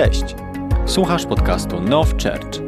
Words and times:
Cześć! 0.00 0.24
Słuchasz 0.86 1.26
podcastu 1.26 1.80
Now 1.80 2.10
Church. 2.10 2.60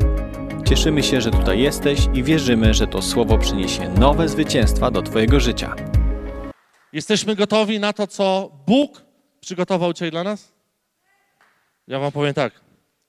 Cieszymy 0.69 1.03
się, 1.03 1.21
że 1.21 1.31
tutaj 1.31 1.61
jesteś 1.61 1.99
i 2.15 2.23
wierzymy, 2.23 2.75
że 2.75 2.87
to 2.87 3.03
słowo 3.03 3.39
przyniesie 3.39 3.89
nowe 3.89 4.28
zwycięstwa 4.28 4.91
do 4.91 5.03
Twojego 5.03 5.41
życia. 5.41 5.75
Jesteśmy 6.92 7.37
gotowi 7.37 7.81
na 7.81 7.92
to, 7.92 8.07
co 8.07 8.53
Bóg 8.66 9.03
przygotował 9.41 9.93
dzisiaj 9.93 10.11
dla 10.11 10.25
nas? 10.25 10.53
Ja 11.87 11.99
Wam 11.99 12.13
powiem 12.13 12.35
tak. 12.35 12.61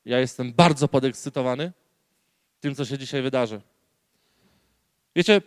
Ja 0.05 0.19
jestem 0.19 0.53
bardzo 0.53 0.87
podekscytowany 0.87 1.71
tym, 2.59 2.75
co 2.75 2.85
się 2.85 2.97
dzisiaj 2.97 3.21
wydarzy. 3.21 3.61
Wiecie, 5.15 5.41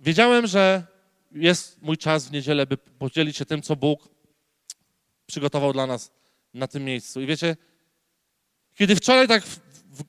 wiedziałem, 0.00 0.46
że 0.46 0.86
jest 1.32 1.82
mój 1.82 1.98
czas 1.98 2.28
w 2.28 2.32
niedzielę, 2.32 2.66
by 2.66 2.76
podzielić 2.76 3.36
się 3.36 3.44
tym, 3.44 3.62
co 3.62 3.76
Bóg 3.76 4.08
przygotował 5.26 5.72
dla 5.72 5.86
nas 5.86 6.23
na 6.54 6.68
tym 6.68 6.84
miejscu. 6.84 7.20
I 7.20 7.26
wiecie, 7.26 7.56
kiedy 8.74 8.96
wczoraj 8.96 9.28
tak 9.28 9.44
w, 9.44 9.58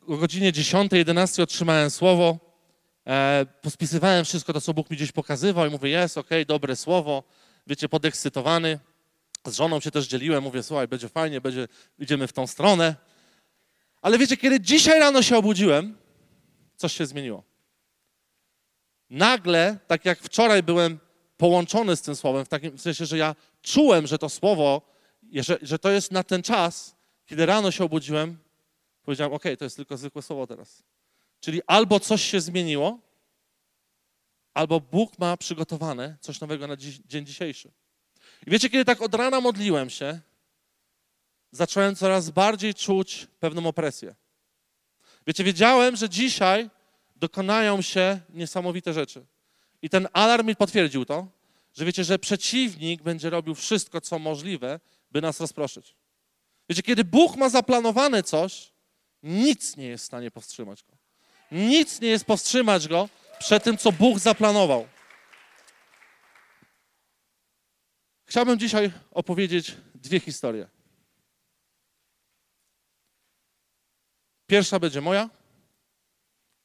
w 0.07 0.19
godzinie 0.19 0.53
10, 0.53 0.91
11 0.91 1.43
otrzymałem 1.43 1.89
słowo, 1.89 2.39
e, 3.07 3.45
pospisywałem 3.61 4.25
wszystko 4.25 4.53
to, 4.53 4.61
co 4.61 4.73
Bóg 4.73 4.89
mi 4.89 4.97
gdzieś 4.97 5.11
pokazywał 5.11 5.67
i 5.67 5.69
mówię, 5.69 5.89
jest, 5.89 6.17
okej, 6.17 6.41
okay, 6.41 6.45
dobre 6.45 6.75
słowo, 6.75 7.23
wiecie, 7.67 7.89
podekscytowany. 7.89 8.79
Z 9.45 9.55
żoną 9.55 9.79
się 9.79 9.91
też 9.91 10.07
dzieliłem, 10.07 10.43
mówię, 10.43 10.63
słuchaj, 10.63 10.87
będzie 10.87 11.09
fajnie, 11.09 11.41
będzie, 11.41 11.67
idziemy 11.99 12.27
w 12.27 12.33
tą 12.33 12.47
stronę. 12.47 12.95
Ale 14.01 14.17
wiecie, 14.17 14.37
kiedy 14.37 14.59
dzisiaj 14.59 14.99
rano 14.99 15.21
się 15.21 15.37
obudziłem, 15.37 15.97
coś 16.75 16.93
się 16.93 17.05
zmieniło. 17.05 17.43
Nagle, 19.09 19.77
tak 19.87 20.05
jak 20.05 20.19
wczoraj 20.19 20.63
byłem 20.63 20.99
połączony 21.37 21.95
z 21.95 22.01
tym 22.01 22.15
słowem, 22.15 22.45
w 22.45 22.49
takim 22.49 22.77
sensie, 22.77 23.05
że 23.05 23.17
ja 23.17 23.35
czułem, 23.61 24.07
że 24.07 24.17
to 24.17 24.29
słowo, 24.29 24.94
że, 25.33 25.57
że 25.61 25.79
to 25.79 25.91
jest 25.91 26.11
na 26.11 26.23
ten 26.23 26.43
czas, 26.43 26.95
kiedy 27.25 27.45
rano 27.45 27.71
się 27.71 27.83
obudziłem, 27.83 28.37
powiedziałem, 29.03 29.33
ok, 29.33 29.43
to 29.59 29.63
jest 29.63 29.75
tylko 29.75 29.97
zwykłe 29.97 30.21
słowo 30.21 30.47
teraz. 30.47 30.83
Czyli 31.39 31.61
albo 31.67 31.99
coś 31.99 32.21
się 32.21 32.41
zmieniło, 32.41 32.99
albo 34.53 34.79
Bóg 34.79 35.19
ma 35.19 35.37
przygotowane 35.37 36.17
coś 36.21 36.39
nowego 36.41 36.67
na 36.67 36.77
dziś, 36.77 36.99
dzień 37.05 37.25
dzisiejszy. 37.25 37.71
I 38.47 38.51
wiecie, 38.51 38.69
kiedy 38.69 38.85
tak 38.85 39.01
od 39.01 39.15
rana 39.15 39.41
modliłem 39.41 39.89
się, 39.89 40.19
zacząłem 41.51 41.95
coraz 41.95 42.29
bardziej 42.29 42.73
czuć 42.73 43.27
pewną 43.39 43.67
opresję. 43.67 44.15
Wiecie, 45.27 45.43
wiedziałem, 45.43 45.95
że 45.95 46.09
dzisiaj 46.09 46.69
dokonają 47.15 47.81
się 47.81 48.19
niesamowite 48.29 48.93
rzeczy. 48.93 49.25
I 49.81 49.89
ten 49.89 50.07
alarm 50.13 50.47
mi 50.47 50.55
potwierdził 50.55 51.05
to, 51.05 51.27
że 51.73 51.85
wiecie, 51.85 52.03
że 52.03 52.19
przeciwnik 52.19 53.03
będzie 53.03 53.29
robił 53.29 53.55
wszystko, 53.55 54.01
co 54.01 54.19
możliwe, 54.19 54.79
by 55.15 55.21
nas 55.21 55.39
rozproszyć. 55.39 55.95
Wiecie, 56.69 56.83
kiedy 56.83 57.03
Bóg 57.03 57.35
ma 57.35 57.49
zaplanowane 57.49 58.23
coś, 58.23 58.73
nic 59.23 59.77
nie 59.77 59.87
jest 59.87 60.03
w 60.03 60.07
stanie 60.07 60.31
powstrzymać 60.31 60.83
go. 60.83 60.97
Nic 61.51 62.01
nie 62.01 62.07
jest 62.07 62.25
powstrzymać 62.25 62.87
go 62.87 63.09
przed 63.39 63.63
tym, 63.63 63.77
co 63.77 63.91
Bóg 63.91 64.19
zaplanował. 64.19 64.87
Chciałbym 68.25 68.59
dzisiaj 68.59 68.91
opowiedzieć 69.11 69.75
dwie 69.95 70.19
historie. 70.19 70.69
Pierwsza 74.47 74.79
będzie 74.79 75.01
moja, 75.01 75.29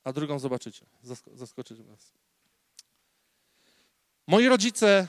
a 0.04 0.12
drugą 0.12 0.38
zobaczycie. 0.38 0.86
Zaskoczycie 1.34 1.84
was. 1.84 2.12
Moi 4.26 4.48
rodzice 4.48 5.06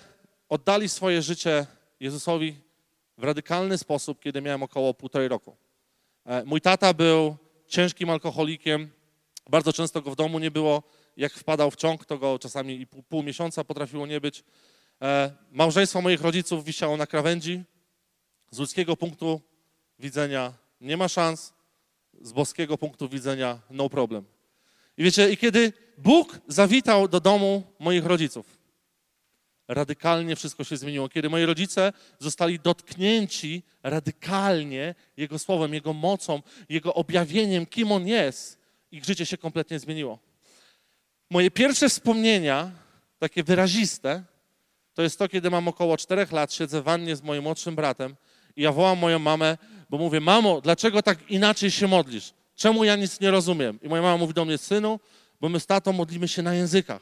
oddali 0.49 0.89
swoje 0.89 1.21
życie 1.21 1.65
Jezusowi 1.99 2.70
w 3.21 3.23
radykalny 3.23 3.77
sposób, 3.77 4.19
kiedy 4.19 4.41
miałem 4.41 4.63
około 4.63 4.93
półtorej 4.93 5.27
roku. 5.27 5.55
E, 6.25 6.43
mój 6.43 6.61
tata 6.61 6.93
był 6.93 7.35
ciężkim 7.67 8.09
alkoholikiem, 8.09 8.89
bardzo 9.49 9.73
często 9.73 10.01
go 10.01 10.11
w 10.11 10.15
domu 10.15 10.39
nie 10.39 10.51
było. 10.51 10.83
Jak 11.17 11.33
wpadał 11.33 11.71
w 11.71 11.75
ciąg, 11.75 12.05
to 12.05 12.17
go 12.17 12.39
czasami 12.39 12.81
i 12.81 12.87
pół, 12.87 13.03
pół 13.03 13.23
miesiąca 13.23 13.63
potrafiło 13.63 14.07
nie 14.07 14.21
być. 14.21 14.43
E, 15.01 15.31
małżeństwo 15.51 16.01
moich 16.01 16.21
rodziców 16.21 16.63
wisiało 16.65 16.97
na 16.97 17.07
krawędzi. 17.07 17.63
Z 18.51 18.59
ludzkiego 18.59 18.97
punktu 18.97 19.41
widzenia 19.99 20.53
nie 20.81 20.97
ma 20.97 21.07
szans, 21.07 21.53
z 22.21 22.31
boskiego 22.31 22.77
punktu 22.77 23.09
widzenia 23.09 23.59
no 23.69 23.89
problem. 23.89 24.25
I 24.97 25.03
wiecie, 25.03 25.31
i 25.31 25.37
kiedy 25.37 25.73
Bóg 25.97 26.39
zawitał 26.47 27.07
do 27.07 27.19
domu 27.19 27.63
moich 27.79 28.05
rodziców, 28.05 28.57
radykalnie 29.73 30.35
wszystko 30.35 30.63
się 30.63 30.77
zmieniło. 30.77 31.09
Kiedy 31.09 31.29
moi 31.29 31.45
rodzice 31.45 31.93
zostali 32.19 32.59
dotknięci 32.59 33.63
radykalnie 33.83 34.95
Jego 35.17 35.39
słowem, 35.39 35.73
Jego 35.73 35.93
mocą, 35.93 36.41
Jego 36.69 36.93
objawieniem, 36.93 37.65
kim 37.65 37.91
On 37.91 38.07
jest, 38.07 38.59
ich 38.91 39.05
życie 39.05 39.25
się 39.25 39.37
kompletnie 39.37 39.79
zmieniło. 39.79 40.19
Moje 41.29 41.51
pierwsze 41.51 41.89
wspomnienia, 41.89 42.71
takie 43.19 43.43
wyraziste, 43.43 44.23
to 44.93 45.01
jest 45.01 45.19
to, 45.19 45.29
kiedy 45.29 45.49
mam 45.49 45.67
około 45.67 45.97
czterech 45.97 46.31
lat, 46.31 46.53
siedzę 46.53 46.81
w 46.81 46.83
wannie 46.83 47.15
z 47.15 47.23
moim 47.23 47.43
młodszym 47.43 47.75
bratem 47.75 48.15
i 48.55 48.61
ja 48.61 48.71
wołam 48.71 48.97
moją 48.97 49.19
mamę, 49.19 49.57
bo 49.89 49.97
mówię, 49.97 50.19
mamo, 50.19 50.61
dlaczego 50.61 51.03
tak 51.03 51.31
inaczej 51.31 51.71
się 51.71 51.87
modlisz? 51.87 52.33
Czemu 52.55 52.83
ja 52.83 52.95
nic 52.95 53.19
nie 53.19 53.31
rozumiem? 53.31 53.79
I 53.81 53.89
moja 53.89 54.01
mama 54.01 54.17
mówi 54.17 54.33
do 54.33 54.45
mnie, 54.45 54.57
synu, 54.57 54.99
bo 55.41 55.49
my 55.49 55.59
z 55.59 55.65
tatą 55.65 55.93
modlimy 55.93 56.27
się 56.27 56.41
na 56.41 56.53
językach. 56.53 57.01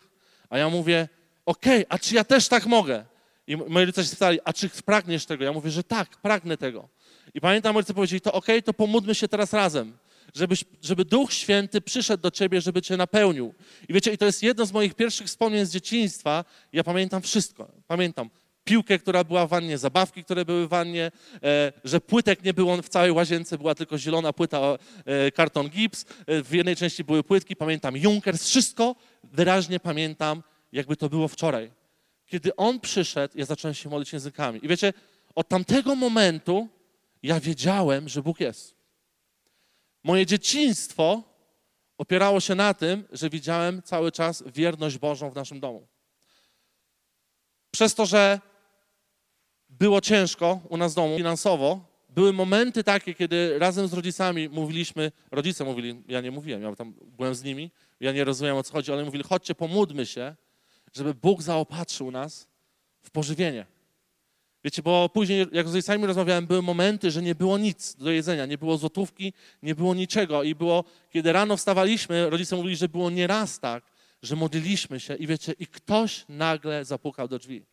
A 0.49 0.57
ja 0.57 0.69
mówię, 0.69 1.07
okej, 1.49 1.85
okay, 1.85 1.85
a 1.89 1.99
czy 1.99 2.15
ja 2.15 2.23
też 2.23 2.47
tak 2.47 2.65
mogę? 2.65 3.05
I 3.47 3.57
moi 3.57 3.85
rodzice 3.85 4.03
się 4.03 4.07
spytali, 4.07 4.39
a 4.43 4.53
czy 4.53 4.69
pragniesz 4.69 5.25
tego? 5.25 5.43
Ja 5.43 5.53
mówię, 5.53 5.71
że 5.71 5.83
tak, 5.83 6.09
pragnę 6.09 6.57
tego. 6.57 6.89
I 7.33 7.41
pamiętam, 7.41 7.75
rodzice 7.75 7.93
powiedzieli, 7.93 8.21
to 8.21 8.33
okej, 8.33 8.55
okay, 8.55 8.61
to 8.61 8.73
pomódlmy 8.73 9.15
się 9.15 9.27
teraz 9.27 9.53
razem, 9.53 9.97
żeby, 10.35 10.55
żeby 10.81 11.05
Duch 11.05 11.33
Święty 11.33 11.81
przyszedł 11.81 12.23
do 12.23 12.31
ciebie, 12.31 12.61
żeby 12.61 12.81
cię 12.81 12.97
napełnił. 12.97 13.53
I 13.89 13.93
wiecie, 13.93 14.13
i 14.13 14.17
to 14.17 14.25
jest 14.25 14.43
jedno 14.43 14.65
z 14.65 14.71
moich 14.71 14.93
pierwszych 14.93 15.27
wspomnień 15.27 15.65
z 15.65 15.71
dzieciństwa. 15.71 16.45
Ja 16.73 16.83
pamiętam 16.83 17.21
wszystko. 17.21 17.71
Pamiętam 17.87 18.29
piłkę, 18.63 18.99
która 18.99 19.23
była 19.23 19.47
w 19.47 19.49
wannie, 19.49 19.77
zabawki, 19.77 20.23
które 20.23 20.45
były 20.45 20.67
w 20.67 20.69
wannie, 20.69 21.11
e, 21.43 21.73
że 21.83 22.01
płytek 22.01 22.43
nie 22.43 22.53
było 22.53 22.77
w 22.81 22.89
całej 22.89 23.11
łazience, 23.11 23.57
była 23.57 23.75
tylko 23.75 23.97
zielona 23.97 24.33
płyta, 24.33 24.59
e, 25.05 25.31
karton 25.31 25.69
gips, 25.69 26.05
e, 26.27 26.43
w 26.43 26.53
jednej 26.53 26.75
części 26.75 27.03
były 27.03 27.23
płytki, 27.23 27.55
pamiętam 27.55 27.97
Junkers, 27.97 28.43
wszystko 28.43 28.95
wyraźnie 29.23 29.79
pamiętam 29.79 30.43
jakby 30.71 30.95
to 30.95 31.09
było 31.09 31.27
wczoraj. 31.27 31.71
Kiedy 32.25 32.55
On 32.55 32.79
przyszedł, 32.79 33.37
ja 33.37 33.45
zacząłem 33.45 33.75
się 33.75 33.89
modlić 33.89 34.13
językami. 34.13 34.65
I 34.65 34.67
wiecie, 34.67 34.93
od 35.35 35.47
tamtego 35.47 35.95
momentu 35.95 36.67
ja 37.23 37.39
wiedziałem, 37.39 38.09
że 38.09 38.21
Bóg 38.21 38.39
jest. 38.39 38.75
Moje 40.03 40.25
dzieciństwo 40.25 41.23
opierało 41.97 42.39
się 42.39 42.55
na 42.55 42.73
tym, 42.73 43.03
że 43.11 43.29
widziałem 43.29 43.81
cały 43.81 44.11
czas 44.11 44.43
wierność 44.47 44.97
Bożą 44.97 45.29
w 45.29 45.35
naszym 45.35 45.59
domu. 45.59 45.87
Przez 47.71 47.95
to, 47.95 48.05
że 48.05 48.39
było 49.69 50.01
ciężko 50.01 50.59
u 50.69 50.77
nas 50.77 50.91
w 50.91 50.95
domu 50.95 51.17
finansowo, 51.17 51.89
były 52.09 52.33
momenty 52.33 52.83
takie, 52.83 53.13
kiedy 53.13 53.59
razem 53.59 53.87
z 53.87 53.93
rodzicami 53.93 54.49
mówiliśmy, 54.49 55.11
rodzice 55.31 55.63
mówili, 55.63 56.03
ja 56.07 56.21
nie 56.21 56.31
mówiłem, 56.31 56.61
ja 56.61 56.75
tam 56.75 56.93
byłem 57.17 57.35
z 57.35 57.43
nimi, 57.43 57.71
ja 57.99 58.11
nie 58.11 58.23
rozumiem 58.23 58.55
o 58.55 58.63
co 58.63 58.73
chodzi, 58.73 58.91
ale 58.91 59.05
mówili, 59.05 59.23
chodźcie, 59.23 59.55
pomódlmy 59.55 60.05
się, 60.05 60.35
żeby 60.93 61.13
Bóg 61.13 61.41
zaopatrzył 61.41 62.11
nas 62.11 62.47
w 63.01 63.11
pożywienie. 63.11 63.65
Wiecie, 64.63 64.83
bo 64.83 65.09
później, 65.09 65.47
jak 65.51 65.67
z 65.67 65.73
rodzicami 65.73 66.05
rozmawiałem, 66.05 66.47
były 66.47 66.61
momenty, 66.61 67.11
że 67.11 67.21
nie 67.21 67.35
było 67.35 67.57
nic 67.57 67.95
do 67.95 68.11
jedzenia, 68.11 68.45
nie 68.45 68.57
było 68.57 68.77
złotówki, 68.77 69.33
nie 69.63 69.75
było 69.75 69.93
niczego. 69.93 70.43
I 70.43 70.55
było, 70.55 70.83
kiedy 71.09 71.33
rano 71.33 71.57
wstawaliśmy, 71.57 72.29
rodzice 72.29 72.55
mówili, 72.55 72.75
że 72.75 72.89
było 72.89 73.09
nieraz 73.09 73.59
tak, 73.59 73.83
że 74.21 74.35
modliliśmy 74.35 74.99
się 74.99 75.15
i 75.15 75.27
wiecie, 75.27 75.53
i 75.59 75.67
ktoś 75.67 76.25
nagle 76.29 76.85
zapukał 76.85 77.27
do 77.27 77.39
drzwi. 77.39 77.65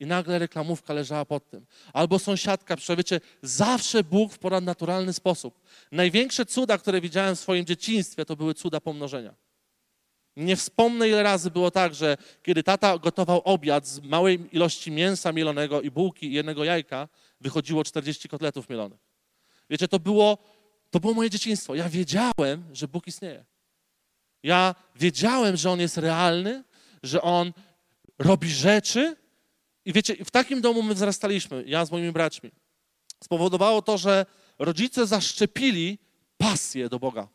I 0.00 0.06
nagle 0.06 0.38
reklamówka 0.38 0.94
leżała 0.94 1.24
pod 1.24 1.50
tym. 1.50 1.66
Albo 1.92 2.18
sąsiadka, 2.18 2.76
wiecie, 2.96 3.20
zawsze 3.42 4.04
Bóg 4.04 4.32
w 4.32 4.38
ponadnaturalny 4.38 5.12
sposób. 5.12 5.60
Największe 5.92 6.46
cuda, 6.46 6.78
które 6.78 7.00
widziałem 7.00 7.36
w 7.36 7.40
swoim 7.40 7.66
dzieciństwie, 7.66 8.24
to 8.24 8.36
były 8.36 8.54
cuda 8.54 8.80
pomnożenia. 8.80 9.34
Nie 10.36 10.56
wspomnę, 10.56 11.08
ile 11.08 11.22
razy 11.22 11.50
było 11.50 11.70
tak, 11.70 11.94
że 11.94 12.16
kiedy 12.42 12.62
tata 12.62 12.98
gotował 12.98 13.42
obiad 13.44 13.86
z 13.86 14.00
małej 14.00 14.48
ilości 14.52 14.90
mięsa 14.90 15.32
mielonego 15.32 15.80
i 15.80 15.90
bułki 15.90 16.26
i 16.26 16.32
jednego 16.32 16.64
jajka, 16.64 17.08
wychodziło 17.40 17.84
40 17.84 18.28
kotletów 18.28 18.68
mielonych. 18.68 19.00
Wiecie, 19.70 19.88
to 19.88 19.98
było, 19.98 20.38
to 20.90 21.00
było 21.00 21.14
moje 21.14 21.30
dzieciństwo. 21.30 21.74
Ja 21.74 21.88
wiedziałem, 21.88 22.64
że 22.72 22.88
Bóg 22.88 23.06
istnieje. 23.06 23.44
Ja 24.42 24.74
wiedziałem, 24.96 25.56
że 25.56 25.70
On 25.70 25.80
jest 25.80 25.98
realny, 25.98 26.64
że 27.02 27.22
On 27.22 27.52
robi 28.18 28.50
rzeczy. 28.50 29.16
I 29.84 29.92
wiecie, 29.92 30.24
w 30.24 30.30
takim 30.30 30.60
domu 30.60 30.82
my 30.82 30.94
wzrastaliśmy, 30.94 31.64
ja 31.66 31.84
z 31.84 31.90
moimi 31.90 32.12
braćmi. 32.12 32.50
Spowodowało 33.24 33.82
to, 33.82 33.98
że 33.98 34.26
rodzice 34.58 35.06
zaszczepili 35.06 35.98
pasję 36.38 36.88
do 36.88 36.98
Boga. 36.98 37.28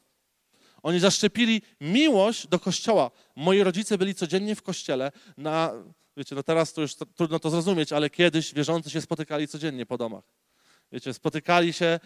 Oni 0.85 0.99
zaszczepili 0.99 1.61
miłość 1.81 2.47
do 2.47 2.59
Kościoła. 2.59 3.11
Moi 3.35 3.63
rodzice 3.63 3.97
byli 3.97 4.15
codziennie 4.15 4.55
w 4.55 4.61
Kościele. 4.61 5.11
Na, 5.37 5.71
wiecie, 6.17 6.35
no 6.35 6.43
teraz 6.43 6.73
to 6.73 6.81
już 6.81 6.95
trudno 6.95 7.39
to 7.39 7.49
zrozumieć, 7.49 7.93
ale 7.93 8.09
kiedyś 8.09 8.53
wierzący 8.53 8.89
się 8.89 9.01
spotykali 9.01 9.47
codziennie 9.47 9.85
po 9.85 9.97
domach. 9.97 10.23
Wiecie, 10.91 11.13
spotykali 11.13 11.73
się, 11.73 11.99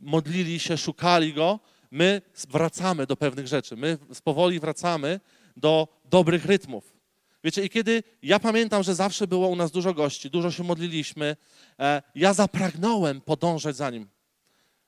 modlili 0.00 0.60
się, 0.60 0.78
szukali 0.78 1.34
Go. 1.34 1.60
My 1.90 2.22
wracamy 2.50 3.06
do 3.06 3.16
pewnych 3.16 3.46
rzeczy. 3.46 3.76
My 3.76 3.98
powoli 4.24 4.60
wracamy 4.60 5.20
do 5.56 5.88
dobrych 6.04 6.44
rytmów. 6.44 6.96
Wiecie, 7.44 7.64
i 7.64 7.70
kiedy 7.70 8.02
ja 8.22 8.38
pamiętam, 8.38 8.82
że 8.82 8.94
zawsze 8.94 9.26
było 9.26 9.48
u 9.48 9.56
nas 9.56 9.70
dużo 9.70 9.94
gości, 9.94 10.30
dużo 10.30 10.50
się 10.50 10.62
modliliśmy, 10.64 11.36
e, 11.78 12.02
ja 12.14 12.34
zapragnąłem 12.34 13.20
podążać 13.20 13.76
za 13.76 13.90
Nim. 13.90 14.08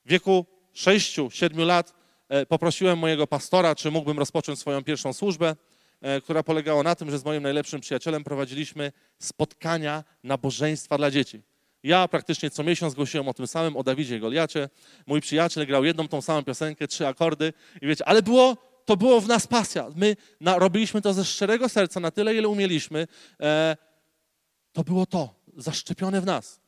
W 0.04 0.08
wieku 0.10 0.46
6-7 0.74 1.66
lat 1.66 2.03
poprosiłem 2.48 2.98
mojego 2.98 3.26
pastora, 3.26 3.74
czy 3.74 3.90
mógłbym 3.90 4.18
rozpocząć 4.18 4.58
swoją 4.58 4.84
pierwszą 4.84 5.12
służbę, 5.12 5.56
e, 6.00 6.20
która 6.20 6.42
polegała 6.42 6.82
na 6.82 6.94
tym, 6.94 7.10
że 7.10 7.18
z 7.18 7.24
moim 7.24 7.42
najlepszym 7.42 7.80
przyjacielem 7.80 8.24
prowadziliśmy 8.24 8.92
spotkania 9.18 10.04
nabożeństwa 10.22 10.98
dla 10.98 11.10
dzieci. 11.10 11.42
Ja 11.82 12.08
praktycznie 12.08 12.50
co 12.50 12.62
miesiąc 12.64 12.94
głosiłem 12.94 13.28
o 13.28 13.34
tym 13.34 13.46
samym, 13.46 13.76
o 13.76 13.82
Dawidzie 13.82 14.16
i 14.16 14.20
Goliacie. 14.20 14.68
Mój 15.06 15.20
przyjaciel 15.20 15.66
grał 15.66 15.84
jedną 15.84 16.08
tą 16.08 16.22
samą 16.22 16.44
piosenkę, 16.44 16.88
trzy 16.88 17.06
akordy 17.06 17.52
i 17.82 17.86
wiecie, 17.86 18.08
ale 18.08 18.22
było, 18.22 18.56
to 18.84 18.96
było 18.96 19.20
w 19.20 19.28
nas 19.28 19.46
pasja. 19.46 19.90
My 19.96 20.16
na, 20.40 20.58
robiliśmy 20.58 21.02
to 21.02 21.12
ze 21.12 21.24
szczerego 21.24 21.68
serca, 21.68 22.00
na 22.00 22.10
tyle, 22.10 22.34
ile 22.34 22.48
umieliśmy. 22.48 23.06
E, 23.40 23.76
to 24.72 24.84
było 24.84 25.06
to, 25.06 25.34
zaszczepione 25.56 26.20
w 26.20 26.26
nas. 26.26 26.60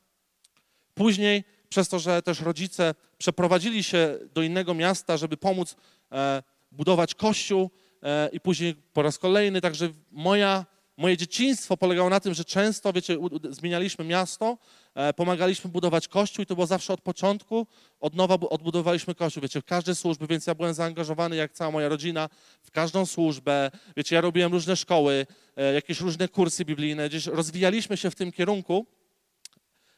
Później, 0.93 1.43
przez 1.69 1.89
to, 1.89 1.99
że 1.99 2.21
też 2.21 2.41
rodzice 2.41 2.95
przeprowadzili 3.17 3.83
się 3.83 4.19
do 4.33 4.41
innego 4.41 4.73
miasta, 4.73 5.17
żeby 5.17 5.37
pomóc 5.37 5.75
e, 6.11 6.43
budować 6.71 7.15
kościół 7.15 7.69
e, 8.03 8.29
i 8.31 8.39
później 8.39 8.75
po 8.93 9.01
raz 9.01 9.17
kolejny, 9.17 9.61
także 9.61 9.89
moja 10.11 10.65
Moje 10.97 11.17
dzieciństwo 11.17 11.77
polegało 11.77 12.09
na 12.09 12.19
tym, 12.19 12.33
że 12.33 12.45
często, 12.45 12.93
wiecie, 12.93 13.17
zmienialiśmy 13.49 14.05
miasto, 14.05 14.57
e, 14.95 15.13
pomagaliśmy 15.13 15.69
budować 15.69 16.07
kościół 16.07 16.43
i 16.43 16.45
to 16.45 16.55
było 16.55 16.67
zawsze 16.67 16.93
od 16.93 17.01
początku, 17.01 17.67
od 17.99 18.15
nowa 18.15 18.35
odbudowaliśmy 18.35 19.15
kościół, 19.15 19.41
wiecie, 19.41 19.61
w 19.61 19.65
każde 19.65 19.95
służby, 19.95 20.27
więc 20.27 20.47
ja 20.47 20.55
byłem 20.55 20.73
zaangażowany, 20.73 21.35
jak 21.35 21.51
cała 21.51 21.71
moja 21.71 21.89
rodzina, 21.89 22.29
w 22.61 22.71
każdą 22.71 23.05
służbę, 23.05 23.71
wiecie, 23.97 24.15
ja 24.15 24.21
robiłem 24.21 24.51
różne 24.51 24.75
szkoły, 24.75 25.25
jakieś 25.73 26.01
różne 26.01 26.27
kursy 26.27 26.65
biblijne, 26.65 27.09
gdzieś 27.09 27.25
rozwijaliśmy 27.25 27.97
się 27.97 28.11
w 28.11 28.15
tym 28.15 28.31
kierunku. 28.31 28.85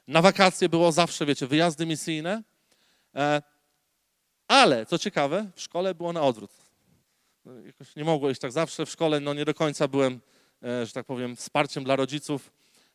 Na 0.08 0.22
wakacje 0.22 0.70
było 0.70 0.92
zawsze, 0.92 1.26
wiecie, 1.26 1.48
wyjazdy 1.48 1.86
misyjne, 1.86 2.44
ale, 4.48 4.86
co 4.86 4.98
ciekawe, 4.98 5.52
w 5.56 5.62
szkole 5.62 5.96
było 5.96 6.14
na 6.14 6.22
odwrót. 6.22 6.52
No, 7.46 7.54
jakoś 7.66 7.96
nie 7.96 8.04
mogło 8.04 8.30
iść 8.30 8.42
tak 8.42 8.52
zawsze, 8.52 8.86
w 8.86 8.90
szkole 8.90 9.20
no 9.20 9.34
nie 9.34 9.46
do 9.46 9.54
końca 9.54 9.88
byłem 9.88 10.20
E, 10.64 10.86
że 10.86 10.92
tak 10.92 11.06
powiem, 11.06 11.36
wsparciem 11.36 11.84
dla 11.84 11.96
rodziców. 11.96 12.52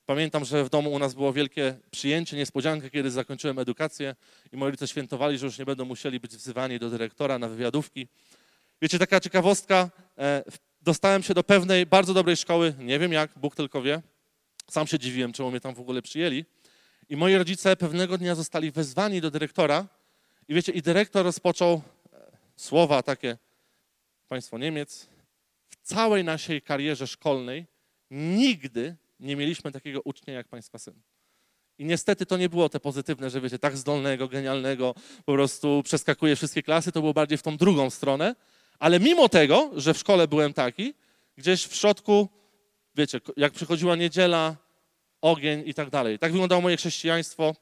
Pamiętam, 0.07 0.45
że 0.45 0.65
w 0.65 0.69
domu 0.69 0.93
u 0.93 0.99
nas 0.99 1.15
było 1.15 1.33
wielkie 1.33 1.77
przyjęcie, 1.91 2.37
niespodziankę, 2.37 2.91
kiedy 2.91 3.11
zakończyłem 3.11 3.59
edukację 3.59 4.15
i 4.53 4.57
moi 4.57 4.71
rodzice 4.71 4.89
świętowali, 4.89 5.39
że 5.39 5.47
już 5.47 5.59
nie 5.59 5.65
będą 5.65 5.85
musieli 5.85 6.21
być 6.21 6.37
wzywani 6.37 6.79
do 6.79 6.91
dyrektora 6.91 7.39
na 7.39 7.49
wywiadówki. 7.49 8.09
Wiecie, 8.83 8.99
taka 8.99 9.21
ciekawostka, 9.21 9.91
e, 10.19 10.45
dostałem 10.83 11.23
się 11.23 11.35
do 11.35 11.45
pewnej 11.45 11.87
bardzo 11.87 12.15
dobrej 12.15 12.37
szkoły, 12.37 12.75
nie 12.79 12.99
wiem 12.99 13.13
jak, 13.13 13.39
Bóg 13.39 13.57
tylko 13.57 13.83
wie. 13.83 14.03
Sam 14.71 14.87
się 14.87 14.99
dziwiłem, 14.99 15.33
czemu 15.33 15.51
mnie 15.51 15.61
tam 15.61 15.75
w 15.75 15.81
ogóle 15.81 16.03
przyjęli. 16.03 16.45
I 17.09 17.17
moi 17.17 17.37
rodzice 17.37 17.77
pewnego 17.77 18.19
dnia 18.19 18.35
zostali 18.35 18.71
wezwani 18.71 19.21
do 19.21 19.31
dyrektora 19.31 19.87
i 20.49 20.55
wiecie, 20.55 20.73
i 20.73 20.83
dyrektor 20.83 21.25
rozpoczął 21.25 21.83
e, 22.13 22.19
słowa 22.57 23.03
takie, 23.03 23.39
państwo 24.29 24.59
Niemiec, 24.59 25.07
całej 25.83 26.25
naszej 26.25 26.63
karierze 26.63 27.07
szkolnej 27.07 27.67
nigdy 28.11 28.97
nie 29.21 29.37
mieliśmy 29.37 29.73
takiego 29.73 30.01
ucznia 30.05 30.35
jak 30.35 30.49
Państwa 30.49 30.79
syn. 30.79 30.95
I 31.79 31.85
niestety 31.85 32.27
to 32.27 32.37
nie 32.37 32.49
było 32.49 32.69
te 32.69 32.81
pozytywne, 32.81 33.31
że 33.31 33.41
wiecie, 33.41 33.59
tak 33.59 33.77
zdolnego, 33.77 34.29
genialnego, 34.29 34.95
po 35.25 35.33
prostu 35.33 35.83
przeskakuje 35.85 36.37
wszystkie 36.37 36.63
klasy, 36.63 36.93
to 36.93 37.01
było 37.01 37.15
bardziej 37.15 37.39
w 37.39 37.43
tą 37.43 37.57
drugą 37.57 37.91
stronę. 37.91 38.35
Ale 38.79 39.01
mimo 39.01 39.29
tego, 39.29 39.71
że 39.77 39.95
w 39.95 39.99
szkole 39.99 40.29
byłem 40.29 40.53
taki, 40.53 40.95
gdzieś 41.37 41.67
w 41.67 41.75
środku, 41.75 42.29
wiecie, 42.95 43.21
jak 43.37 43.53
przychodziła 43.53 43.97
niedziela, 43.97 44.57
ogień 45.21 45.63
i 45.67 45.75
tak 45.75 45.91
dalej. 45.91 46.19
Tak 46.19 46.33
wyglądało 46.33 46.63
moje 46.63 46.77
chrześcijaństwo 46.77 47.55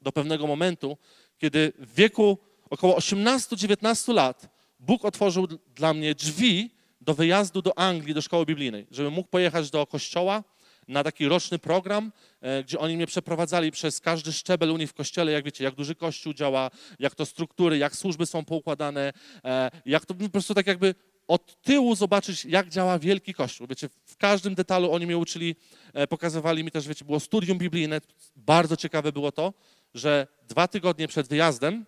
do 0.00 0.12
pewnego 0.12 0.46
momentu, 0.46 0.98
kiedy 1.38 1.72
w 1.78 1.94
wieku 1.94 2.38
około 2.70 2.98
18-19 2.98 4.14
lat 4.14 4.48
Bóg 4.80 5.04
otworzył 5.04 5.46
dla 5.74 5.94
mnie 5.94 6.14
drzwi 6.14 6.70
do 7.00 7.14
wyjazdu 7.14 7.62
do 7.62 7.78
Anglii, 7.78 8.14
do 8.14 8.22
szkoły 8.22 8.46
biblijnej, 8.46 8.86
żebym 8.90 9.12
mógł 9.12 9.28
pojechać 9.28 9.70
do 9.70 9.86
kościoła 9.86 10.44
na 10.88 11.04
taki 11.04 11.28
roczny 11.28 11.58
program, 11.58 12.12
e, 12.40 12.64
gdzie 12.64 12.78
oni 12.78 12.96
mnie 12.96 13.06
przeprowadzali 13.06 13.70
przez 13.70 14.00
każdy 14.00 14.32
szczebel 14.32 14.70
u 14.70 14.76
nich 14.76 14.90
w 14.90 14.94
kościele, 14.94 15.32
jak 15.32 15.44
wiecie, 15.44 15.64
jak 15.64 15.74
duży 15.74 15.94
kościół 15.94 16.34
działa, 16.34 16.70
jak 16.98 17.14
to 17.14 17.26
struktury, 17.26 17.78
jak 17.78 17.96
służby 17.96 18.26
są 18.26 18.44
poukładane, 18.44 19.12
e, 19.44 19.70
jak 19.86 20.06
to 20.06 20.14
po 20.14 20.28
prostu 20.28 20.54
tak 20.54 20.66
jakby 20.66 20.94
od 21.28 21.62
tyłu 21.62 21.94
zobaczyć, 21.94 22.44
jak 22.44 22.68
działa 22.68 22.98
wielki 22.98 23.34
kościół. 23.34 23.66
Wiecie, 23.66 23.88
w 24.04 24.16
każdym 24.16 24.54
detalu 24.54 24.92
oni 24.92 25.06
mnie 25.06 25.18
uczyli, 25.18 25.56
e, 25.94 26.06
pokazywali 26.06 26.64
mi 26.64 26.70
też, 26.70 26.88
wiecie, 26.88 27.04
było 27.04 27.20
studium 27.20 27.58
biblijne. 27.58 28.00
Bardzo 28.36 28.76
ciekawe 28.76 29.12
było 29.12 29.32
to, 29.32 29.52
że 29.94 30.26
dwa 30.48 30.68
tygodnie 30.68 31.08
przed 31.08 31.28
wyjazdem, 31.28 31.86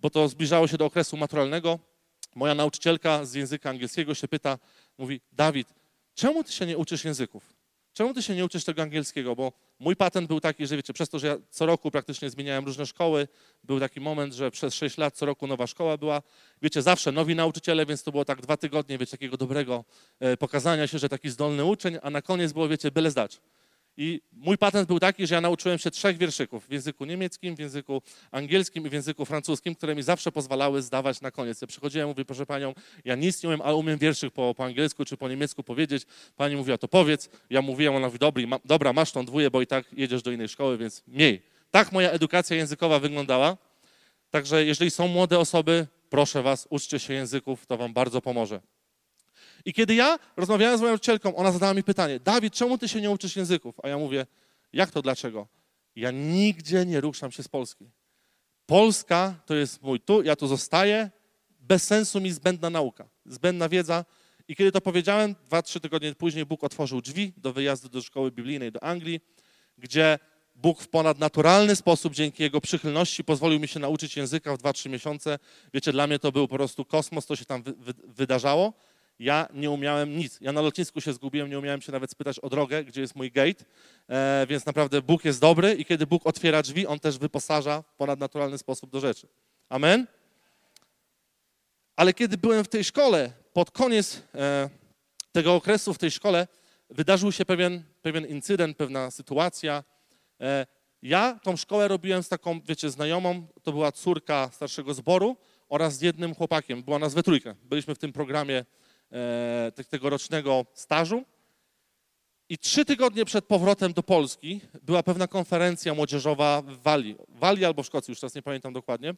bo 0.00 0.10
to 0.10 0.28
zbliżało 0.28 0.68
się 0.68 0.78
do 0.78 0.84
okresu 0.84 1.16
maturalnego, 1.16 1.78
Moja 2.34 2.54
nauczycielka 2.54 3.24
z 3.24 3.34
języka 3.34 3.70
angielskiego 3.70 4.14
się 4.14 4.28
pyta, 4.28 4.58
mówi, 4.98 5.20
Dawid, 5.32 5.68
czemu 6.14 6.44
ty 6.44 6.52
się 6.52 6.66
nie 6.66 6.78
uczysz 6.78 7.04
języków? 7.04 7.54
Czemu 7.92 8.14
ty 8.14 8.22
się 8.22 8.34
nie 8.34 8.44
uczysz 8.44 8.64
tego 8.64 8.82
angielskiego? 8.82 9.36
Bo 9.36 9.52
mój 9.78 9.96
patent 9.96 10.28
był 10.28 10.40
taki, 10.40 10.66
że 10.66 10.76
wiecie, 10.76 10.92
przez 10.92 11.08
to, 11.08 11.18
że 11.18 11.26
ja 11.26 11.36
co 11.50 11.66
roku 11.66 11.90
praktycznie 11.90 12.30
zmieniałem 12.30 12.64
różne 12.64 12.86
szkoły, 12.86 13.28
był 13.64 13.80
taki 13.80 14.00
moment, 14.00 14.34
że 14.34 14.50
przez 14.50 14.74
6 14.74 14.98
lat 14.98 15.14
co 15.14 15.26
roku 15.26 15.46
nowa 15.46 15.66
szkoła 15.66 15.96
była. 15.96 16.22
Wiecie, 16.62 16.82
zawsze 16.82 17.12
nowi 17.12 17.34
nauczyciele, 17.34 17.86
więc 17.86 18.02
to 18.02 18.10
było 18.10 18.24
tak 18.24 18.42
dwa 18.42 18.56
tygodnie, 18.56 18.98
wiecie, 18.98 19.10
takiego 19.10 19.36
dobrego 19.36 19.84
e, 20.20 20.36
pokazania 20.36 20.86
się, 20.86 20.98
że 20.98 21.08
taki 21.08 21.30
zdolny 21.30 21.64
uczeń, 21.64 21.98
a 22.02 22.10
na 22.10 22.22
koniec 22.22 22.52
było, 22.52 22.68
wiecie, 22.68 22.90
byle 22.90 23.10
zdać. 23.10 23.40
I 23.96 24.20
mój 24.32 24.58
patent 24.58 24.88
był 24.88 25.00
taki, 25.00 25.26
że 25.26 25.34
ja 25.34 25.40
nauczyłem 25.40 25.78
się 25.78 25.90
trzech 25.90 26.18
wierszyków 26.18 26.66
w 26.66 26.72
języku 26.72 27.04
niemieckim, 27.04 27.56
w 27.56 27.58
języku 27.58 28.02
angielskim 28.30 28.86
i 28.86 28.90
w 28.90 28.92
języku 28.92 29.24
francuskim, 29.24 29.74
które 29.74 29.94
mi 29.94 30.02
zawsze 30.02 30.32
pozwalały 30.32 30.82
zdawać 30.82 31.20
na 31.20 31.30
koniec. 31.30 31.60
Ja 31.60 31.66
przychodziłem, 31.66 32.08
mówię, 32.08 32.24
proszę 32.24 32.46
panią, 32.46 32.74
ja 33.04 33.14
nic 33.14 33.42
nie 33.42 33.48
umiem, 33.48 33.62
ale 33.62 33.74
umiem 33.74 33.98
wierszyk 33.98 34.32
po, 34.32 34.54
po 34.54 34.64
angielsku 34.64 35.04
czy 35.04 35.16
po 35.16 35.28
niemiecku 35.28 35.62
powiedzieć. 35.62 36.06
Pani 36.36 36.56
mówiła, 36.56 36.78
to 36.78 36.88
powiedz. 36.88 37.30
Ja 37.50 37.62
mówiłem, 37.62 37.94
ona 37.94 38.06
mówi, 38.06 38.18
dobra, 38.18 38.46
ma, 38.46 38.58
dobra, 38.64 38.92
masz 38.92 39.12
tą 39.12 39.24
dwóję, 39.24 39.50
bo 39.50 39.62
i 39.62 39.66
tak 39.66 39.86
jedziesz 39.92 40.22
do 40.22 40.30
innej 40.30 40.48
szkoły, 40.48 40.78
więc 40.78 41.02
mniej. 41.06 41.42
Tak 41.70 41.92
moja 41.92 42.10
edukacja 42.10 42.56
językowa 42.56 42.98
wyglądała. 42.98 43.56
Także 44.30 44.64
jeżeli 44.64 44.90
są 44.90 45.08
młode 45.08 45.38
osoby, 45.38 45.86
proszę 46.10 46.42
was, 46.42 46.66
uczcie 46.70 46.98
się 46.98 47.14
języków, 47.14 47.66
to 47.66 47.76
wam 47.76 47.92
bardzo 47.92 48.20
pomoże. 48.20 48.60
I 49.64 49.72
kiedy 49.72 49.94
ja 49.94 50.18
rozmawiałem 50.36 50.78
z 50.78 50.80
moją 50.80 50.92
nauczycielką, 50.92 51.36
ona 51.36 51.52
zadała 51.52 51.74
mi 51.74 51.82
pytanie, 51.82 52.20
Dawid, 52.20 52.54
czemu 52.54 52.78
ty 52.78 52.88
się 52.88 53.00
nie 53.00 53.10
uczysz 53.10 53.36
języków? 53.36 53.74
A 53.82 53.88
ja 53.88 53.98
mówię, 53.98 54.26
jak 54.72 54.90
to, 54.90 55.02
dlaczego? 55.02 55.46
Ja 55.96 56.10
nigdzie 56.10 56.86
nie 56.86 57.00
ruszam 57.00 57.32
się 57.32 57.42
z 57.42 57.48
Polski. 57.48 57.90
Polska 58.66 59.34
to 59.46 59.54
jest 59.54 59.82
mój 59.82 60.00
tu, 60.00 60.22
ja 60.22 60.36
tu 60.36 60.46
zostaję, 60.46 61.10
bez 61.60 61.82
sensu 61.82 62.20
mi 62.20 62.30
zbędna 62.30 62.70
nauka, 62.70 63.08
zbędna 63.26 63.68
wiedza. 63.68 64.04
I 64.48 64.56
kiedy 64.56 64.72
to 64.72 64.80
powiedziałem, 64.80 65.34
dwa, 65.46 65.62
trzy 65.62 65.80
tygodnie 65.80 66.14
później 66.14 66.46
Bóg 66.46 66.64
otworzył 66.64 67.00
drzwi 67.00 67.32
do 67.36 67.52
wyjazdu 67.52 67.88
do 67.88 68.02
szkoły 68.02 68.30
biblijnej 68.30 68.72
do 68.72 68.82
Anglii, 68.82 69.20
gdzie 69.78 70.18
Bóg 70.54 70.82
w 70.82 70.88
ponadnaturalny 70.88 71.76
sposób, 71.76 72.14
dzięki 72.14 72.42
Jego 72.42 72.60
przychylności, 72.60 73.24
pozwolił 73.24 73.60
mi 73.60 73.68
się 73.68 73.80
nauczyć 73.80 74.16
języka 74.16 74.54
w 74.54 74.58
dwa, 74.58 74.72
trzy 74.72 74.88
miesiące. 74.88 75.38
Wiecie, 75.74 75.92
dla 75.92 76.06
mnie 76.06 76.18
to 76.18 76.32
był 76.32 76.48
po 76.48 76.56
prostu 76.56 76.84
kosmos, 76.84 77.26
to 77.26 77.36
się 77.36 77.44
tam 77.44 77.62
wy, 77.62 77.72
wy, 77.72 77.94
wydarzało. 78.04 78.72
Ja 79.18 79.48
nie 79.54 79.70
umiałem 79.70 80.16
nic. 80.16 80.38
Ja 80.40 80.52
na 80.52 80.60
lotnisku 80.60 81.00
się 81.00 81.12
zgubiłem, 81.12 81.50
nie 81.50 81.58
umiałem 81.58 81.80
się 81.80 81.92
nawet 81.92 82.10
spytać 82.10 82.38
o 82.38 82.48
drogę, 82.48 82.84
gdzie 82.84 83.00
jest 83.00 83.16
mój 83.16 83.30
gate, 83.30 83.64
e, 84.08 84.46
więc 84.48 84.66
naprawdę 84.66 85.02
Bóg 85.02 85.24
jest 85.24 85.40
dobry 85.40 85.74
i 85.74 85.84
kiedy 85.84 86.06
Bóg 86.06 86.26
otwiera 86.26 86.62
drzwi, 86.62 86.86
On 86.86 87.00
też 87.00 87.18
wyposaża 87.18 87.82
w 87.82 87.94
ponadnaturalny 87.94 88.58
sposób 88.58 88.90
do 88.90 89.00
rzeczy. 89.00 89.28
Amen? 89.68 90.06
Ale 91.96 92.14
kiedy 92.14 92.38
byłem 92.38 92.64
w 92.64 92.68
tej 92.68 92.84
szkole, 92.84 93.32
pod 93.52 93.70
koniec 93.70 94.22
e, 94.34 94.70
tego 95.32 95.54
okresu 95.54 95.94
w 95.94 95.98
tej 95.98 96.10
szkole, 96.10 96.48
wydarzył 96.90 97.32
się 97.32 97.44
pewien, 97.44 97.82
pewien 98.02 98.26
incydent, 98.26 98.76
pewna 98.76 99.10
sytuacja. 99.10 99.84
E, 100.40 100.66
ja 101.02 101.40
tą 101.42 101.56
szkołę 101.56 101.88
robiłem 101.88 102.22
z 102.22 102.28
taką, 102.28 102.60
wiecie, 102.60 102.90
znajomą, 102.90 103.46
to 103.62 103.72
była 103.72 103.92
córka 103.92 104.50
starszego 104.52 104.94
zboru 104.94 105.36
oraz 105.68 105.96
z 105.96 106.00
jednym 106.00 106.34
chłopakiem. 106.34 106.82
Była 106.82 106.98
nas 106.98 107.14
we 107.14 107.22
trójkę. 107.22 107.54
Byliśmy 107.62 107.94
w 107.94 107.98
tym 107.98 108.12
programie 108.12 108.64
e, 109.12 109.84
tegorocznego 109.90 110.66
stażu. 110.74 111.24
I 112.48 112.58
trzy 112.58 112.84
tygodnie 112.84 113.24
przed 113.24 113.44
powrotem 113.44 113.92
do 113.92 114.02
Polski 114.02 114.60
była 114.82 115.02
pewna 115.02 115.26
konferencja 115.26 115.94
młodzieżowa 115.94 116.62
w 116.62 116.82
Walii. 116.82 117.16
Walii 117.28 117.64
albo 117.64 117.82
w 117.82 117.86
Szkocji, 117.86 118.12
już 118.12 118.20
teraz 118.20 118.34
nie 118.34 118.42
pamiętam 118.42 118.72
dokładnie. 118.72 119.14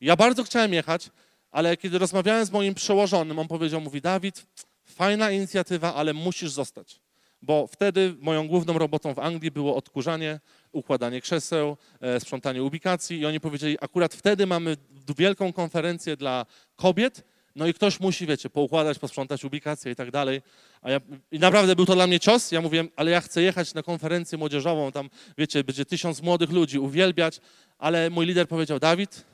Ja 0.00 0.16
bardzo 0.16 0.44
chciałem 0.44 0.72
jechać, 0.72 1.10
ale 1.50 1.76
kiedy 1.76 1.98
rozmawiałem 1.98 2.46
z 2.46 2.50
moim 2.50 2.74
przełożonym, 2.74 3.38
on 3.38 3.48
powiedział, 3.48 3.80
mówi, 3.80 4.00
Dawid, 4.00 4.46
fajna 4.84 5.30
inicjatywa, 5.30 5.94
ale 5.94 6.12
musisz 6.14 6.50
zostać. 6.50 7.00
Bo 7.42 7.66
wtedy 7.66 8.14
moją 8.18 8.48
główną 8.48 8.78
robotą 8.78 9.14
w 9.14 9.18
Anglii 9.18 9.50
było 9.50 9.76
odkurzanie, 9.76 10.40
układanie 10.72 11.20
krzeseł, 11.20 11.76
e, 12.00 12.20
sprzątanie 12.20 12.62
ubikacji 12.62 13.18
i 13.18 13.26
oni 13.26 13.40
powiedzieli, 13.40 13.76
akurat 13.80 14.14
wtedy 14.14 14.46
mamy 14.46 14.76
wielką 15.18 15.52
konferencję 15.52 16.16
dla 16.16 16.46
kobiet, 16.76 17.24
no 17.58 17.66
i 17.66 17.74
ktoś 17.74 18.00
musi, 18.00 18.26
wiecie, 18.26 18.50
poukładać, 18.50 18.98
posprzątać 18.98 19.44
ubikację 19.44 19.92
i 19.92 19.96
tak 19.96 20.10
dalej. 20.10 20.42
A 20.82 20.90
ja, 20.90 21.00
I 21.32 21.38
naprawdę 21.38 21.76
był 21.76 21.86
to 21.86 21.94
dla 21.94 22.06
mnie 22.06 22.20
cios. 22.20 22.52
Ja 22.52 22.60
mówiłem, 22.60 22.88
ale 22.96 23.10
ja 23.10 23.20
chcę 23.20 23.42
jechać 23.42 23.74
na 23.74 23.82
konferencję 23.82 24.38
młodzieżową, 24.38 24.92
tam, 24.92 25.10
wiecie, 25.38 25.64
będzie 25.64 25.84
tysiąc 25.84 26.22
młodych 26.22 26.50
ludzi, 26.50 26.78
uwielbiać, 26.78 27.40
ale 27.78 28.10
mój 28.10 28.26
lider 28.26 28.48
powiedział, 28.48 28.78
Dawid, 28.78 29.24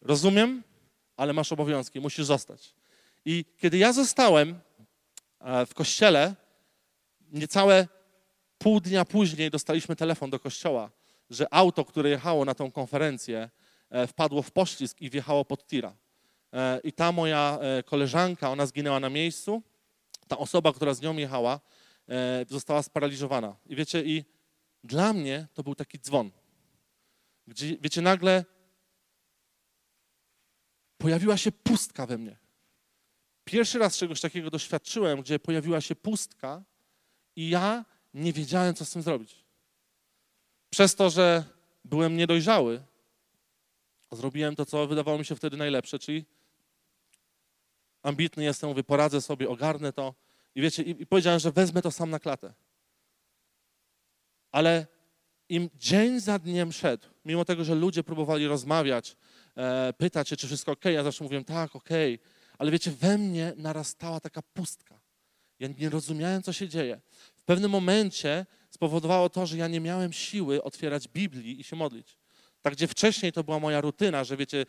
rozumiem, 0.00 0.62
ale 1.16 1.32
masz 1.32 1.52
obowiązki, 1.52 2.00
musisz 2.00 2.24
zostać. 2.24 2.74
I 3.24 3.44
kiedy 3.58 3.78
ja 3.78 3.92
zostałem 3.92 4.60
e, 5.40 5.66
w 5.66 5.74
kościele, 5.74 6.34
niecałe 7.32 7.88
pół 8.58 8.80
dnia 8.80 9.04
później 9.04 9.50
dostaliśmy 9.50 9.96
telefon 9.96 10.30
do 10.30 10.40
kościoła, 10.40 10.90
że 11.30 11.54
auto, 11.54 11.84
które 11.84 12.10
jechało 12.10 12.44
na 12.44 12.54
tą 12.54 12.70
konferencję, 12.70 13.50
e, 13.90 14.06
wpadło 14.06 14.42
w 14.42 14.50
poślizg 14.50 15.00
i 15.00 15.10
wjechało 15.10 15.44
pod 15.44 15.66
tira. 15.66 15.92
E, 16.52 16.80
I 16.84 16.92
ta 16.92 17.12
moja 17.12 17.58
koleżanka, 17.84 18.50
ona 18.50 18.66
zginęła 18.66 19.00
na 19.00 19.10
miejscu. 19.10 19.62
Ta 20.28 20.38
osoba, 20.38 20.72
która 20.72 20.94
z 20.94 21.00
nią 21.00 21.16
jechała, 21.16 21.60
została 22.48 22.82
sparaliżowana. 22.82 23.56
I 23.66 23.76
wiecie, 23.76 24.04
i 24.04 24.24
dla 24.84 25.12
mnie 25.12 25.46
to 25.54 25.62
był 25.62 25.74
taki 25.74 25.98
dzwon, 25.98 26.30
gdzie, 27.46 27.76
wiecie, 27.80 28.02
nagle 28.02 28.44
pojawiła 30.98 31.36
się 31.36 31.52
pustka 31.52 32.06
we 32.06 32.18
mnie. 32.18 32.36
Pierwszy 33.44 33.78
raz 33.78 33.96
czegoś 33.96 34.20
takiego 34.20 34.50
doświadczyłem, 34.50 35.20
gdzie 35.20 35.38
pojawiła 35.38 35.80
się 35.80 35.94
pustka 35.96 36.62
i 37.36 37.48
ja 37.48 37.84
nie 38.14 38.32
wiedziałem, 38.32 38.74
co 38.74 38.84
z 38.84 38.90
tym 38.90 39.02
zrobić. 39.02 39.44
Przez 40.70 40.94
to, 40.94 41.10
że 41.10 41.44
byłem 41.84 42.16
niedojrzały, 42.16 42.82
zrobiłem 44.12 44.56
to, 44.56 44.66
co 44.66 44.86
wydawało 44.86 45.18
mi 45.18 45.24
się 45.24 45.36
wtedy 45.36 45.56
najlepsze, 45.56 45.98
czyli 45.98 46.24
ambitny 48.02 48.44
jestem, 48.44 48.70
mówię, 48.70 48.84
poradzę 48.84 49.20
sobie, 49.20 49.48
ogarnę 49.48 49.92
to. 49.92 50.14
I 50.54 50.62
wiecie, 50.62 50.82
i, 50.82 51.02
i 51.02 51.06
powiedziałem, 51.06 51.40
że 51.40 51.52
wezmę 51.52 51.82
to 51.82 51.90
sam 51.90 52.10
na 52.10 52.18
klatę. 52.18 52.54
Ale 54.50 54.86
im 55.48 55.70
dzień 55.74 56.20
za 56.20 56.38
dniem 56.38 56.72
szedł, 56.72 57.06
mimo 57.24 57.44
tego, 57.44 57.64
że 57.64 57.74
ludzie 57.74 58.04
próbowali 58.04 58.46
rozmawiać, 58.46 59.16
e, 59.56 59.92
pytać 59.92 60.28
się, 60.28 60.36
czy 60.36 60.46
wszystko 60.46 60.72
ok, 60.72 60.84
ja 60.84 61.02
zawsze 61.02 61.24
mówiłem, 61.24 61.44
tak, 61.44 61.76
ok, 61.76 61.88
ale 62.58 62.70
wiecie, 62.70 62.90
we 62.90 63.18
mnie 63.18 63.52
narastała 63.56 64.20
taka 64.20 64.42
pustka. 64.42 65.00
Ja 65.58 65.68
nie 65.78 65.90
rozumiałem, 65.90 66.42
co 66.42 66.52
się 66.52 66.68
dzieje. 66.68 67.00
W 67.36 67.42
pewnym 67.42 67.70
momencie 67.70 68.46
spowodowało 68.70 69.28
to, 69.28 69.46
że 69.46 69.56
ja 69.56 69.68
nie 69.68 69.80
miałem 69.80 70.12
siły 70.12 70.62
otwierać 70.62 71.08
Biblii 71.08 71.60
i 71.60 71.64
się 71.64 71.76
modlić. 71.76 72.18
Tak, 72.62 72.72
gdzie 72.72 72.88
wcześniej 72.88 73.32
to 73.32 73.44
była 73.44 73.58
moja 73.58 73.80
rutyna, 73.80 74.24
że 74.24 74.36
wiecie, 74.36 74.66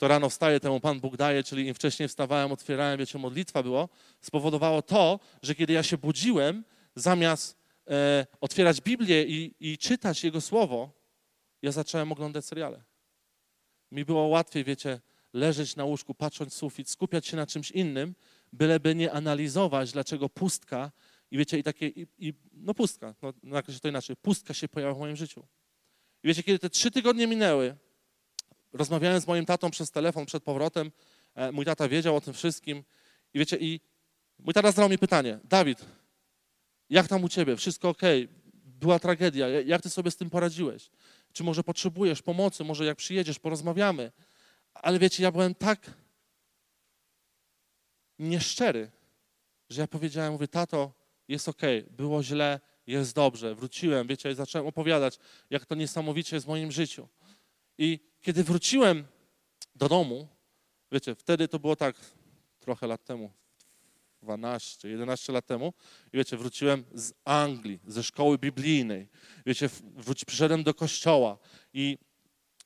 kto 0.00 0.08
rano 0.08 0.28
wstaje, 0.28 0.60
temu 0.60 0.80
Pan 0.80 1.00
Bóg 1.00 1.16
daje, 1.16 1.42
czyli 1.42 1.66
im 1.66 1.74
wcześniej 1.74 2.08
wstawałem, 2.08 2.52
otwierałem, 2.52 2.98
wiecie, 2.98 3.18
modlitwa 3.18 3.62
było, 3.62 3.88
spowodowało 4.20 4.82
to, 4.82 5.20
że 5.42 5.54
kiedy 5.54 5.72
ja 5.72 5.82
się 5.82 5.98
budziłem, 5.98 6.64
zamiast 6.94 7.56
e, 7.90 8.26
otwierać 8.40 8.80
Biblię 8.80 9.24
i, 9.24 9.54
i 9.60 9.78
czytać 9.78 10.24
Jego 10.24 10.40
Słowo, 10.40 10.90
ja 11.62 11.72
zacząłem 11.72 12.12
oglądać 12.12 12.44
seriale. 12.44 12.82
Mi 13.90 14.04
było 14.04 14.26
łatwiej, 14.26 14.64
wiecie, 14.64 15.00
leżeć 15.32 15.76
na 15.76 15.84
łóżku, 15.84 16.14
patrząc 16.14 16.54
w 16.54 16.56
sufit, 16.56 16.90
skupiać 16.90 17.26
się 17.26 17.36
na 17.36 17.46
czymś 17.46 17.70
innym, 17.70 18.14
byleby 18.52 18.94
nie 18.94 19.12
analizować, 19.12 19.92
dlaczego 19.92 20.28
pustka 20.28 20.92
i 21.30 21.38
wiecie, 21.38 21.58
i 21.58 21.62
takie, 21.62 21.88
i, 21.88 22.06
i, 22.18 22.34
no 22.52 22.74
pustka, 22.74 23.14
no 23.22 23.32
nakreślę 23.42 23.80
to 23.80 23.88
inaczej, 23.88 24.16
pustka 24.16 24.54
się 24.54 24.68
pojawia 24.68 24.94
w 24.94 24.98
moim 24.98 25.16
życiu. 25.16 25.46
I 26.22 26.28
wiecie, 26.28 26.42
kiedy 26.42 26.58
te 26.58 26.70
trzy 26.70 26.90
tygodnie 26.90 27.26
minęły, 27.26 27.76
rozmawiałem 28.72 29.20
z 29.20 29.26
moim 29.26 29.46
tatą 29.46 29.70
przez 29.70 29.90
telefon 29.90 30.26
przed 30.26 30.42
powrotem, 30.42 30.92
e, 31.34 31.52
mój 31.52 31.64
tata 31.64 31.88
wiedział 31.88 32.16
o 32.16 32.20
tym 32.20 32.34
wszystkim 32.34 32.84
i 33.34 33.38
wiecie, 33.38 33.56
i 33.56 33.80
mój 34.38 34.54
tata 34.54 34.72
zadał 34.72 34.88
mi 34.88 34.98
pytanie, 34.98 35.38
Dawid, 35.44 35.84
jak 36.90 37.08
tam 37.08 37.24
u 37.24 37.28
ciebie? 37.28 37.56
Wszystko 37.56 37.88
ok? 37.88 38.02
Była 38.64 38.98
tragedia, 38.98 39.48
jak 39.48 39.82
ty 39.82 39.90
sobie 39.90 40.10
z 40.10 40.16
tym 40.16 40.30
poradziłeś? 40.30 40.90
Czy 41.32 41.44
może 41.44 41.64
potrzebujesz 41.64 42.22
pomocy? 42.22 42.64
Może 42.64 42.84
jak 42.84 42.96
przyjedziesz, 42.96 43.38
porozmawiamy? 43.38 44.12
Ale 44.74 44.98
wiecie, 44.98 45.22
ja 45.22 45.32
byłem 45.32 45.54
tak 45.54 45.90
nieszczery, 48.18 48.90
że 49.70 49.80
ja 49.80 49.86
powiedziałem, 49.86 50.32
mówię, 50.32 50.48
tato, 50.48 50.92
jest 51.28 51.48
ok, 51.48 51.62
było 51.90 52.22
źle, 52.22 52.60
jest 52.86 53.14
dobrze, 53.14 53.54
wróciłem, 53.54 54.06
wiecie, 54.06 54.30
i 54.30 54.34
zacząłem 54.34 54.68
opowiadać, 54.68 55.18
jak 55.50 55.66
to 55.66 55.74
niesamowicie 55.74 56.36
jest 56.36 56.46
w 56.46 56.48
moim 56.48 56.72
życiu. 56.72 57.08
I 57.82 58.00
kiedy 58.20 58.44
wróciłem 58.44 59.04
do 59.74 59.88
domu, 59.88 60.28
wiecie, 60.92 61.14
wtedy 61.14 61.48
to 61.48 61.58
było 61.58 61.76
tak 61.76 61.96
trochę 62.58 62.86
lat 62.86 63.04
temu, 63.04 63.32
12, 64.22 64.88
11 64.88 65.32
lat 65.32 65.46
temu, 65.46 65.72
i 66.12 66.16
wiecie, 66.16 66.36
wróciłem 66.36 66.84
z 66.94 67.12
Anglii, 67.24 67.78
ze 67.86 68.02
szkoły 68.02 68.38
biblijnej, 68.38 69.08
wiecie, 69.46 69.70
wróci, 69.82 70.26
przyszedłem 70.26 70.62
do 70.62 70.74
kościoła 70.74 71.38
i 71.72 71.98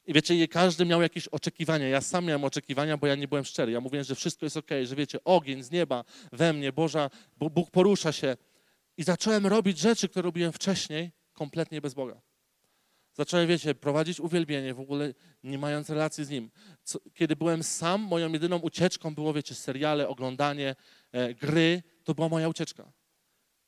i 0.06 0.12
wiecie, 0.12 0.48
każdy 0.48 0.84
miał 0.84 1.02
jakieś 1.02 1.28
oczekiwania. 1.28 1.88
Ja 1.88 2.00
sam 2.00 2.24
miałem 2.24 2.44
oczekiwania, 2.44 2.96
bo 2.96 3.06
ja 3.06 3.14
nie 3.14 3.28
byłem 3.28 3.44
szczery. 3.44 3.72
Ja 3.72 3.80
mówiłem, 3.80 4.04
że 4.04 4.14
wszystko 4.14 4.46
jest 4.46 4.56
ok, 4.56 4.70
że 4.84 4.96
wiecie, 4.96 5.24
ogień 5.24 5.62
z 5.62 5.70
nieba 5.70 6.04
we 6.32 6.52
mnie, 6.52 6.72
Boża, 6.72 7.10
Bóg 7.36 7.70
porusza 7.70 8.12
się. 8.12 8.36
I 8.96 9.02
zacząłem 9.02 9.46
robić 9.46 9.78
rzeczy, 9.78 10.08
które 10.08 10.22
robiłem 10.22 10.52
wcześniej, 10.52 11.10
kompletnie 11.32 11.80
bez 11.80 11.94
Boga. 11.94 12.20
Zacząłem, 13.14 13.48
wiecie, 13.48 13.74
prowadzić 13.74 14.20
uwielbienie, 14.20 14.74
w 14.74 14.80
ogóle 14.80 15.14
nie 15.44 15.58
mając 15.58 15.90
relacji 15.90 16.24
z 16.24 16.30
Nim. 16.30 16.50
Co, 16.84 16.98
kiedy 17.14 17.36
byłem 17.36 17.62
sam, 17.62 18.00
moją 18.00 18.32
jedyną 18.32 18.58
ucieczką 18.58 19.14
było, 19.14 19.32
wiecie, 19.32 19.54
seriale, 19.54 20.08
oglądanie, 20.08 20.76
e, 21.12 21.34
gry. 21.34 21.82
To 22.04 22.14
była 22.14 22.28
moja 22.28 22.48
ucieczka. 22.48 22.92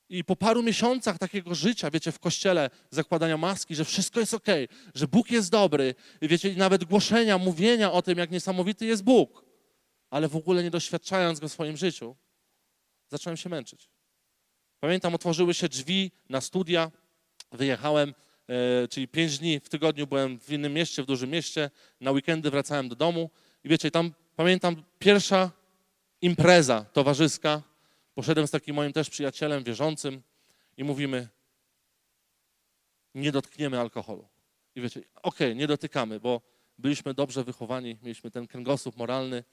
I 0.09 0.25
po 0.25 0.37
paru 0.37 0.63
miesiącach 0.63 1.19
takiego 1.19 1.55
życia, 1.55 1.91
wiecie, 1.91 2.13
w 2.13 2.19
kościele, 2.19 2.71
zakładania 2.91 3.37
maski, 3.37 3.75
że 3.75 3.85
wszystko 3.85 4.21
jest 4.21 4.35
ok, 4.35 4.47
że 4.95 5.09
Bóg 5.09 5.31
jest 5.31 5.51
dobry, 5.51 5.95
wiecie, 6.23 6.55
nawet 6.57 6.85
głoszenia, 6.85 7.39
mówienia 7.39 7.93
o 7.93 8.03
tym, 8.03 8.19
jak 8.19 8.31
niesamowity 8.31 8.87
jest 8.87 9.05
Bóg, 9.05 9.45
ale 10.11 10.29
w 10.29 10.37
ogóle 10.37 10.63
nie 10.63 10.71
doświadczając 10.71 11.41
go 11.41 11.49
w 11.49 11.53
swoim 11.53 11.77
życiu, 11.77 12.17
zacząłem 13.09 13.37
się 13.37 13.49
męczyć. 13.49 13.91
Pamiętam, 14.81 15.15
otworzyły 15.15 15.55
się 15.55 15.69
drzwi 15.69 16.13
na 16.29 16.41
studia, 16.41 16.91
wyjechałem, 17.53 18.15
czyli 18.91 19.09
pięć 19.09 19.39
dni 19.39 19.61
w 19.61 19.69
tygodniu 19.69 20.07
byłem 20.07 20.39
w 20.39 20.53
innym 20.53 20.73
mieście, 20.75 21.03
w 21.03 21.07
dużym 21.07 21.31
mieście, 21.31 21.71
na 22.01 22.11
weekendy 22.11 22.51
wracałem 22.51 22.89
do 22.89 22.97
domu 22.97 23.31
i 23.65 23.69
wiecie, 23.69 23.91
tam 23.91 24.13
pamiętam 24.37 24.83
pierwsza 24.99 25.51
impreza 26.21 26.85
towarzyska, 26.93 27.63
Poszedłem 28.17 28.47
z 28.47 28.51
takim 28.51 28.77
moim 28.77 28.93
też 28.93 29.11
przyjacielem 29.11 29.65
wierzącym 29.65 30.23
i 30.77 30.85
mówimy, 30.85 31.29
nie 33.15 33.33
dotkniemy 33.33 33.81
alkoholu. 33.81 34.29
I 34.75 34.81
wiecie, 34.81 35.01
okej, 35.01 35.13
okay, 35.23 35.55
nie 35.55 35.67
dotykamy, 35.67 36.21
bo 36.21 36.41
byliśmy 36.79 37.15
dobrze 37.15 37.45
wychowani, 37.45 37.99
mieliśmy 38.03 38.31
ten 38.31 38.47
kręgosłup 38.47 38.97
moralny 38.97 39.45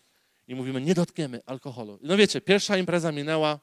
i 0.47 0.55
mówimy, 0.55 0.81
nie 0.81 0.93
dotkniemy 0.93 1.41
alkoholu. 1.45 1.99
No 2.01 2.17
wiecie, 2.17 2.41
pierwsza 2.41 2.77
impreza 2.77 3.11
minęła 3.11 3.59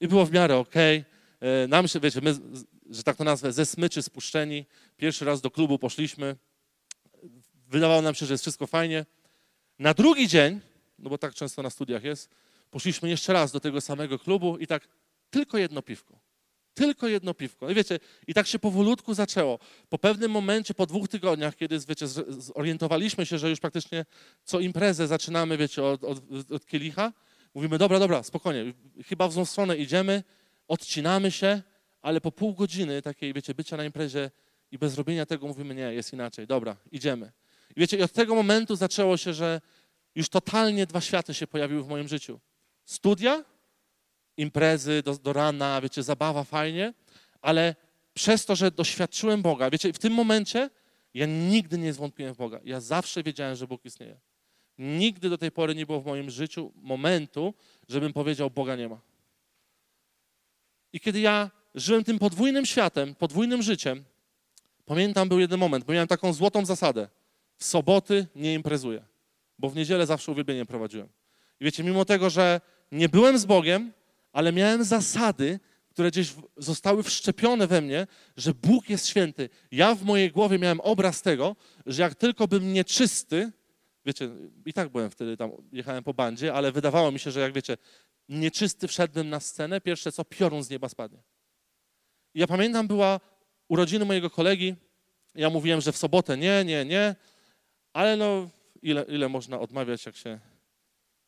i 0.00 0.08
było 0.08 0.26
w 0.26 0.32
miarę 0.32 0.56
okej. 0.56 1.04
Okay. 1.38 1.68
Nam 1.68 1.88
się, 1.88 2.00
wiecie, 2.00 2.20
my, 2.20 2.34
że 2.92 3.02
tak 3.02 3.16
to 3.16 3.24
nazwę, 3.24 3.52
ze 3.52 3.66
smyczy 3.66 4.02
spuszczeni. 4.02 4.66
Pierwszy 4.96 5.24
raz 5.24 5.40
do 5.40 5.50
klubu 5.50 5.78
poszliśmy. 5.78 6.36
Wydawało 7.68 8.02
nam 8.02 8.14
się, 8.14 8.26
że 8.26 8.34
jest 8.34 8.44
wszystko 8.44 8.66
fajnie. 8.66 9.06
Na 9.78 9.94
drugi 9.94 10.28
dzień, 10.28 10.60
no 10.98 11.10
bo 11.10 11.18
tak 11.18 11.34
często 11.34 11.62
na 11.62 11.70
studiach 11.70 12.04
jest, 12.04 12.30
Poszliśmy 12.72 13.08
jeszcze 13.08 13.32
raz 13.32 13.52
do 13.52 13.60
tego 13.60 13.80
samego 13.80 14.18
klubu 14.18 14.58
i 14.58 14.66
tak 14.66 14.88
tylko 15.30 15.58
jedno 15.58 15.82
piwko. 15.82 16.18
Tylko 16.74 17.08
jedno 17.08 17.34
piwko. 17.34 17.70
I 17.70 17.74
wiecie, 17.74 17.98
i 18.26 18.34
tak 18.34 18.46
się 18.46 18.58
powolutku 18.58 19.14
zaczęło. 19.14 19.58
Po 19.88 19.98
pewnym 19.98 20.30
momencie, 20.30 20.74
po 20.74 20.86
dwóch 20.86 21.08
tygodniach, 21.08 21.56
kiedy 21.56 21.80
wiecie, 21.88 22.06
zorientowaliśmy 22.28 23.26
się, 23.26 23.38
że 23.38 23.50
już 23.50 23.60
praktycznie 23.60 24.04
co 24.44 24.60
imprezę 24.60 25.06
zaczynamy, 25.06 25.56
wiecie, 25.56 25.84
od, 25.84 26.04
od, 26.04 26.18
od 26.52 26.66
kielicha, 26.66 27.12
mówimy, 27.54 27.78
dobra, 27.78 27.98
dobra, 27.98 28.22
spokojnie, 28.22 28.72
chyba 29.06 29.28
w 29.28 29.32
złą 29.32 29.44
stronę 29.44 29.76
idziemy, 29.76 30.22
odcinamy 30.68 31.30
się, 31.30 31.62
ale 32.02 32.20
po 32.20 32.32
pół 32.32 32.54
godziny 32.54 33.02
takiej, 33.02 33.32
wiecie, 33.32 33.54
bycia 33.54 33.76
na 33.76 33.84
imprezie 33.84 34.30
i 34.70 34.78
bez 34.78 34.94
robienia 34.94 35.26
tego 35.26 35.46
mówimy, 35.46 35.74
nie, 35.74 35.94
jest 35.94 36.12
inaczej, 36.12 36.46
dobra, 36.46 36.76
idziemy. 36.92 37.32
I 37.76 37.80
wiecie, 37.80 37.96
i 37.96 38.02
od 38.02 38.12
tego 38.12 38.34
momentu 38.34 38.76
zaczęło 38.76 39.16
się, 39.16 39.34
że 39.34 39.60
już 40.14 40.28
totalnie 40.28 40.86
dwa 40.86 41.00
światy 41.00 41.34
się 41.34 41.46
pojawiły 41.46 41.82
w 41.82 41.88
moim 41.88 42.08
życiu 42.08 42.40
studia, 42.84 43.44
imprezy 44.36 45.02
do, 45.02 45.18
do 45.18 45.32
rana, 45.32 45.80
wiecie, 45.80 46.02
zabawa 46.02 46.44
fajnie, 46.44 46.94
ale 47.40 47.74
przez 48.14 48.46
to, 48.46 48.56
że 48.56 48.70
doświadczyłem 48.70 49.42
Boga, 49.42 49.70
wiecie, 49.70 49.92
w 49.92 49.98
tym 49.98 50.12
momencie 50.12 50.70
ja 51.14 51.26
nigdy 51.26 51.78
nie 51.78 51.92
zwątpiłem 51.92 52.34
w 52.34 52.38
Boga. 52.38 52.60
Ja 52.64 52.80
zawsze 52.80 53.22
wiedziałem, 53.22 53.56
że 53.56 53.66
Bóg 53.66 53.84
istnieje. 53.84 54.20
Nigdy 54.78 55.30
do 55.30 55.38
tej 55.38 55.50
pory 55.50 55.74
nie 55.74 55.86
było 55.86 56.00
w 56.00 56.06
moim 56.06 56.30
życiu 56.30 56.72
momentu, 56.76 57.54
żebym 57.88 58.12
powiedział, 58.12 58.50
Boga 58.50 58.76
nie 58.76 58.88
ma. 58.88 59.00
I 60.92 61.00
kiedy 61.00 61.20
ja 61.20 61.50
żyłem 61.74 62.04
tym 62.04 62.18
podwójnym 62.18 62.66
światem, 62.66 63.14
podwójnym 63.14 63.62
życiem, 63.62 64.04
pamiętam 64.84 65.28
był 65.28 65.40
jeden 65.40 65.60
moment, 65.60 65.84
bo 65.84 65.92
miałem 65.92 66.08
taką 66.08 66.32
złotą 66.32 66.64
zasadę. 66.64 67.08
W 67.56 67.64
soboty 67.64 68.26
nie 68.36 68.54
imprezuję, 68.54 69.04
bo 69.58 69.70
w 69.70 69.76
niedzielę 69.76 70.06
zawsze 70.06 70.32
uwielbienie 70.32 70.66
prowadziłem. 70.66 71.08
I 71.60 71.64
wiecie, 71.64 71.84
mimo 71.84 72.04
tego, 72.04 72.30
że 72.30 72.60
nie 72.92 73.08
byłem 73.08 73.38
z 73.38 73.44
Bogiem, 73.44 73.92
ale 74.32 74.52
miałem 74.52 74.84
zasady, 74.84 75.60
które 75.90 76.10
gdzieś 76.10 76.34
zostały 76.56 77.02
wszczepione 77.02 77.66
we 77.66 77.80
mnie, 77.80 78.06
że 78.36 78.54
Bóg 78.54 78.90
jest 78.90 79.06
święty. 79.06 79.48
Ja 79.72 79.94
w 79.94 80.04
mojej 80.04 80.30
głowie 80.30 80.58
miałem 80.58 80.80
obraz 80.80 81.22
tego, 81.22 81.56
że 81.86 82.02
jak 82.02 82.14
tylko 82.14 82.48
bym 82.48 82.72
nieczysty, 82.72 83.52
wiecie, 84.06 84.30
i 84.66 84.72
tak 84.72 84.88
byłem 84.88 85.10
wtedy 85.10 85.36
tam, 85.36 85.50
jechałem 85.72 86.04
po 86.04 86.14
bandzie, 86.14 86.54
ale 86.54 86.72
wydawało 86.72 87.12
mi 87.12 87.18
się, 87.18 87.30
że 87.30 87.40
jak 87.40 87.52
wiecie, 87.52 87.76
nieczysty 88.28 88.88
wszedłbym 88.88 89.28
na 89.28 89.40
scenę, 89.40 89.80
pierwsze 89.80 90.12
co, 90.12 90.24
piorun 90.24 90.62
z 90.62 90.70
nieba 90.70 90.88
spadnie. 90.88 91.22
Ja 92.34 92.46
pamiętam, 92.46 92.88
była 92.88 93.20
urodziny 93.68 94.04
mojego 94.04 94.30
kolegi, 94.30 94.74
ja 95.34 95.50
mówiłem, 95.50 95.80
że 95.80 95.92
w 95.92 95.96
sobotę 95.96 96.36
nie, 96.36 96.64
nie, 96.64 96.84
nie, 96.84 97.14
ale 97.92 98.16
no, 98.16 98.48
ile, 98.82 99.02
ile 99.02 99.28
można 99.28 99.60
odmawiać, 99.60 100.06
jak 100.06 100.16
się 100.16 100.38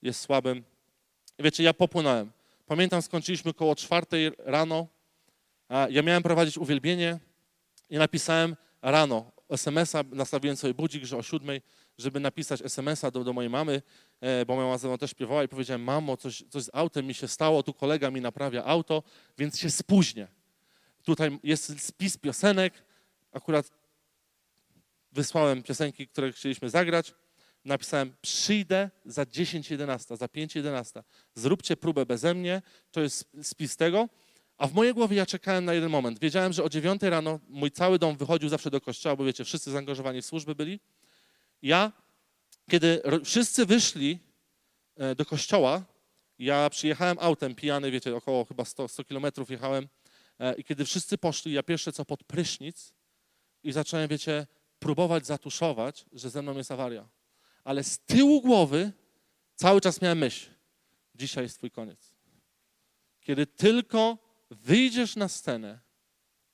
jest 0.03 0.21
słabym. 0.21 0.65
Wiecie, 1.39 1.63
ja 1.63 1.75
popłynąłem. 1.75 2.33
Pamiętam, 2.67 3.03
skończyliśmy 3.03 3.55
koło 3.55 3.77
czwartej 3.77 4.31
rano. 4.39 4.87
Ja 5.91 6.03
miałem 6.03 6.23
prowadzić 6.23 6.59
uwielbienie 6.59 7.19
i 7.91 7.99
napisałem 7.99 8.57
rano 8.83 9.33
SMS-a, 9.49 10.05
nastawiłem 10.13 10.57
sobie 10.57 10.75
budzik, 10.75 11.05
że 11.05 11.17
o 11.17 11.23
siódmej, 11.23 11.63
żeby 11.99 12.21
napisać 12.21 12.63
SMS-a 12.63 13.11
do, 13.11 13.25
do 13.25 13.33
mojej 13.33 13.51
mamy, 13.51 13.83
e, 14.21 14.47
bo 14.47 14.55
moja 14.55 14.67
mama 14.67 14.79
ze 14.79 14.89
mną 14.89 14.99
też 14.99 15.11
śpiewała 15.11 15.45
i 15.45 15.49
powiedziałem, 15.49 15.83
mamo, 15.83 16.17
coś, 16.17 16.45
coś 16.51 16.63
z 16.63 16.71
autem 16.73 17.07
mi 17.07 17.15
się 17.15 17.29
stało, 17.29 17.63
tu 17.63 17.75
kolega 17.75 18.11
mi 18.11 18.21
naprawia 18.21 18.65
auto, 18.65 19.03
więc 19.39 19.59
się 19.59 19.71
spóźnię. 19.71 20.29
Tutaj 21.05 21.39
jest 21.43 21.83
spis 21.83 22.17
piosenek, 22.17 22.75
akurat 23.33 23.71
wysłałem 25.13 25.63
piosenki, 25.63 26.09
które 26.09 26.33
chcieliśmy 26.33 26.71
zagrać, 26.71 27.15
napisałem, 27.65 28.17
przyjdę 28.23 28.91
za 29.05 29.23
10.11, 29.23 30.17
za 30.17 30.27
5.11. 30.27 31.03
Zróbcie 31.35 31.77
próbę 31.77 32.07
beze 32.07 32.35
mnie, 32.35 32.63
to 32.91 33.01
jest 33.01 33.29
spis 33.43 33.77
tego. 33.77 34.09
A 34.59 34.67
w 34.67 34.75
mojej 34.75 34.95
głowie 34.95 35.17
ja 35.17 35.27
czekałem 35.27 35.65
na 35.65 35.75
jeden 35.75 35.91
moment. 35.91 36.19
Wiedziałem, 36.19 36.53
że 36.53 36.65
o 36.65 36.69
9 36.69 37.03
rano 37.03 37.41
mój 37.49 37.71
cały 37.71 37.99
dom 37.99 38.17
wychodził 38.17 38.49
zawsze 38.49 38.71
do 38.71 38.81
kościoła, 38.81 39.17
bo 39.17 39.25
wiecie, 39.25 39.45
wszyscy 39.45 39.71
zaangażowani 39.71 40.23
w 40.23 40.27
służby 40.27 40.55
byli. 40.55 40.81
Ja, 41.63 41.93
kiedy 42.71 43.03
wszyscy 43.25 43.67
wyszli 43.67 44.19
e, 44.97 45.15
do 45.15 45.25
kościoła, 45.25 45.83
ja 46.39 46.71
przyjechałem 46.71 47.17
autem 47.21 47.55
pijany, 47.55 47.91
wiecie, 47.91 48.17
około 48.17 48.45
chyba 48.45 48.65
100, 48.65 48.89
100 48.89 49.05
kilometrów 49.05 49.51
jechałem 49.51 49.89
i 50.59 50.65
kiedy 50.65 50.85
wszyscy 50.85 51.19
poszli, 51.19 51.53
ja 51.53 51.63
pierwsze 51.63 51.93
co 51.93 52.05
pod 52.05 52.25
prysznic 52.25 52.95
i 53.63 53.73
zacząłem, 53.73 54.09
wiecie, 54.09 54.47
próbować 54.79 55.27
zatuszować, 55.27 56.07
że 56.13 56.31
ze 56.31 56.43
mną 56.43 56.57
jest 56.57 56.71
awaria 56.71 57.09
ale 57.65 57.85
z 57.85 57.99
tyłu 57.99 58.41
głowy 58.41 58.93
cały 59.55 59.81
czas 59.81 60.03
miałem 60.03 60.19
myśl, 60.19 60.51
dzisiaj 61.15 61.45
jest 61.45 61.59
twój 61.59 61.71
koniec. 61.71 62.15
Kiedy 63.21 63.47
tylko 63.47 64.19
wyjdziesz 64.51 65.17
na 65.17 65.29
scenę, 65.29 65.81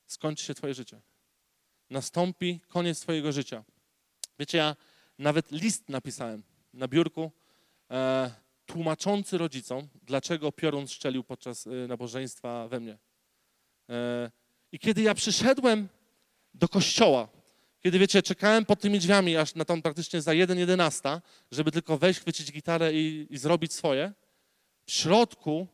skończy 0.05 0.45
się 0.45 0.53
twoje 0.53 0.73
życie. 0.73 1.01
Nastąpi 1.89 2.59
koniec 2.67 2.99
twojego 2.99 3.31
życia. 3.31 3.63
Wiecie, 4.39 4.57
ja 4.57 4.75
nawet 5.17 5.51
list 5.51 5.89
napisałem 5.89 6.43
na 6.73 6.87
biurku, 6.87 7.31
e, 7.91 8.31
tłumaczący 8.65 9.37
rodzicom, 9.37 9.87
dlaczego 10.03 10.51
piorun 10.51 10.87
szczelił 10.87 11.23
podczas 11.23 11.67
e, 11.67 11.69
nabożeństwa 11.69 12.67
we 12.67 12.79
mnie. 12.79 12.97
E, 13.89 14.31
I 14.71 14.79
kiedy 14.79 15.01
ja 15.01 15.13
przyszedłem 15.13 15.89
do 16.53 16.67
kościoła, 16.67 17.27
kiedy, 17.83 17.99
wiecie, 17.99 18.23
czekałem 18.23 18.65
pod 18.65 18.79
tymi 18.79 18.99
drzwiami 18.99 19.37
aż 19.37 19.55
na 19.55 19.65
tam 19.65 19.81
praktycznie 19.81 20.21
za 20.21 20.31
1.11, 20.31 21.21
żeby 21.51 21.71
tylko 21.71 21.97
wejść, 21.97 22.19
chwycić 22.19 22.51
gitarę 22.51 22.93
i, 22.93 23.27
i 23.29 23.37
zrobić 23.37 23.73
swoje, 23.73 24.13
w 24.85 24.91
środku 24.91 25.67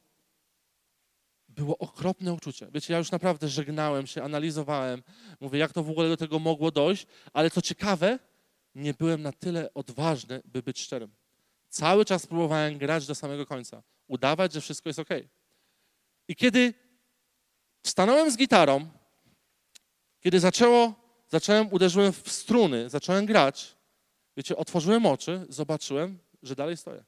było 1.50 1.78
okropne 1.78 2.34
uczucie. 2.34 2.68
Wiecie, 2.74 2.94
ja 2.94 3.00
już 3.00 3.12
naprawdę 3.12 3.48
żegnałem 3.48 4.08
się, 4.08 4.24
analizowałem, 4.24 5.04
mówię, 5.40 5.60
jak 5.60 5.74
to 5.74 5.84
w 5.84 5.90
ogóle 5.90 6.10
do 6.10 6.18
tego 6.18 6.40
mogło 6.40 6.72
dojść, 6.72 7.08
ale 7.34 7.52
co 7.52 7.62
ciekawe, 7.62 8.20
nie 8.76 8.94
byłem 8.94 9.22
na 9.22 9.32
tyle 9.32 9.74
odważny, 9.74 10.42
by 10.46 10.64
być 10.64 10.82
szczerym. 10.82 11.12
Cały 11.70 12.06
czas 12.06 12.28
próbowałem 12.28 12.78
grać 12.78 13.08
do 13.08 13.16
samego 13.16 13.46
końca, 13.46 13.84
udawać, 14.08 14.54
że 14.54 14.62
wszystko 14.62 14.90
jest 14.90 15.00
ok. 15.00 15.10
I 16.28 16.36
kiedy 16.36 16.74
stanąłem 17.84 18.32
z 18.32 18.38
gitarą, 18.38 18.90
kiedy 20.20 20.40
zaczęło 20.40 21.08
zacząłem, 21.30 21.74
uderzyłem 21.74 22.14
w 22.14 22.32
struny, 22.32 22.90
zacząłem 22.90 23.26
grać. 23.26 23.78
Wiecie, 24.38 24.58
otworzyłem 24.58 25.06
oczy, 25.06 25.46
zobaczyłem, 25.50 26.20
że 26.44 26.56
dalej 26.56 26.78
stoję. 26.78 27.04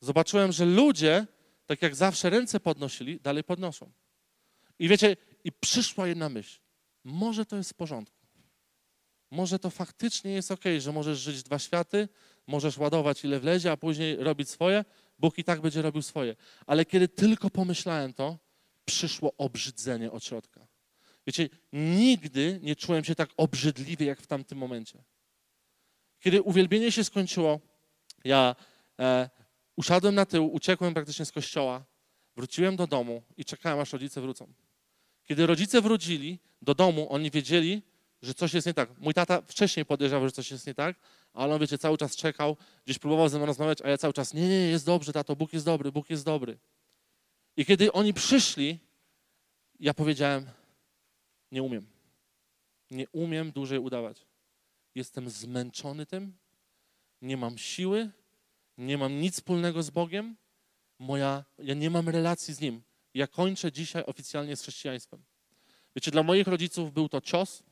Zobaczyłem, 0.00 0.52
że 0.52 0.64
ludzie, 0.64 1.26
tak 1.66 1.82
jak 1.82 1.96
zawsze 1.96 2.30
ręce 2.30 2.60
podnosili, 2.60 3.20
dalej 3.20 3.44
podnoszą. 3.44 3.92
I 4.78 4.88
wiecie, 4.88 5.16
i 5.44 5.52
przyszła 5.52 6.06
jedna 6.08 6.28
myśl. 6.28 6.60
Może 7.04 7.46
to 7.46 7.56
jest 7.56 7.70
w 7.70 7.74
porządku. 7.74 8.22
Może 9.30 9.58
to 9.58 9.70
faktycznie 9.70 10.32
jest 10.32 10.50
ok, 10.50 10.64
że 10.78 10.92
możesz 10.92 11.18
żyć 11.18 11.42
dwa 11.42 11.58
światy, 11.58 12.08
możesz 12.46 12.78
ładować 12.78 13.24
ile 13.24 13.40
wlezie, 13.40 13.72
a 13.72 13.76
później 13.76 14.16
robić 14.16 14.50
swoje. 14.50 14.84
Bóg 15.18 15.38
i 15.38 15.44
tak 15.44 15.60
będzie 15.60 15.82
robił 15.82 16.02
swoje. 16.02 16.36
Ale 16.66 16.84
kiedy 16.84 17.08
tylko 17.08 17.50
pomyślałem 17.50 18.14
to, 18.14 18.38
przyszło 18.84 19.32
obrzydzenie 19.36 20.12
od 20.12 20.24
środka. 20.24 20.66
Wiecie, 21.26 21.48
nigdy 21.72 22.60
nie 22.62 22.76
czułem 22.76 23.04
się 23.04 23.14
tak 23.14 23.30
obrzydliwie 23.36 24.06
jak 24.06 24.20
w 24.20 24.26
tamtym 24.26 24.58
momencie. 24.58 25.04
Kiedy 26.20 26.42
uwielbienie 26.42 26.92
się 26.92 27.04
skończyło, 27.04 27.60
ja 28.24 28.56
e, 28.98 29.30
usiadłem 29.76 30.14
na 30.14 30.26
tył, 30.26 30.52
uciekłem 30.54 30.94
praktycznie 30.94 31.24
z 31.24 31.32
kościoła, 31.32 31.84
wróciłem 32.36 32.76
do 32.76 32.86
domu 32.86 33.22
i 33.36 33.44
czekałem, 33.44 33.80
aż 33.80 33.92
rodzice 33.92 34.20
wrócą. 34.20 34.52
Kiedy 35.24 35.46
rodzice 35.46 35.80
wrócili 35.80 36.38
do 36.62 36.74
domu, 36.74 37.06
oni 37.12 37.30
wiedzieli, 37.30 37.82
że 38.22 38.34
coś 38.34 38.54
jest 38.54 38.66
nie 38.66 38.74
tak. 38.74 38.98
Mój 38.98 39.14
tata 39.14 39.42
wcześniej 39.42 39.86
podejrzewał, 39.86 40.28
że 40.28 40.32
coś 40.32 40.50
jest 40.50 40.66
nie 40.66 40.74
tak, 40.74 40.96
ale 41.32 41.54
on, 41.54 41.60
wiecie, 41.60 41.78
cały 41.78 41.98
czas 41.98 42.16
czekał, 42.16 42.56
gdzieś 42.84 42.98
próbował 42.98 43.28
ze 43.28 43.38
mną 43.38 43.46
rozmawiać, 43.46 43.78
a 43.82 43.88
ja 43.88 43.98
cały 43.98 44.12
czas, 44.12 44.34
nie, 44.34 44.48
nie, 44.48 44.68
jest 44.68 44.86
dobrze, 44.86 45.12
tato, 45.12 45.36
Bóg 45.36 45.52
jest 45.52 45.64
dobry, 45.64 45.92
Bóg 45.92 46.10
jest 46.10 46.24
dobry. 46.24 46.58
I 47.56 47.64
kiedy 47.64 47.92
oni 47.92 48.14
przyszli, 48.14 48.78
ja 49.80 49.94
powiedziałem, 49.94 50.46
nie 51.52 51.62
umiem. 51.62 51.86
Nie 52.90 53.08
umiem 53.08 53.52
dłużej 53.52 53.78
udawać. 53.78 54.26
Jestem 54.94 55.30
zmęczony 55.30 56.06
tym, 56.06 56.36
nie 57.22 57.36
mam 57.36 57.58
siły, 57.58 58.10
nie 58.78 58.98
mam 58.98 59.20
nic 59.20 59.34
wspólnego 59.34 59.82
z 59.82 59.90
Bogiem, 59.90 60.36
moja, 60.98 61.44
ja 61.58 61.74
nie 61.74 61.90
mam 61.90 62.08
relacji 62.08 62.54
z 62.54 62.60
Nim. 62.60 62.82
Ja 63.14 63.26
kończę 63.26 63.72
dzisiaj 63.72 64.04
oficjalnie 64.06 64.56
z 64.56 64.62
chrześcijaństwem. 64.62 65.22
Wiecie, 65.96 66.10
dla 66.10 66.22
moich 66.22 66.46
rodziców 66.46 66.92
był 66.92 67.08
to 67.08 67.20
cios. 67.20 67.62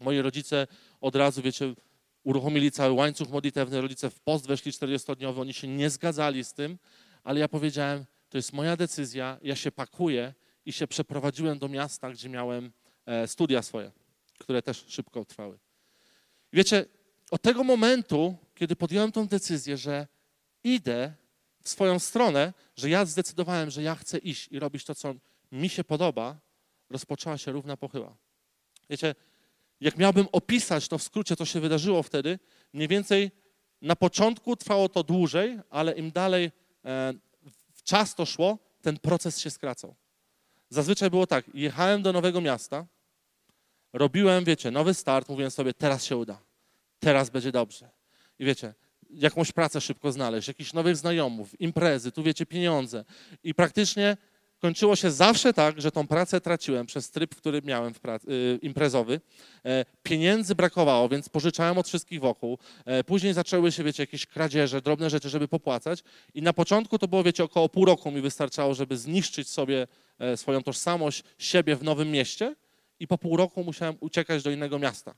Moi 0.00 0.20
rodzice 0.20 0.66
od 1.00 1.16
razu, 1.16 1.42
wiecie, 1.42 1.74
uruchomili 2.22 2.70
cały 2.70 2.92
łańcuch 2.92 3.28
modlitewny. 3.28 3.80
Rodzice 3.80 4.10
w 4.10 4.20
post 4.20 4.46
weszli 4.46 4.72
40-dniowy, 4.72 5.40
oni 5.40 5.54
się 5.54 5.68
nie 5.68 5.90
zgadzali 5.90 6.44
z 6.44 6.52
tym, 6.52 6.78
ale 7.24 7.40
ja 7.40 7.48
powiedziałem, 7.48 8.04
to 8.36 8.38
jest 8.38 8.52
moja 8.52 8.76
decyzja, 8.76 9.38
ja 9.42 9.56
się 9.56 9.72
pakuję 9.72 10.34
i 10.66 10.72
się 10.72 10.86
przeprowadziłem 10.86 11.58
do 11.58 11.68
miasta, 11.68 12.10
gdzie 12.10 12.28
miałem 12.28 12.72
E, 13.06 13.26
studia 13.26 13.62
swoje, 13.62 13.92
które 14.38 14.62
też 14.62 14.84
szybko 14.88 15.24
trwały. 15.24 15.58
Wiecie, 16.52 16.84
od 17.30 17.42
tego 17.42 17.64
momentu, 17.64 18.36
kiedy 18.54 18.76
podjąłem 18.76 19.12
tą 19.12 19.26
decyzję, 19.26 19.76
że 19.76 20.06
idę 20.64 21.14
w 21.62 21.68
swoją 21.68 21.98
stronę, 21.98 22.52
że 22.76 22.90
ja 22.90 23.04
zdecydowałem, 23.04 23.70
że 23.70 23.82
ja 23.82 23.94
chcę 23.94 24.18
iść 24.18 24.48
i 24.50 24.58
robić 24.58 24.84
to, 24.84 24.94
co 24.94 25.14
mi 25.52 25.68
się 25.68 25.84
podoba, 25.84 26.38
rozpoczęła 26.90 27.38
się 27.38 27.52
równa 27.52 27.76
pochyła. 27.76 28.16
Wiecie, 28.90 29.14
jak 29.80 29.96
miałbym 29.96 30.26
opisać 30.32 30.88
to 30.88 30.98
w 30.98 31.02
skrócie, 31.02 31.36
co 31.36 31.44
się 31.44 31.60
wydarzyło 31.60 32.02
wtedy, 32.02 32.38
mniej 32.72 32.88
więcej 32.88 33.30
na 33.82 33.96
początku 33.96 34.56
trwało 34.56 34.88
to 34.88 35.02
dłużej, 35.02 35.58
ale 35.70 35.92
im 35.92 36.10
dalej 36.10 36.50
e, 36.84 37.14
czas 37.86 38.14
to 38.14 38.26
szło, 38.26 38.58
ten 38.82 38.98
proces 38.98 39.38
się 39.38 39.50
skracał. 39.50 39.94
Zazwyczaj 40.70 41.10
było 41.10 41.26
tak, 41.26 41.44
jechałem 41.54 42.02
do 42.02 42.12
nowego 42.12 42.40
miasta, 42.40 42.86
robiłem, 43.92 44.44
wiecie, 44.44 44.70
nowy 44.70 44.94
start, 44.94 45.28
mówiłem 45.28 45.50
sobie, 45.50 45.74
teraz 45.74 46.04
się 46.04 46.16
uda, 46.16 46.38
teraz 46.98 47.30
będzie 47.30 47.52
dobrze. 47.52 47.90
I 48.38 48.44
wiecie, 48.44 48.74
jakąś 49.10 49.52
pracę 49.52 49.80
szybko 49.80 50.12
znaleźć, 50.12 50.48
jakichś 50.48 50.72
nowych 50.72 50.96
znajomych, 50.96 51.60
imprezy, 51.60 52.12
tu 52.12 52.22
wiecie, 52.22 52.46
pieniądze. 52.46 53.04
I 53.42 53.54
praktycznie 53.54 54.16
kończyło 54.66 54.96
się 54.96 55.10
zawsze 55.10 55.52
tak, 55.52 55.80
że 55.80 55.90
tą 55.92 56.06
pracę 56.06 56.40
traciłem 56.40 56.86
przez 56.86 57.10
tryb, 57.10 57.34
który 57.34 57.62
miałem 57.62 57.94
y, 58.28 58.58
imprezowy. 58.62 59.20
E, 59.64 59.84
pieniędzy 60.02 60.54
brakowało, 60.54 61.08
więc 61.08 61.28
pożyczałem 61.28 61.78
od 61.78 61.88
wszystkich 61.88 62.20
wokół. 62.20 62.58
E, 62.84 63.04
później 63.04 63.34
zaczęły 63.34 63.72
się, 63.72 63.84
wiecie, 63.84 64.02
jakieś 64.02 64.26
kradzieże, 64.26 64.82
drobne 64.82 65.10
rzeczy, 65.10 65.28
żeby 65.28 65.48
popłacać. 65.48 66.04
I 66.34 66.42
na 66.42 66.52
początku 66.52 66.98
to 66.98 67.08
było, 67.08 67.22
wiecie, 67.22 67.44
około 67.44 67.68
pół 67.68 67.84
roku 67.84 68.10
mi 68.10 68.20
wystarczało, 68.20 68.74
żeby 68.74 68.96
zniszczyć 68.96 69.48
sobie 69.48 69.86
e, 70.18 70.36
swoją 70.36 70.62
tożsamość, 70.62 71.22
siebie 71.38 71.76
w 71.76 71.82
nowym 71.82 72.10
mieście 72.10 72.56
i 73.00 73.06
po 73.06 73.18
pół 73.18 73.36
roku 73.36 73.64
musiałem 73.64 73.96
uciekać 74.00 74.42
do 74.42 74.50
innego 74.50 74.78
miasta. 74.78 75.14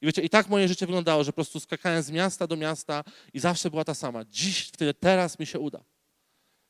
I 0.00 0.06
wiecie, 0.06 0.22
i 0.22 0.28
tak 0.28 0.48
moje 0.48 0.68
życie 0.68 0.86
wyglądało, 0.86 1.24
że 1.24 1.32
po 1.32 1.36
prostu 1.36 1.60
skakałem 1.60 2.02
z 2.02 2.10
miasta 2.10 2.46
do 2.46 2.56
miasta 2.56 3.04
i 3.34 3.40
zawsze 3.40 3.70
była 3.70 3.84
ta 3.84 3.94
sama. 3.94 4.24
Dziś, 4.30 4.68
wtedy, 4.72 4.94
teraz 4.94 5.38
mi 5.38 5.46
się 5.46 5.58
uda. 5.58 5.84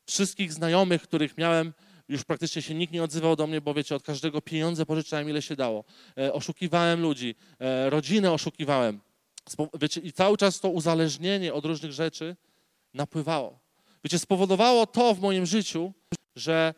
Wszystkich 0.05 0.53
znajomych, 0.53 1.01
których 1.01 1.37
miałem, 1.37 1.73
już 2.07 2.23
praktycznie 2.23 2.61
się 2.61 2.73
nikt 2.73 2.93
nie 2.93 3.03
odzywał 3.03 3.35
do 3.35 3.47
mnie, 3.47 3.61
bo 3.61 3.73
wiecie, 3.73 3.95
od 3.95 4.03
każdego 4.03 4.41
pieniądze 4.41 4.85
pożyczałem, 4.85 5.29
ile 5.29 5.41
się 5.41 5.55
dało. 5.55 5.83
E, 6.17 6.33
oszukiwałem 6.33 7.01
ludzi, 7.01 7.35
e, 7.59 7.89
rodzinę 7.89 8.31
oszukiwałem. 8.31 8.99
Wiecie, 9.79 10.01
I 10.01 10.13
cały 10.13 10.37
czas 10.37 10.59
to 10.59 10.69
uzależnienie 10.69 11.53
od 11.53 11.65
różnych 11.65 11.91
rzeczy 11.91 12.35
napływało. 12.93 13.59
Wiecie, 14.03 14.19
spowodowało 14.19 14.87
to 14.87 15.15
w 15.15 15.21
moim 15.21 15.45
życiu, 15.45 15.93
że 16.35 16.73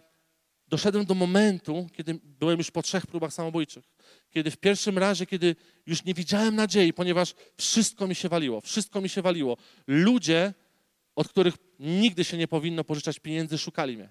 doszedłem 0.68 1.06
do 1.06 1.14
momentu, 1.14 1.88
kiedy 1.94 2.20
byłem 2.24 2.58
już 2.58 2.72
po 2.72 2.82
trzech 2.82 3.08
próbach 3.08 3.34
samobójczych. 3.34 3.84
Kiedy 4.32 4.52
w 4.52 4.58
pierwszym 4.58 4.98
razie, 4.98 5.26
kiedy 5.26 5.56
już 5.86 6.04
nie 6.04 6.14
widziałem 6.14 6.56
nadziei, 6.56 6.94
ponieważ 6.94 7.34
wszystko 7.58 8.08
mi 8.08 8.16
się 8.16 8.30
waliło, 8.30 8.62
wszystko 8.62 9.02
mi 9.02 9.10
się 9.10 9.22
waliło. 9.22 9.58
Ludzie, 9.88 10.54
od 11.16 11.28
których 11.28 11.54
nigdy 11.80 12.24
się 12.24 12.38
nie 12.38 12.48
powinno 12.48 12.84
pożyczać 12.84 13.20
pieniędzy, 13.20 13.58
szukali 13.58 13.98
mnie. 13.98 14.10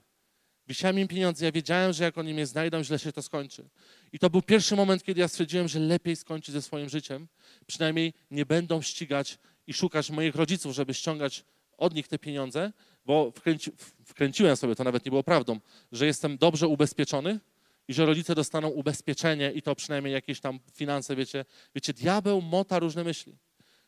Wisiałem 0.69 0.99
im 0.99 1.09
pieniądze, 1.09 1.45
ja 1.45 1.53
wiedziałem, 1.53 1.93
że 1.93 2.05
jak 2.05 2.19
oni 2.19 2.35
mnie 2.35 2.47
znajdą, 2.47 2.85
źle 2.85 2.99
się 2.99 3.13
to 3.13 3.23
skończy. 3.23 3.69
I 4.13 4.19
to 4.19 4.31
był 4.31 4.43
pierwszy 4.43 4.77
moment, 4.77 5.03
kiedy 5.03 5.21
ja 5.21 5.29
stwierdziłem, 5.29 5.69
że 5.69 5.79
lepiej 5.79 6.17
skończyć 6.17 6.53
ze 6.53 6.63
swoim 6.63 6.89
życiem. 6.89 7.29
Przynajmniej 7.67 8.13
nie 8.31 8.47
będą 8.47 8.83
ścigać 8.83 9.39
i 9.67 9.73
szukać 9.75 10.11
moich 10.11 10.35
rodziców, 10.35 10.75
żeby 10.75 10.95
ściągać 10.95 11.45
od 11.77 11.95
nich 11.95 12.09
te 12.09 12.19
pieniądze, 12.19 12.73
bo 13.07 13.31
wkręci, 13.31 13.71
wkręciłem 14.05 14.57
sobie, 14.57 14.75
to 14.75 14.85
nawet 14.85 15.05
nie 15.05 15.11
było 15.11 15.23
prawdą, 15.23 15.61
że 15.93 16.07
jestem 16.07 16.39
dobrze 16.39 16.69
ubezpieczony 16.69 17.41
i 17.89 17.95
że 17.95 18.07
rodzice 18.07 18.35
dostaną 18.35 18.69
ubezpieczenie 18.69 19.53
i 19.53 19.63
to 19.63 19.75
przynajmniej 19.75 20.15
jakieś 20.15 20.41
tam 20.41 20.61
finanse, 20.75 21.17
wiecie. 21.17 21.45
Wiecie, 21.75 21.93
diabeł 21.93 22.43
mota 22.43 22.79
różne 22.79 23.05
myśli. 23.05 23.37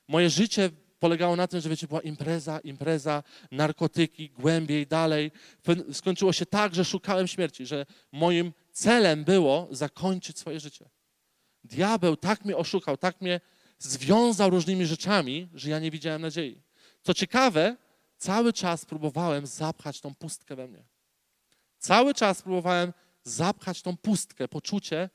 Moje 0.08 0.30
życie 0.30 0.70
polegało 0.98 1.36
na 1.36 1.46
tym, 1.46 1.60
że 1.60 1.68
wiecie, 1.68 1.86
była 1.86 2.00
impreza, 2.00 2.58
impreza, 2.58 3.22
narkotyki, 3.50 4.30
głębiej, 4.30 4.86
dalej. 4.86 5.30
Skończyło 5.92 6.32
się 6.32 6.46
tak, 6.46 6.74
że 6.74 6.84
szukałem 6.84 7.26
śmierci, 7.26 7.66
że 7.66 7.86
moim 8.12 8.52
celem 8.72 9.24
było 9.24 9.68
zakończyć 9.70 10.38
swoje 10.38 10.60
życie. 10.60 10.90
Diabeł 11.64 12.16
tak 12.16 12.44
mnie 12.44 12.56
oszukał, 12.56 12.96
tak 12.96 13.20
mnie 13.20 13.40
związał 13.78 14.50
różnymi 14.50 14.86
rzeczami, 14.86 15.48
że 15.54 15.70
ja 15.70 15.78
nie 15.78 15.90
widziałem 15.90 16.22
nadziei. 16.22 16.62
Co 17.02 17.14
ciekawe, 17.14 17.76
cały 18.16 18.52
czas 18.52 18.84
próbowałem 18.84 19.46
zapchać 19.46 20.00
tą 20.00 20.14
pustkę 20.14 20.56
we 20.56 20.68
mnie. 20.68 20.84
Cały 21.78 22.14
czas 22.14 22.42
próbowałem 22.42 22.92
zapchać 23.22 23.82
tą 23.82 23.96
pustkę, 23.96 24.48
poczucie 24.48 25.10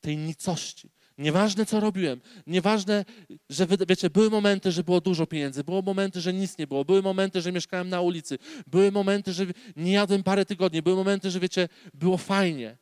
tej 0.00 0.16
nicości. 0.16 0.90
Nieważne, 1.18 1.66
co 1.66 1.80
robiłem, 1.80 2.20
nieważne, 2.46 3.04
że 3.50 3.66
wiecie, 3.88 4.10
były 4.10 4.30
momenty, 4.30 4.72
że 4.72 4.84
było 4.84 5.00
dużo 5.00 5.26
pieniędzy, 5.26 5.64
były 5.64 5.82
momenty, 5.82 6.20
że 6.20 6.32
nic 6.32 6.58
nie 6.58 6.66
było, 6.66 6.84
były 6.84 7.02
momenty, 7.02 7.40
że 7.40 7.52
mieszkałem 7.52 7.88
na 7.88 8.00
ulicy, 8.00 8.38
były 8.66 8.92
momenty, 8.92 9.32
że 9.32 9.46
nie 9.76 9.92
jadłem 9.92 10.22
parę 10.22 10.44
tygodni, 10.46 10.82
były 10.82 10.96
momenty, 10.96 11.30
że 11.30 11.40
wiecie, 11.40 11.68
było 11.94 12.16
fajnie, 12.16 12.76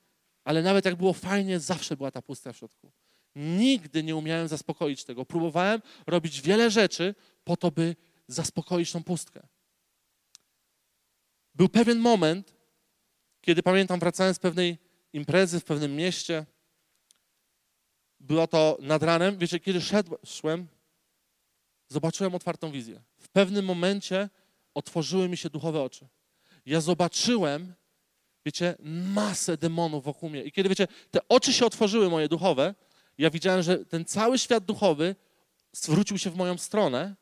ale 0.44 0.62
nawet 0.62 0.84
jak 0.84 0.96
było 0.96 1.12
fajnie, 1.12 1.60
zawsze 1.60 1.96
była 1.96 2.10
ta 2.10 2.22
pustka 2.22 2.52
w 2.52 2.56
środku. 2.56 2.92
Nigdy 3.36 4.02
nie 4.02 4.16
umiałem 4.16 4.48
zaspokoić 4.48 5.04
tego. 5.04 5.24
Próbowałem 5.24 5.80
robić 6.06 6.40
wiele 6.40 6.70
rzeczy 6.70 7.14
po 7.44 7.56
to, 7.56 7.70
by 7.70 7.96
zaspokoić 8.28 8.92
tą 8.92 9.02
pustkę. 9.04 9.46
Był 11.54 11.68
pewien 11.68 11.98
moment, 11.98 12.54
kiedy 13.40 13.62
pamiętam, 13.62 14.00
wracałem 14.00 14.34
z 14.34 14.38
pewnej 14.38 14.78
imprezy 15.12 15.60
w 15.60 15.64
pewnym 15.64 15.96
mieście. 15.96 16.46
Było 18.22 18.46
to 18.46 18.78
nad 18.80 19.02
ranem. 19.02 19.38
Wiecie, 19.38 19.60
kiedy 19.60 19.80
szedłem, 19.80 20.66
zobaczyłem 21.88 22.34
otwartą 22.34 22.70
wizję. 22.70 23.02
W 23.18 23.28
pewnym 23.28 23.64
momencie 23.64 24.28
otworzyły 24.74 25.28
mi 25.28 25.36
się 25.36 25.50
duchowe 25.50 25.82
oczy. 25.82 26.06
Ja 26.66 26.80
zobaczyłem, 26.80 27.74
wiecie, 28.46 28.74
masę 29.14 29.56
demonów 29.56 30.04
wokół 30.04 30.30
mnie. 30.30 30.42
I 30.42 30.52
kiedy, 30.52 30.68
wiecie, 30.68 30.88
te 31.10 31.28
oczy 31.28 31.52
się 31.52 31.66
otworzyły 31.66 32.10
moje 32.10 32.28
duchowe, 32.28 32.74
ja 33.18 33.30
widziałem, 33.30 33.62
że 33.62 33.84
ten 33.84 34.04
cały 34.04 34.38
świat 34.38 34.64
duchowy 34.64 35.16
zwrócił 35.72 36.18
się 36.18 36.30
w 36.30 36.36
moją 36.36 36.58
stronę 36.58 37.16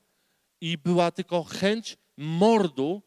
i 0.61 0.79
była 0.79 1.11
tylko 1.11 1.45
chęć 1.45 1.97
mordu 2.17 3.03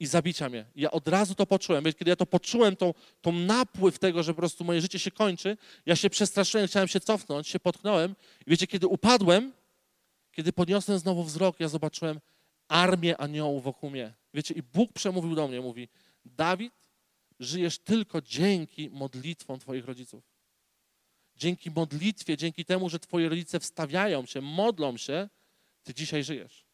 i 0.00 0.06
zabicia 0.06 0.48
mnie. 0.48 0.64
Ja 0.76 0.90
od 0.90 1.08
razu 1.08 1.34
to 1.34 1.46
poczułem. 1.46 1.84
Kiedy 1.84 2.10
ja 2.10 2.16
to 2.16 2.26
poczułem, 2.26 2.76
tą, 2.76 2.94
tą 3.20 3.32
napływ 3.32 3.98
tego, 3.98 4.22
że 4.22 4.34
po 4.34 4.36
prostu 4.36 4.64
moje 4.64 4.80
życie 4.80 4.98
się 4.98 5.10
kończy, 5.10 5.56
ja 5.86 5.96
się 5.96 6.10
przestraszyłem, 6.10 6.66
chciałem 6.66 6.88
się 6.88 7.00
cofnąć, 7.00 7.48
się 7.48 7.60
potknąłem. 7.60 8.14
I 8.46 8.50
wiecie, 8.50 8.66
kiedy 8.66 8.86
upadłem, 8.86 9.52
kiedy 10.32 10.52
podniosłem 10.52 10.98
znowu 10.98 11.24
wzrok, 11.24 11.60
ja 11.60 11.68
zobaczyłem 11.68 12.20
armię 12.68 13.16
aniołów 13.16 13.64
wokół 13.64 13.90
mnie. 13.90 14.14
Wiecie, 14.34 14.54
i 14.54 14.62
Bóg 14.62 14.92
przemówił 14.92 15.34
do 15.34 15.48
mnie, 15.48 15.60
mówi, 15.60 15.88
Dawid, 16.24 16.74
żyjesz 17.40 17.78
tylko 17.78 18.22
dzięki 18.22 18.90
modlitwom 18.90 19.58
twoich 19.58 19.84
rodziców. 19.84 20.24
Dzięki 21.36 21.70
modlitwie, 21.70 22.36
dzięki 22.36 22.64
temu, 22.64 22.90
że 22.90 22.98
twoi 22.98 23.28
rodzice 23.28 23.60
wstawiają 23.60 24.26
się, 24.26 24.40
modlą 24.40 24.96
się, 24.96 25.28
ty 25.82 25.94
dzisiaj 25.94 26.24
żyjesz. 26.24 26.67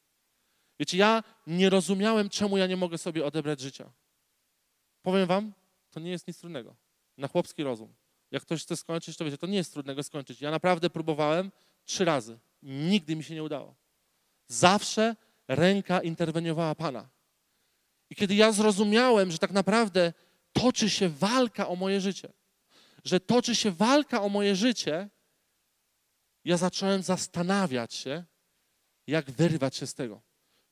Wiecie, 0.78 0.96
ja 0.96 1.22
nie 1.46 1.70
rozumiałem, 1.70 2.28
czemu 2.28 2.56
ja 2.56 2.66
nie 2.66 2.76
mogę 2.76 2.98
sobie 2.98 3.26
odebrać 3.26 3.60
życia. 3.60 3.92
Powiem 5.02 5.26
wam, 5.26 5.52
to 5.90 6.00
nie 6.00 6.10
jest 6.10 6.28
nic 6.28 6.38
trudnego. 6.38 6.76
Na 7.18 7.28
chłopski 7.28 7.62
rozum. 7.62 7.94
Jak 8.30 8.42
ktoś 8.42 8.62
chce 8.62 8.76
skończyć, 8.76 9.16
to 9.16 9.24
wiecie, 9.24 9.38
to 9.38 9.46
nie 9.46 9.56
jest 9.56 9.72
trudnego 9.72 10.02
skończyć. 10.02 10.40
Ja 10.40 10.50
naprawdę 10.50 10.90
próbowałem 10.90 11.52
trzy 11.84 12.04
razy. 12.04 12.38
Nigdy 12.62 13.16
mi 13.16 13.24
się 13.24 13.34
nie 13.34 13.42
udało. 13.42 13.74
Zawsze 14.48 15.16
ręka 15.48 16.00
interweniowała 16.00 16.74
Pana. 16.74 17.08
I 18.10 18.14
kiedy 18.14 18.34
ja 18.34 18.52
zrozumiałem, 18.52 19.30
że 19.30 19.38
tak 19.38 19.50
naprawdę 19.50 20.12
toczy 20.52 20.90
się 20.90 21.08
walka 21.08 21.68
o 21.68 21.76
moje 21.76 22.00
życie, 22.00 22.32
że 23.04 23.20
toczy 23.20 23.54
się 23.54 23.70
walka 23.70 24.22
o 24.22 24.28
moje 24.28 24.56
życie, 24.56 25.08
ja 26.44 26.56
zacząłem 26.56 27.02
zastanawiać 27.02 27.94
się, 27.94 28.24
jak 29.06 29.30
wyrwać 29.30 29.76
się 29.76 29.86
z 29.86 29.94
tego. 29.94 30.22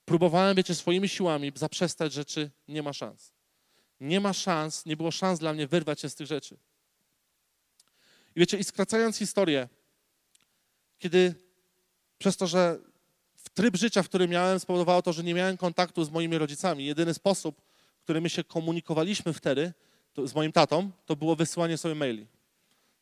Próbowałem, 0.05 0.57
wiecie, 0.57 0.75
swoimi 0.75 1.09
siłami 1.09 1.53
zaprzestać 1.55 2.13
rzeczy, 2.13 2.51
nie 2.69 2.83
ma 2.83 2.93
szans. 2.93 3.33
Nie 4.01 4.21
ma 4.21 4.33
szans, 4.33 4.87
nie 4.87 4.97
było 4.97 5.11
szans 5.11 5.39
dla 5.39 5.53
mnie 5.53 5.67
wyrwać 5.67 6.01
się 6.01 6.09
z 6.09 6.15
tych 6.15 6.27
rzeczy. 6.27 6.57
I 8.37 8.41
wiecie, 8.41 8.59
i 8.59 8.65
skracając 8.65 9.17
historię, 9.17 9.69
kiedy 10.99 11.35
przez 12.19 12.37
to, 12.37 12.47
że 12.47 12.79
w 13.37 13.51
tryb 13.51 13.77
życia, 13.77 14.03
w 14.03 14.09
którym 14.09 14.31
miałem, 14.31 14.61
spowodowało 14.61 15.03
to, 15.03 15.13
że 15.13 15.23
nie 15.23 15.35
miałem 15.35 15.57
kontaktu 15.57 16.05
z 16.05 16.11
moimi 16.11 16.39
rodzicami. 16.39 16.87
Jedyny 16.87 17.15
sposób, 17.15 17.63
w 17.99 18.03
którym 18.03 18.23
my 18.23 18.31
się 18.31 18.45
komunikowaliśmy 18.45 19.33
wtedy 19.33 19.73
to, 20.13 20.29
z 20.29 20.35
moim 20.35 20.53
tatą, 20.53 20.91
to 21.07 21.17
było 21.17 21.37
wysyłanie 21.37 21.79
sobie 21.79 21.95
maili. 21.95 22.27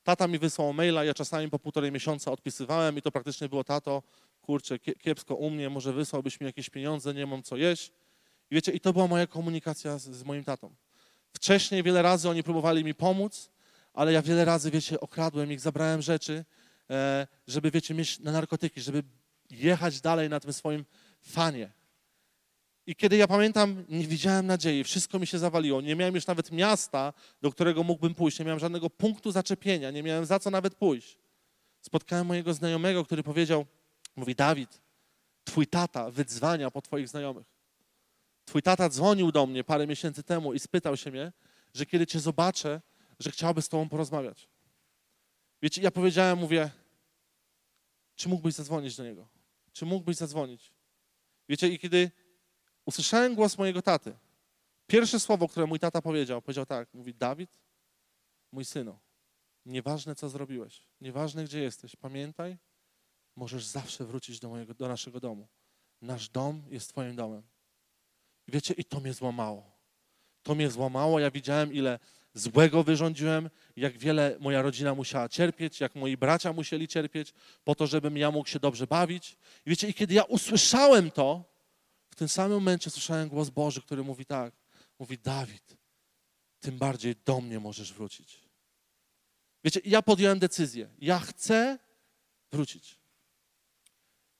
Tata 0.04 0.28
mi 0.28 0.38
wysłał 0.38 0.72
maila, 0.72 1.04
ja 1.04 1.14
czasami 1.14 1.50
po 1.50 1.58
półtorej 1.58 1.92
miesiąca 1.92 2.32
odpisywałem 2.32 2.98
i 2.98 3.02
to 3.02 3.10
praktycznie 3.10 3.48
było 3.48 3.64
tato, 3.64 4.02
kurczę, 4.40 4.78
kiepsko 4.78 5.34
u 5.34 5.50
mnie, 5.50 5.70
może 5.70 5.92
wysłałbyś 5.92 6.40
mi 6.40 6.46
jakieś 6.46 6.70
pieniądze, 6.70 7.14
nie 7.14 7.26
mam 7.26 7.42
co 7.42 7.56
jeść. 7.56 7.92
I 8.50 8.54
wiecie, 8.54 8.72
i 8.72 8.80
to 8.80 8.92
była 8.92 9.06
moja 9.06 9.26
komunikacja 9.26 9.98
z, 9.98 10.02
z 10.02 10.24
moim 10.24 10.44
tatą. 10.44 10.74
Wcześniej 11.32 11.82
wiele 11.82 12.02
razy 12.02 12.28
oni 12.28 12.42
próbowali 12.42 12.84
mi 12.84 12.94
pomóc, 12.94 13.50
ale 13.94 14.12
ja 14.12 14.22
wiele 14.22 14.44
razy, 14.44 14.70
wiecie, 14.70 15.00
okradłem 15.00 15.52
ich, 15.52 15.60
zabrałem 15.60 16.02
rzeczy, 16.02 16.44
e, 16.90 17.26
żeby, 17.46 17.70
wiecie, 17.70 17.94
mieć 17.94 18.18
na 18.18 18.32
narkotyki, 18.32 18.80
żeby 18.80 19.02
jechać 19.50 20.00
dalej 20.00 20.28
na 20.28 20.40
tym 20.40 20.52
swoim 20.52 20.84
fanie. 21.22 21.72
I 22.86 22.96
kiedy 22.96 23.16
ja 23.16 23.28
pamiętam, 23.28 23.84
nie 23.88 24.06
widziałem 24.06 24.46
nadziei, 24.46 24.84
wszystko 24.84 25.18
mi 25.18 25.26
się 25.26 25.38
zawaliło, 25.38 25.80
nie 25.80 25.96
miałem 25.96 26.14
już 26.14 26.26
nawet 26.26 26.52
miasta, 26.52 27.12
do 27.42 27.50
którego 27.50 27.82
mógłbym 27.82 28.14
pójść, 28.14 28.38
nie 28.38 28.44
miałem 28.44 28.58
żadnego 28.58 28.90
punktu 28.90 29.32
zaczepienia, 29.32 29.90
nie 29.90 30.02
miałem 30.02 30.26
za 30.26 30.38
co 30.38 30.50
nawet 30.50 30.74
pójść. 30.74 31.18
Spotkałem 31.80 32.26
mojego 32.26 32.54
znajomego, 32.54 33.04
który 33.04 33.22
powiedział, 33.22 33.66
mówi, 34.16 34.34
Dawid, 34.34 34.80
twój 35.44 35.66
tata 35.66 36.10
wydzwania 36.10 36.70
po 36.70 36.82
twoich 36.82 37.08
znajomych. 37.08 37.46
Twój 38.44 38.62
tata 38.62 38.88
dzwonił 38.88 39.32
do 39.32 39.46
mnie 39.46 39.64
parę 39.64 39.86
miesięcy 39.86 40.22
temu 40.22 40.54
i 40.54 40.58
spytał 40.60 40.96
się 40.96 41.10
mnie, 41.10 41.32
że 41.74 41.86
kiedy 41.86 42.06
cię 42.06 42.20
zobaczę, 42.20 42.80
że 43.18 43.30
chciałby 43.30 43.62
z 43.62 43.68
tobą 43.68 43.88
porozmawiać. 43.88 44.48
Wiecie, 45.62 45.82
ja 45.82 45.90
powiedziałem, 45.90 46.38
mówię, 46.38 46.70
czy 48.14 48.28
mógłbyś 48.28 48.54
zadzwonić 48.54 48.96
do 48.96 49.04
niego? 49.04 49.28
Czy 49.72 49.86
mógłbyś 49.86 50.16
zadzwonić? 50.16 50.72
Wiecie, 51.48 51.68
i 51.68 51.78
kiedy 51.78 52.10
usłyszałem 52.84 53.34
głos 53.34 53.58
mojego 53.58 53.82
taty, 53.82 54.16
pierwsze 54.86 55.20
słowo, 55.20 55.48
które 55.48 55.66
mój 55.66 55.78
tata 55.78 56.02
powiedział, 56.02 56.42
powiedział 56.42 56.66
tak, 56.66 56.94
mówi, 56.94 57.14
Dawid, 57.14 57.50
mój 58.52 58.64
synu, 58.64 58.98
nieważne 59.66 60.14
co 60.14 60.28
zrobiłeś, 60.28 60.82
nieważne 61.00 61.44
gdzie 61.44 61.60
jesteś, 61.60 61.96
pamiętaj, 61.96 62.58
możesz 63.40 63.64
zawsze 63.64 64.04
wrócić 64.04 64.40
do, 64.40 64.48
mojego, 64.48 64.74
do 64.74 64.88
naszego 64.88 65.20
domu. 65.20 65.48
Nasz 66.02 66.28
dom 66.28 66.62
jest 66.70 66.88
Twoim 66.88 67.16
domem. 67.16 67.42
Wiecie, 68.48 68.74
i 68.74 68.84
to 68.84 69.00
mnie 69.00 69.12
złamało. 69.12 69.70
To 70.42 70.54
mnie 70.54 70.70
złamało. 70.70 71.20
Ja 71.20 71.30
widziałem, 71.30 71.72
ile 71.72 71.98
złego 72.34 72.84
wyrządziłem, 72.84 73.50
jak 73.76 73.98
wiele 73.98 74.36
moja 74.40 74.62
rodzina 74.62 74.94
musiała 74.94 75.28
cierpieć, 75.28 75.80
jak 75.80 75.94
moi 75.94 76.16
bracia 76.16 76.52
musieli 76.52 76.88
cierpieć, 76.88 77.32
po 77.64 77.74
to, 77.74 77.86
żebym 77.86 78.16
ja 78.16 78.30
mógł 78.30 78.48
się 78.48 78.60
dobrze 78.60 78.86
bawić. 78.86 79.36
I 79.66 79.70
wiecie, 79.70 79.88
i 79.88 79.94
kiedy 79.94 80.14
ja 80.14 80.22
usłyszałem 80.24 81.10
to, 81.10 81.44
w 82.10 82.14
tym 82.14 82.28
samym 82.28 82.58
momencie 82.58 82.90
słyszałem 82.90 83.28
głos 83.28 83.50
Boży, 83.50 83.82
który 83.82 84.02
mówi 84.02 84.26
tak, 84.26 84.54
mówi 84.98 85.18
Dawid, 85.18 85.76
tym 86.60 86.78
bardziej 86.78 87.14
do 87.24 87.40
mnie 87.40 87.60
możesz 87.60 87.92
wrócić. 87.92 88.40
Wiecie, 89.64 89.80
ja 89.84 90.02
podjąłem 90.02 90.38
decyzję, 90.38 90.88
ja 90.98 91.18
chcę 91.18 91.78
wrócić. 92.52 92.99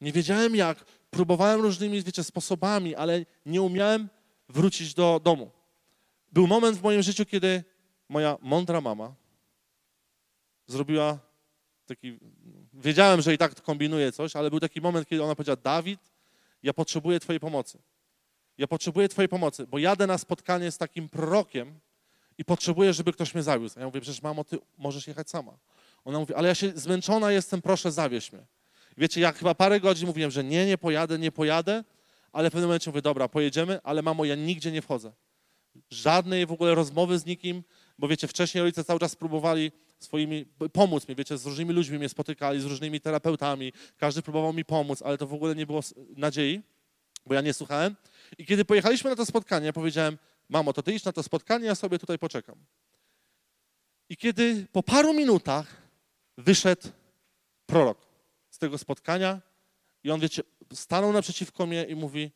Nie 0.01 0.13
wiedziałem 0.13 0.57
jak, 0.57 0.85
próbowałem 1.11 1.61
różnymi, 1.61 2.03
wiecie, 2.03 2.25
sposobami, 2.25 2.95
ale 2.95 3.25
nie 3.47 3.63
umiałem 3.63 4.09
wrócić 4.49 4.95
do 4.95 5.21
domu. 5.25 5.51
Był 6.33 6.47
moment 6.47 6.79
w 6.79 6.83
moim 6.83 7.03
życiu, 7.03 7.27
kiedy 7.27 7.65
moja 8.09 8.37
mądra 8.41 8.81
mama 8.81 9.15
zrobiła 10.67 11.19
taki. 11.87 12.19
Wiedziałem, 12.75 13.21
że 13.21 13.35
i 13.35 13.39
tak 13.39 13.63
kombinuje 13.63 14.13
coś, 14.13 14.37
ale 14.37 14.51
był 14.51 14.61
taki 14.61 14.81
moment, 14.81 15.09
kiedy 15.09 15.25
ona 15.25 15.35
powiedziała: 15.35 15.57
Dawid, 15.57 16.01
ja 16.63 16.73
potrzebuję 16.73 17.21
Twojej 17.21 17.41
pomocy. 17.41 17.79
Ja 18.59 18.67
potrzebuję 18.67 19.09
Twojej 19.09 19.29
pomocy, 19.29 19.67
bo 19.67 19.79
jadę 19.79 20.07
na 20.07 20.19
spotkanie 20.19 20.71
z 20.71 20.79
takim 20.79 21.09
prorokiem 21.09 21.81
i 22.39 22.45
potrzebuję, 22.45 22.93
żeby 22.93 23.13
ktoś 23.13 23.35
mnie 23.35 23.43
zawiózł. 23.43 23.79
A 23.79 23.81
ja 23.81 23.87
mówię: 23.87 24.01
Przecież 24.01 24.23
mamo, 24.23 24.45
ty 24.45 24.59
możesz 24.79 25.07
jechać 25.07 25.31
sama. 25.31 25.59
Ona 26.05 26.19
mówi: 26.19 26.35
Ale 26.35 26.49
ja 26.49 26.55
się 26.55 26.73
zmęczona 26.75 27.33
jestem, 27.33 27.63
proszę, 27.63 27.93
zawieź 27.93 28.33
mnie. 28.33 28.47
Wiecie, 29.01 29.21
ja 29.21 29.33
chyba 29.33 29.55
parę 29.55 29.81
godzin 29.81 30.07
mówiłem, 30.07 30.31
że 30.31 30.45
nie, 30.45 30.67
nie 30.67 30.79
pojadę, 30.79 31.19
nie 31.19 31.33
pojadę, 31.33 31.85
ale 32.33 32.51
w 32.51 32.53
pewnym 32.53 32.69
momencie 32.69 32.91
mówię: 32.91 33.03
Dobra, 33.03 33.29
pojedziemy, 33.29 33.81
ale 33.83 34.03
mamo, 34.03 34.25
ja 34.25 34.35
nigdzie 34.35 34.73
nie 34.73 34.83
wchodzę 34.83 35.13
żadnej 35.91 36.47
w 36.47 36.53
ogóle 36.53 36.75
rozmowy 36.75 37.19
z 37.19 37.27
nikim, 37.27 37.63
bo 37.99 38.09
wiecie, 38.09 38.29
wcześniej 38.29 38.63
rodzice 38.63 38.85
cały 38.85 39.01
czas 39.01 39.17
próbowali 39.17 39.73
swoimi, 39.99 40.47
pomóc 40.73 41.09
mi, 41.09 41.15
wiecie, 41.15 41.39
z 41.39 41.47
różnymi 41.47 41.73
ludźmi 41.73 41.99
mnie 41.99 42.09
spotykali, 42.09 42.61
z 42.61 42.65
różnymi 42.65 43.01
terapeutami, 43.01 43.73
każdy 43.97 44.23
próbował 44.23 44.53
mi 44.53 44.65
pomóc, 44.65 45.03
ale 45.03 45.19
to 45.19 45.27
w 45.27 45.35
ogóle 45.35 45.55
nie 45.55 45.67
było 45.67 45.81
nadziei, 46.17 46.61
bo 47.27 47.35
ja 47.35 47.41
nie 47.41 47.53
słuchałem. 47.53 47.97
I 48.39 48.47
kiedy 48.47 48.65
pojechaliśmy 48.65 49.11
na 49.11 49.17
to 49.17 49.27
spotkanie, 49.27 49.67
ja 49.67 49.73
powiedziałem, 49.73 50.19
mamo, 50.49 50.73
to 50.73 50.83
ty 50.83 50.93
idź 50.93 51.05
na 51.05 51.13
to 51.13 51.23
spotkanie, 51.23 51.67
ja 51.67 51.75
sobie 51.75 51.99
tutaj 51.99 52.19
poczekam. 52.19 52.57
I 54.09 54.17
kiedy 54.17 54.67
po 54.73 54.83
paru 54.83 55.15
minutach 55.15 55.77
wyszedł 56.39 56.89
prorok 57.67 58.10
tego 58.61 58.79
spotkania 58.79 59.41
i 60.05 60.11
on, 60.11 60.21
wiecie, 60.21 60.43
stanął 60.73 61.13
naprzeciwko 61.13 61.67
mnie 61.67 61.85
i 61.85 61.95
mówi, 61.95 62.31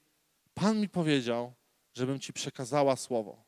Pan 0.55 0.81
mi 0.81 0.89
powiedział, 0.89 1.53
żebym 1.95 2.21
ci 2.21 2.33
przekazała 2.33 2.97
słowo. 2.97 3.45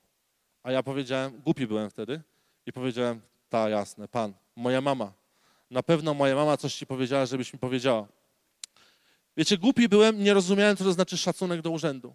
A 0.63 0.73
ja 0.73 0.83
powiedziałem, 0.83 1.41
głupi 1.41 1.67
byłem 1.67 1.91
wtedy 1.91 2.23
i 2.67 2.73
powiedziałem, 2.73 3.21
ta 3.49 3.69
jasne, 3.69 4.09
Pan, 4.09 4.33
moja 4.57 4.81
mama. 4.81 5.13
Na 5.71 5.83
pewno 5.83 6.15
moja 6.15 6.35
mama 6.35 6.57
coś 6.57 6.75
ci 6.75 6.87
powiedziała, 6.87 7.27
żebyś 7.27 7.53
mi 7.53 7.59
powiedziała. 7.59 8.09
Wiecie, 9.37 9.59
głupi 9.59 9.89
byłem, 9.89 10.25
nie 10.25 10.35
rozumiałem, 10.35 10.77
co 10.77 10.85
to 10.85 10.93
znaczy 10.93 11.17
szacunek 11.17 11.63
do 11.63 11.71
urzędu. 11.71 12.15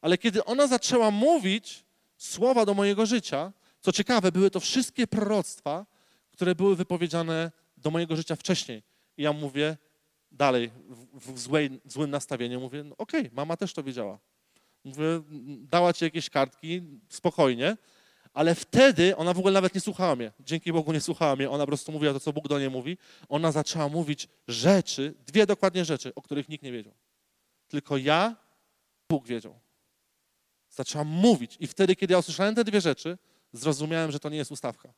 Ale 0.00 0.18
kiedy 0.18 0.44
ona 0.44 0.66
zaczęła 0.66 1.10
mówić 1.10 1.84
słowa 2.16 2.64
do 2.64 2.74
mojego 2.74 3.06
życia, 3.06 3.52
co 3.80 3.92
ciekawe, 3.92 4.32
były 4.32 4.50
to 4.50 4.60
wszystkie 4.60 5.06
proroctwa, 5.06 5.86
które 6.32 6.54
były 6.54 6.76
wypowiedziane 6.76 7.52
do 7.76 7.90
mojego 7.90 8.16
życia 8.16 8.36
wcześniej. 8.36 8.82
I 9.16 9.22
ja 9.22 9.32
mówię 9.32 9.76
dalej, 10.32 10.70
w, 10.88 11.32
w 11.32 11.38
złej, 11.38 11.80
złym 11.84 12.10
nastawieniu, 12.10 12.60
mówię, 12.60 12.84
no 12.84 12.96
okej, 12.98 13.20
okay, 13.20 13.30
mama 13.34 13.56
też 13.56 13.72
to 13.72 13.82
wiedziała. 13.82 14.18
Mówię, 14.84 15.22
dała 15.70 15.92
ci 15.92 16.04
jakieś 16.04 16.30
kartki, 16.30 16.82
spokojnie, 17.08 17.76
ale 18.34 18.54
wtedy 18.54 19.16
ona 19.16 19.34
w 19.34 19.38
ogóle 19.38 19.52
nawet 19.52 19.74
nie 19.74 19.80
słuchała 19.80 20.16
mnie. 20.16 20.32
Dzięki 20.40 20.72
Bogu 20.72 20.92
nie 20.92 21.00
słuchała 21.00 21.36
mnie. 21.36 21.50
Ona 21.50 21.64
po 21.64 21.66
prostu 21.66 21.92
mówiła 21.92 22.12
to, 22.12 22.20
co 22.20 22.32
Bóg 22.32 22.48
do 22.48 22.58
niej 22.58 22.70
mówi. 22.70 22.98
Ona 23.28 23.52
zaczęła 23.52 23.88
mówić 23.88 24.28
rzeczy, 24.48 25.14
dwie 25.26 25.46
dokładnie 25.46 25.84
rzeczy, 25.84 26.14
o 26.14 26.22
których 26.22 26.48
nikt 26.48 26.64
nie 26.64 26.72
wiedział. 26.72 26.94
Tylko 27.68 27.96
ja, 27.96 28.36
Bóg 29.08 29.26
wiedział. 29.26 29.60
Zaczęła 30.70 31.04
mówić 31.04 31.56
i 31.60 31.66
wtedy, 31.66 31.96
kiedy 31.96 32.12
ja 32.12 32.18
usłyszałem 32.18 32.54
te 32.54 32.64
dwie 32.64 32.80
rzeczy, 32.80 33.18
zrozumiałem, 33.52 34.12
że 34.12 34.20
to 34.20 34.28
nie 34.28 34.36
jest 34.36 34.52
ustawka. 34.52 34.92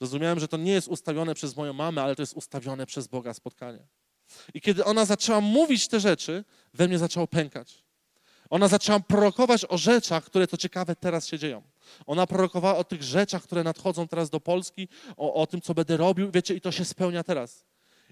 Zrozumiałem, 0.00 0.40
że 0.40 0.48
to 0.48 0.56
nie 0.56 0.72
jest 0.72 0.88
ustawione 0.88 1.34
przez 1.34 1.56
moją 1.56 1.72
mamę, 1.72 2.02
ale 2.02 2.16
to 2.16 2.22
jest 2.22 2.32
ustawione 2.36 2.86
przez 2.86 3.06
Boga 3.06 3.34
spotkanie. 3.34 3.86
I 4.54 4.60
kiedy 4.60 4.84
ona 4.84 5.04
zaczęła 5.04 5.40
mówić 5.40 5.88
te 5.88 6.00
rzeczy, 6.00 6.44
we 6.74 6.88
mnie 6.88 6.98
zaczęło 6.98 7.26
pękać. 7.26 7.86
Ona 8.50 8.68
zaczęła 8.68 9.00
prorokować 9.00 9.64
o 9.68 9.78
rzeczach, 9.78 10.24
które 10.24 10.46
to 10.46 10.56
ciekawe 10.56 10.96
teraz 10.96 11.26
się 11.26 11.38
dzieją. 11.38 11.62
Ona 12.06 12.26
prorokowała 12.26 12.76
o 12.76 12.84
tych 12.84 13.02
rzeczach, 13.02 13.42
które 13.42 13.64
nadchodzą 13.64 14.08
teraz 14.08 14.30
do 14.30 14.40
Polski, 14.40 14.88
o, 15.16 15.34
o 15.34 15.46
tym, 15.46 15.60
co 15.60 15.74
będę 15.74 15.96
robił, 15.96 16.30
wiecie, 16.30 16.54
i 16.54 16.60
to 16.60 16.72
się 16.72 16.84
spełnia 16.84 17.24
teraz. 17.24 17.64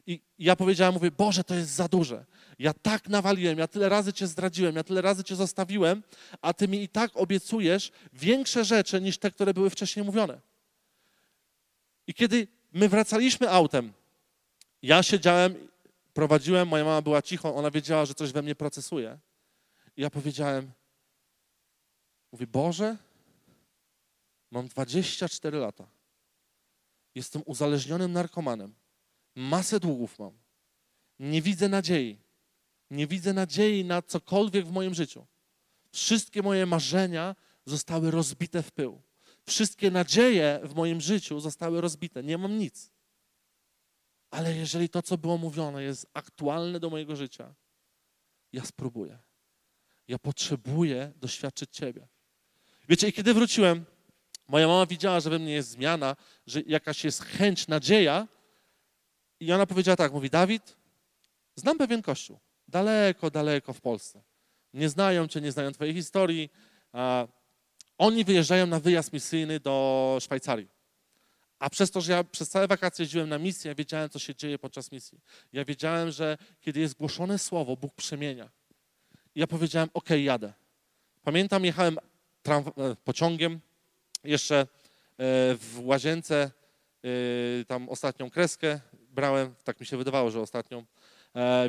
I 0.07 0.21
ja 0.39 0.57
powiedziałam, 0.57 0.95
mówię, 0.95 1.11
Boże, 1.11 1.45
to 1.45 1.55
jest 1.55 1.71
za 1.71 1.89
duże. 1.89 2.25
Ja 2.59 2.73
tak 2.75 3.09
nawaliłem, 3.09 3.59
ja 3.59 3.69
tyle 3.69 3.89
razy 3.89 4.13
Cię 4.13 4.27
zdradziłem, 4.27 4.77
ja 4.77 4.85
tyle 4.85 5.03
razy 5.03 5.25
Cię 5.25 5.37
zostawiłem, 5.37 6.03
a 6.43 6.53
Ty 6.53 6.69
mi 6.69 6.83
i 6.83 6.89
tak 6.89 7.11
obiecujesz 7.15 7.93
większe 8.13 8.65
rzeczy 8.65 9.01
niż 9.01 9.19
te, 9.19 9.31
które 9.31 9.55
były 9.55 9.71
wcześniej 9.71 10.05
mówione. 10.05 10.41
I 12.07 12.15
kiedy 12.15 12.49
my 12.73 12.89
wracaliśmy 12.89 13.51
autem, 13.51 13.93
ja 14.83 15.03
siedziałem, 15.03 15.69
prowadziłem, 16.15 16.69
moja 16.69 16.85
mama 16.85 17.03
była 17.03 17.23
cicho, 17.23 17.55
ona 17.55 17.71
wiedziała, 17.71 18.07
że 18.07 18.15
coś 18.15 18.33
we 18.33 18.43
mnie 18.43 18.55
procesuje. 18.55 19.19
I 19.97 20.03
ja 20.03 20.11
powiedziałem, 20.11 20.73
mówię, 22.33 22.47
Boże, 22.47 22.97
mam 24.51 24.69
24 24.69 25.59
lata. 25.59 25.87
Jestem 27.15 27.43
uzależnionym 27.47 28.13
narkomanem. 28.13 28.75
Masę 29.35 29.81
długów 29.81 30.19
mam. 30.19 30.33
Nie 31.19 31.43
widzę 31.43 31.69
nadziei. 31.69 32.19
Nie 32.91 33.07
widzę 33.07 33.33
nadziei 33.33 33.85
na 33.85 34.03
cokolwiek 34.03 34.67
w 34.67 34.71
moim 34.71 34.95
życiu. 34.95 35.27
Wszystkie 35.93 36.43
moje 36.43 36.67
marzenia 36.67 37.37
zostały 37.67 38.11
rozbite 38.11 38.63
w 38.63 38.73
pył. 38.73 39.03
Wszystkie 39.47 39.91
nadzieje 39.91 40.61
w 40.65 40.75
moim 40.75 41.01
życiu 41.01 41.41
zostały 41.41 41.81
rozbite. 41.81 42.23
Nie 42.23 42.39
mam 42.39 42.59
nic. 42.59 42.94
Ale 44.35 44.57
jeżeli 44.57 44.89
to, 44.89 45.03
co 45.03 45.19
było 45.19 45.39
mówione, 45.39 45.83
jest 45.83 46.07
aktualne 46.15 46.81
do 46.81 46.91
mojego 46.91 47.17
życia, 47.17 47.55
ja 48.53 48.65
spróbuję. 48.65 49.19
Ja 50.09 50.19
potrzebuję 50.19 51.13
doświadczyć 51.17 51.71
Ciebie. 51.71 52.09
Wiecie, 52.89 53.09
i 53.09 53.13
kiedy 53.13 53.35
wróciłem, 53.35 53.85
moja 54.49 54.67
mama 54.69 54.87
widziała, 54.87 55.21
że 55.21 55.31
we 55.31 55.39
mnie 55.39 55.53
jest 55.53 55.69
zmiana, 55.69 56.17
że 56.47 56.61
jakaś 56.67 57.05
jest 57.05 57.25
chęć, 57.25 57.69
nadzieja. 57.69 58.29
I 59.41 59.53
ona 59.53 59.67
powiedziała 59.67 59.97
tak, 59.97 60.13
mówi, 60.13 60.31
Dawid, 60.31 60.77
znam 61.55 61.79
pewien 61.79 62.03
kościół, 62.03 62.39
daleko, 62.69 63.31
daleko 63.31 63.73
w 63.73 63.81
Polsce. 63.81 64.23
Nie 64.73 64.89
znają 64.89 65.29
Cię, 65.29 65.41
nie 65.41 65.53
znają 65.53 65.73
Twojej 65.73 65.95
historii. 65.95 66.51
Oni 67.99 68.25
wyjeżdżają 68.25 68.67
na 68.67 68.81
wyjazd 68.81 69.13
misyjny 69.13 69.61
do 69.61 70.19
Szwajcarii. 70.21 70.74
A 71.65 71.71
przez 71.71 71.91
to, 71.91 72.01
że 72.01 72.13
ja 72.13 72.25
przez 72.25 72.49
całe 72.49 72.69
wakacje 72.69 73.03
jeździłem 73.03 73.29
na 73.29 73.39
misję, 73.39 73.69
ja 73.69 73.75
wiedziałem, 73.75 74.11
co 74.11 74.19
się 74.19 74.35
dzieje 74.35 74.59
podczas 74.59 74.93
misji. 74.93 75.21
Ja 75.53 75.65
wiedziałem, 75.65 76.11
że 76.11 76.39
kiedy 76.61 76.81
jest 76.81 76.95
głoszone 76.95 77.39
słowo, 77.39 77.77
Bóg 77.77 77.95
przemienia. 77.95 78.51
I 79.35 79.41
ja 79.41 79.47
powiedziałem, 79.47 79.89
ok, 79.95 80.11
jadę. 80.11 80.53
Pamiętam, 81.23 81.65
jechałem 81.65 81.99
e, 81.99 82.63
pociągiem, 83.05 83.61
jeszcze 84.25 84.57
e, 84.61 84.67
w 85.55 85.79
łazience 85.79 86.51
e, 87.05 87.65
tam 87.65 87.89
ostatnią 87.89 88.31
kreskę 88.31 88.81
brałem, 89.11 89.55
tak 89.65 89.81
mi 89.81 89.87
się 89.87 89.97
wydawało, 89.97 90.31
że 90.31 90.41
ostatnią. 90.41 90.85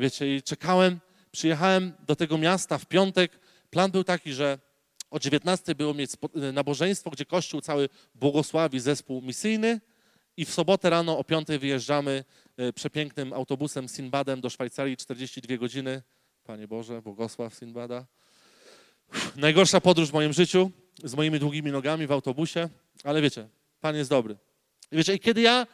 Wiecie, 0.00 0.36
i 0.36 0.42
czekałem, 0.42 1.00
przyjechałem 1.30 1.92
do 2.06 2.16
tego 2.16 2.38
miasta 2.38 2.78
w 2.78 2.86
piątek. 2.86 3.38
Plan 3.70 3.90
był 3.90 4.04
taki, 4.04 4.32
że 4.32 4.58
o 5.10 5.18
19 5.18 5.74
było 5.74 5.94
mieć 5.94 6.10
nabożeństwo, 6.52 7.10
gdzie 7.10 7.24
Kościół 7.24 7.60
cały 7.60 7.88
błogosławi 8.14 8.80
zespół 8.80 9.22
misyjny 9.22 9.80
i 10.36 10.44
w 10.44 10.50
sobotę 10.50 10.90
rano 10.90 11.18
o 11.18 11.24
5 11.24 11.48
wyjeżdżamy 11.60 12.24
przepięknym 12.74 13.32
autobusem 13.32 13.88
Sinbadem 13.88 14.40
do 14.40 14.50
Szwajcarii, 14.50 14.96
42 14.96 15.56
godziny. 15.56 16.02
Panie 16.44 16.68
Boże, 16.68 17.02
błogosław 17.02 17.54
Sinbada. 17.54 18.06
Najgorsza 19.36 19.80
podróż 19.80 20.10
w 20.10 20.12
moim 20.12 20.32
życiu, 20.32 20.70
z 21.04 21.14
moimi 21.14 21.38
długimi 21.38 21.72
nogami 21.72 22.06
w 22.06 22.12
autobusie, 22.12 22.68
ale 23.04 23.22
wiecie, 23.22 23.48
Pan 23.80 23.96
jest 23.96 24.10
dobry. 24.10 24.36
I 24.92 24.96
wiecie, 24.96 25.14
i 25.14 25.20
kiedy 25.20 25.40
ja 25.40 25.66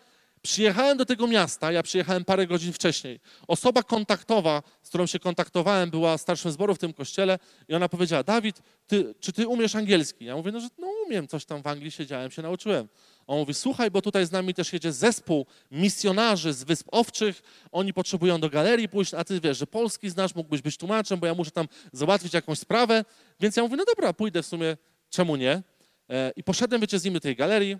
przyjechałem 0.42 0.98
do 0.98 1.06
tego 1.06 1.26
miasta, 1.26 1.72
ja 1.72 1.82
przyjechałem 1.82 2.24
parę 2.24 2.46
godzin 2.46 2.72
wcześniej, 2.72 3.20
osoba 3.48 3.82
kontaktowa, 3.82 4.62
z 4.82 4.88
którą 4.88 5.06
się 5.06 5.18
kontaktowałem, 5.18 5.90
była 5.90 6.18
starszym 6.18 6.52
zboru 6.52 6.74
w 6.74 6.78
tym 6.78 6.92
kościele 6.92 7.38
i 7.68 7.74
ona 7.74 7.88
powiedziała, 7.88 8.22
Dawid, 8.22 8.62
ty, 8.86 9.14
czy 9.20 9.32
ty 9.32 9.48
umiesz 9.48 9.76
angielski? 9.76 10.24
Ja 10.24 10.36
mówię, 10.36 10.52
no, 10.52 10.60
że 10.60 10.68
no 10.78 10.86
umiem, 11.06 11.28
coś 11.28 11.44
tam 11.44 11.62
w 11.62 11.66
Anglii 11.66 11.90
siedziałem, 11.90 12.30
się 12.30 12.42
nauczyłem. 12.42 12.88
On 13.26 13.38
mówi, 13.38 13.54
słuchaj, 13.54 13.90
bo 13.90 14.02
tutaj 14.02 14.26
z 14.26 14.32
nami 14.32 14.54
też 14.54 14.72
jedzie 14.72 14.92
zespół 14.92 15.46
misjonarzy 15.70 16.52
z 16.52 16.64
Wysp 16.64 16.88
Owczych, 16.90 17.42
oni 17.72 17.92
potrzebują 17.92 18.40
do 18.40 18.50
galerii 18.50 18.88
pójść, 18.88 19.14
a 19.14 19.24
ty 19.24 19.40
wiesz, 19.40 19.58
że 19.58 19.66
polski 19.66 20.10
znasz, 20.10 20.34
mógłbyś 20.34 20.62
być 20.62 20.76
tłumaczem, 20.76 21.20
bo 21.20 21.26
ja 21.26 21.34
muszę 21.34 21.50
tam 21.50 21.68
załatwić 21.92 22.34
jakąś 22.34 22.58
sprawę, 22.58 23.04
więc 23.40 23.56
ja 23.56 23.62
mówię, 23.62 23.76
no 23.76 23.84
dobra, 23.84 24.12
pójdę 24.12 24.42
w 24.42 24.46
sumie, 24.46 24.76
czemu 25.10 25.36
nie? 25.36 25.62
E, 26.10 26.32
I 26.36 26.44
poszedłem, 26.44 26.80
wiecie, 26.80 26.98
z 26.98 27.04
nim 27.04 27.14
do 27.14 27.20
tej 27.20 27.36
galerii, 27.36 27.76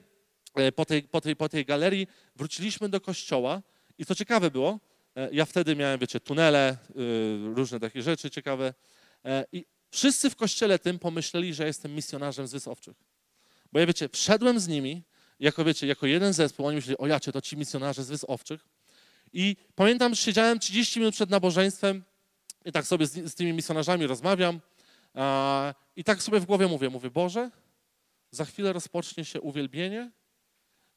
po 0.74 0.84
tej, 0.84 1.02
po, 1.02 1.20
tej, 1.20 1.36
po 1.36 1.48
tej 1.48 1.64
galerii, 1.64 2.06
wróciliśmy 2.36 2.88
do 2.88 3.00
kościoła 3.00 3.62
i 3.98 4.06
co 4.06 4.14
ciekawe 4.14 4.50
było, 4.50 4.80
e, 5.16 5.28
ja 5.32 5.44
wtedy 5.44 5.76
miałem, 5.76 6.00
wiecie, 6.00 6.20
tunele, 6.20 6.76
różne 7.54 7.80
takie 7.80 8.02
rzeczy 8.02 8.30
ciekawe 8.30 8.74
i 9.52 9.64
wszyscy 9.90 10.30
w 10.30 10.36
kościele 10.36 10.78
tym 10.78 10.98
pomyśleli, 10.98 11.54
że 11.54 11.66
jestem 11.66 11.94
misjonarzem 11.94 12.46
z 12.46 12.52
Wysowczych. 12.52 12.96
Bo 13.72 13.80
ja, 13.80 13.86
wiecie, 13.86 14.08
wszedłem 14.08 14.60
z 14.60 14.68
nimi, 14.68 15.02
jako, 15.40 15.64
wiecie, 15.64 15.86
jako 15.86 16.06
jeden 16.06 16.32
zespół, 16.32 16.66
oni 16.66 16.76
myśleli, 16.76 16.98
o 16.98 17.06
jacie, 17.06 17.32
to 17.32 17.40
ci 17.40 17.56
misjonarze 17.56 18.04
z 18.04 18.08
Wysowczych. 18.08 18.68
I 19.32 19.56
pamiętam, 19.74 20.14
że 20.14 20.22
siedziałem 20.22 20.58
30 20.58 21.00
minut 21.00 21.14
przed 21.14 21.30
nabożeństwem 21.30 22.04
i 22.64 22.72
tak 22.72 22.86
sobie 22.86 23.06
z, 23.06 23.12
z 23.12 23.34
tymi 23.34 23.52
misjonarzami 23.52 24.06
rozmawiam 24.06 24.60
i 25.96 26.04
tak 26.04 26.22
sobie 26.22 26.40
w 26.40 26.44
głowie 26.44 26.66
mówię, 26.66 26.90
mówię, 26.90 27.10
Boże, 27.10 27.50
za 28.30 28.44
chwilę 28.44 28.72
rozpocznie 28.72 29.24
się 29.24 29.40
uwielbienie. 29.40 30.10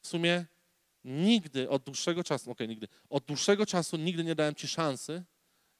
W 0.06 0.08
sumie 0.08 0.46
nigdy 1.04 1.70
od 1.70 1.84
dłuższego 1.84 2.24
czasu, 2.24 2.52
okay, 2.52 2.68
nigdy, 2.68 2.88
od 3.10 3.26
dłuższego 3.26 3.66
czasu 3.66 3.98
nigdy 3.98 4.24
nie 4.24 4.36
dałem 4.36 4.56
Ci 4.56 4.68
szansy, 4.68 5.24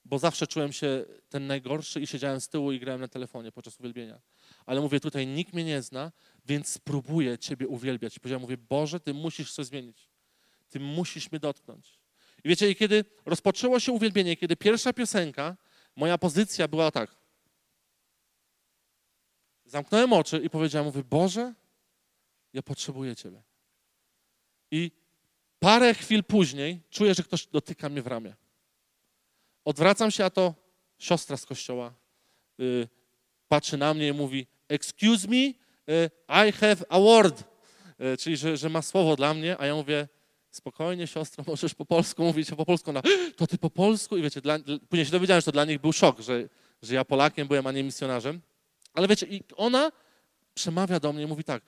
bo 0.06 0.20
zawsze 0.20 0.48
czułem 0.48 0.74
się 0.74 1.06
ten 1.30 1.48
najgorszy 1.48 2.02
i 2.02 2.08
siedziałem 2.08 2.42
z 2.42 2.50
tyłu 2.50 2.72
i 2.72 2.80
grałem 2.80 3.02
na 3.02 3.08
telefonie 3.08 3.52
podczas 3.52 3.80
uwielbienia. 3.80 4.22
Ale 4.66 4.82
mówię, 4.82 5.00
tutaj 5.00 5.28
nikt 5.28 5.54
mnie 5.54 5.64
nie 5.64 5.82
zna, 5.82 6.12
więc 6.46 6.68
spróbuję 6.68 7.38
Ciebie 7.38 7.68
uwielbiać. 7.68 8.18
I 8.18 8.20
powiedziałem, 8.20 8.42
mówię, 8.42 8.58
Boże, 8.58 9.00
Ty 9.00 9.14
musisz 9.14 9.54
coś 9.54 9.66
zmienić. 9.66 10.10
Ty 10.70 10.80
musisz 10.80 11.32
mnie 11.32 11.40
dotknąć. 11.40 12.00
I 12.44 12.50
wiecie, 12.50 12.70
i 12.70 12.76
kiedy 12.76 13.06
rozpoczęło 13.26 13.80
się 13.80 13.92
uwielbienie, 13.92 14.36
kiedy 14.36 14.56
pierwsza 14.56 14.94
piosenka, 14.94 15.58
moja 15.96 16.18
pozycja 16.18 16.68
była 16.68 16.92
tak. 16.92 17.16
Zamknąłem 19.66 20.14
oczy 20.14 20.38
i 20.38 20.50
powiedziałem, 20.50 20.86
mówię, 20.86 21.04
Boże, 21.04 21.54
ja 22.54 22.62
potrzebuję 22.62 23.16
Ciebie. 23.16 23.44
I 24.72 24.92
parę 25.60 25.94
chwil 25.94 26.24
później 26.24 26.82
czuję, 26.90 27.14
że 27.14 27.24
ktoś 27.24 27.48
dotyka 27.48 27.90
mnie 27.90 28.02
w 28.02 28.08
ramię. 28.08 28.36
Odwracam 29.66 30.12
się, 30.12 30.26
a 30.26 30.30
to 30.30 30.54
siostra 30.98 31.38
z 31.38 31.46
kościoła 31.46 31.94
y, 32.60 32.88
patrzy 33.48 33.78
na 33.78 33.94
mnie 33.94 34.08
i 34.08 34.14
mówi, 34.14 34.48
excuse 34.70 35.28
me, 35.28 35.36
y, 35.36 36.10
I 36.50 36.52
have 36.52 36.78
a 36.90 37.00
word. 37.00 37.44
Y, 38.14 38.18
czyli, 38.18 38.38
że, 38.38 38.58
że 38.58 38.70
ma 38.70 38.82
słowo 38.82 39.16
dla 39.16 39.34
mnie, 39.34 39.58
a 39.60 39.66
ja 39.66 39.76
mówię, 39.76 40.08
spokojnie 40.52 41.08
siostro, 41.08 41.44
możesz 41.48 41.74
po 41.74 41.86
polsku 41.86 42.24
mówić, 42.24 42.50
po 42.50 42.66
polsku, 42.66 42.90
ona, 42.90 43.02
to 43.36 43.48
ty 43.48 43.58
po 43.58 43.70
polsku? 43.70 44.18
I 44.18 44.22
wiecie, 44.22 44.42
dla, 44.42 44.60
później 44.90 45.06
się 45.06 45.12
dowiedziałem, 45.12 45.42
że 45.42 45.46
to 45.46 45.52
dla 45.52 45.66
nich 45.66 45.80
był 45.80 45.94
szok, 45.94 46.20
że, 46.20 46.50
że 46.82 46.96
ja 46.96 47.06
Polakiem 47.06 47.48
byłem, 47.48 47.68
a 47.68 47.72
nie 47.72 47.84
misjonarzem. 47.84 48.42
Ale 48.94 49.08
wiecie, 49.08 49.26
i 49.26 49.44
ona 49.56 49.92
przemawia 50.54 51.00
do 51.00 51.14
mnie 51.14 51.24
i 51.24 51.28
mówi 51.28 51.44
tak, 51.44 51.64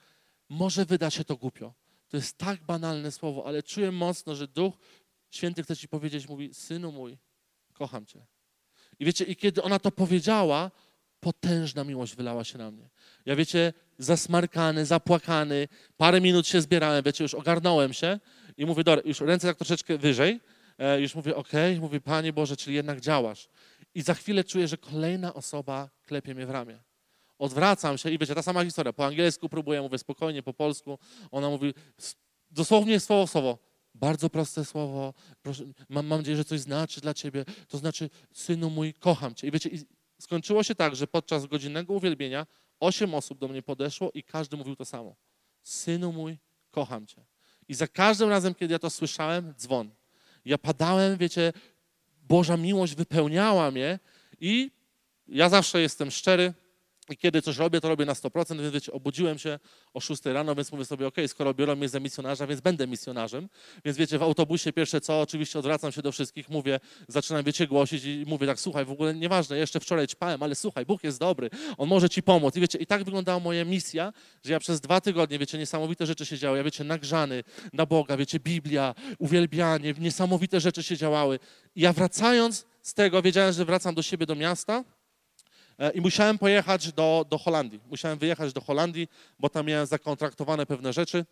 może 0.48 0.84
wyda 0.84 1.10
się 1.10 1.24
to 1.24 1.36
głupio. 1.36 1.72
To 2.08 2.16
jest 2.16 2.38
tak 2.38 2.64
banalne 2.64 3.12
słowo, 3.12 3.46
ale 3.46 3.62
czuję 3.62 3.92
mocno, 3.92 4.34
że 4.34 4.48
Duch 4.48 4.74
Święty 5.30 5.62
chce 5.62 5.76
ci 5.76 5.88
powiedzieć, 5.88 6.28
mówi, 6.28 6.54
synu 6.54 6.92
mój, 6.92 7.18
kocham 7.72 8.06
cię. 8.06 8.26
I 8.98 9.04
wiecie, 9.04 9.24
i 9.24 9.36
kiedy 9.36 9.62
ona 9.62 9.78
to 9.78 9.90
powiedziała, 9.90 10.70
potężna 11.20 11.84
miłość 11.84 12.16
wylała 12.16 12.44
się 12.44 12.58
na 12.58 12.70
mnie. 12.70 12.90
Ja 13.26 13.36
wiecie, 13.36 13.72
zasmarkany, 13.98 14.86
zapłakany, 14.86 15.68
parę 15.96 16.20
minut 16.20 16.46
się 16.46 16.60
zbierałem, 16.60 17.04
wiecie, 17.04 17.24
już 17.24 17.34
ogarnąłem 17.34 17.92
się 17.92 18.20
i 18.56 18.66
mówię, 18.66 18.84
dobra, 18.84 19.02
już 19.04 19.20
ręce 19.20 19.46
tak 19.46 19.56
troszeczkę 19.56 19.98
wyżej, 19.98 20.40
e, 20.78 21.00
już 21.00 21.14
mówię, 21.14 21.36
okej, 21.36 21.72
okay. 21.72 21.80
mówię, 21.80 22.00
Panie 22.00 22.32
Boże, 22.32 22.56
czyli 22.56 22.76
jednak 22.76 23.00
działasz. 23.00 23.48
I 23.94 24.02
za 24.02 24.14
chwilę 24.14 24.44
czuję, 24.44 24.68
że 24.68 24.76
kolejna 24.76 25.34
osoba 25.34 25.90
klepie 26.06 26.34
mnie 26.34 26.46
w 26.46 26.50
ramię. 26.50 26.78
Odwracam 27.38 27.98
się 27.98 28.10
i 28.10 28.18
wiecie, 28.18 28.34
ta 28.34 28.42
sama 28.42 28.64
historia, 28.64 28.92
po 28.92 29.06
angielsku 29.06 29.48
próbuję, 29.48 29.82
mówię 29.82 29.98
spokojnie, 29.98 30.42
po 30.42 30.54
polsku, 30.54 30.98
ona 31.30 31.50
mówi 31.50 31.74
dosłownie 32.50 33.00
słowo 33.00 33.26
słowo, 33.26 33.58
bardzo 33.94 34.30
proste 34.30 34.64
słowo, 34.64 35.14
proszę, 35.42 35.64
mam, 35.88 36.06
mam 36.06 36.18
nadzieję, 36.18 36.36
że 36.36 36.44
coś 36.44 36.60
znaczy 36.60 37.00
dla 37.00 37.14
ciebie, 37.14 37.44
to 37.68 37.78
znaczy, 37.78 38.10
synu 38.32 38.70
mój, 38.70 38.94
kocham 38.94 39.34
cię. 39.34 39.46
I 39.46 39.50
wiecie, 39.50 39.68
i 39.68 39.78
skończyło 40.20 40.62
się 40.62 40.74
tak, 40.74 40.96
że 40.96 41.06
podczas 41.06 41.46
godzinnego 41.46 41.92
uwielbienia 41.92 42.46
osiem 42.80 43.14
osób 43.14 43.38
do 43.38 43.48
mnie 43.48 43.62
podeszło 43.62 44.10
i 44.14 44.22
każdy 44.22 44.56
mówił 44.56 44.76
to 44.76 44.84
samo. 44.84 45.16
Synu 45.62 46.12
mój, 46.12 46.38
kocham 46.70 47.06
cię. 47.06 47.24
I 47.68 47.74
za 47.74 47.86
każdym 47.86 48.28
razem, 48.28 48.54
kiedy 48.54 48.72
ja 48.72 48.78
to 48.78 48.90
słyszałem, 48.90 49.54
dzwon. 49.58 49.90
Ja 50.44 50.58
padałem, 50.58 51.16
wiecie, 51.16 51.52
Boża 52.22 52.56
miłość 52.56 52.94
wypełniała 52.94 53.70
mnie 53.70 53.98
i 54.40 54.70
ja 55.26 55.48
zawsze 55.48 55.80
jestem 55.80 56.10
szczery, 56.10 56.54
i 57.10 57.16
kiedy 57.16 57.42
coś 57.42 57.56
robię, 57.56 57.80
to 57.80 57.88
robię 57.88 58.04
na 58.04 58.12
100%, 58.12 58.60
więc 58.60 58.74
wiecie, 58.74 58.92
obudziłem 58.92 59.38
się 59.38 59.58
o 59.94 60.00
6 60.00 60.24
rano, 60.24 60.54
więc 60.54 60.72
mówię 60.72 60.84
sobie, 60.84 61.06
ok, 61.06 61.16
skoro 61.26 61.54
biorą 61.54 61.76
mnie 61.76 61.88
za 61.88 62.00
misjonarza, 62.00 62.46
więc 62.46 62.60
będę 62.60 62.86
misjonarzem. 62.86 63.48
Więc 63.84 63.98
wiecie, 63.98 64.18
w 64.18 64.22
autobusie 64.22 64.72
pierwsze 64.72 65.00
co, 65.00 65.20
oczywiście 65.20 65.58
odwracam 65.58 65.92
się 65.92 66.02
do 66.02 66.12
wszystkich, 66.12 66.48
mówię, 66.48 66.80
zaczynam, 67.08 67.44
wiecie, 67.44 67.66
głosić 67.66 68.04
i 68.04 68.24
mówię 68.26 68.46
tak, 68.46 68.60
słuchaj, 68.60 68.84
w 68.84 68.90
ogóle 68.90 69.14
nieważne, 69.14 69.58
jeszcze 69.58 69.80
wczoraj 69.80 70.06
ćpałem, 70.06 70.42
ale 70.42 70.54
słuchaj, 70.54 70.86
Bóg 70.86 71.04
jest 71.04 71.18
dobry, 71.18 71.50
On 71.78 71.88
może 71.88 72.08
ci 72.08 72.22
pomóc. 72.22 72.56
I 72.56 72.60
wiecie, 72.60 72.78
i 72.78 72.86
tak 72.86 73.04
wyglądała 73.04 73.40
moja 73.40 73.64
misja, 73.64 74.12
że 74.44 74.52
ja 74.52 74.60
przez 74.60 74.80
dwa 74.80 75.00
tygodnie, 75.00 75.38
wiecie, 75.38 75.58
niesamowite 75.58 76.06
rzeczy 76.06 76.26
się 76.26 76.38
działy. 76.38 76.58
Ja 76.58 76.64
wiecie, 76.64 76.84
nagrzany 76.84 77.44
na 77.72 77.86
Boga, 77.86 78.16
wiecie, 78.16 78.40
Biblia, 78.40 78.94
uwielbianie, 79.18 79.94
niesamowite 79.98 80.60
rzeczy 80.60 80.82
się 80.82 80.96
działały. 80.96 81.38
I 81.76 81.80
ja 81.80 81.92
wracając 81.92 82.66
z 82.82 82.94
tego, 82.94 83.22
wiedziałem, 83.22 83.52
że 83.52 83.64
wracam 83.64 83.94
do 83.94 84.02
siebie, 84.02 84.26
do 84.26 84.34
miasta, 84.34 84.84
I 85.94 86.00
musiałem 86.00 86.38
pojechać 86.38 86.92
do, 86.92 87.26
do 87.30 87.38
Holandii. 87.38 87.80
Musiałem 87.90 88.18
wyjechać 88.18 88.52
do 88.52 88.60
Holandii, 88.60 89.08
bo 89.38 89.48
tam 89.48 89.66
miałem 89.66 89.86
zakontraktowane 89.86 90.66
pewne 90.66 90.92
rzeczy. 90.92 91.24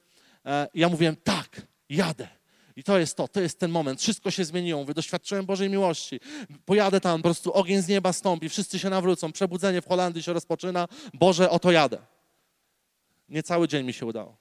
E, 0.45 0.69
I 0.75 0.81
ja 0.81 0.89
mówiłem, 0.89 1.17
tak, 1.17 1.63
jadę. 1.89 2.29
I 2.77 2.83
to 2.83 2.99
jest 2.99 3.17
to, 3.17 3.29
to 3.29 3.41
jest 3.41 3.59
ten 3.59 3.71
moment. 3.71 4.01
Wszystko 4.01 4.31
się 4.31 4.45
zmieniło. 4.45 4.81
Mówię, 4.81 4.95
doświadczyłem 4.95 5.47
Bożej 5.47 5.71
miłości. 5.71 6.21
Pojadę 6.65 7.01
tam, 7.01 7.19
po 7.19 7.23
prostu 7.23 7.53
ogień 7.53 7.83
z 7.83 7.89
nieba 7.89 8.13
stąpi, 8.13 8.49
wszyscy 8.49 8.79
się 8.79 8.91
nawrócą, 8.91 9.33
przebudzenie 9.33 9.83
w 9.83 9.89
Holandii 9.89 10.23
się 10.23 10.33
rozpoczyna. 10.33 10.89
Boże, 11.15 11.51
oto 11.51 11.71
jadę. 11.71 11.99
Nie 13.29 13.43
cały 13.43 13.69
dzień 13.69 13.87
mi 13.87 13.93
się 13.93 14.07
udało. 14.07 14.37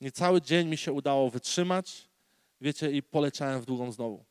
Nie 0.00 0.12
cały 0.12 0.42
dzień 0.42 0.68
mi 0.68 0.76
się 0.76 0.92
udało 0.92 1.30
wytrzymać, 1.30 2.08
wiecie, 2.60 2.92
i 2.92 3.02
poleciałem 3.02 3.60
w 3.60 3.64
długą 3.66 3.92
znowu. 3.92 4.24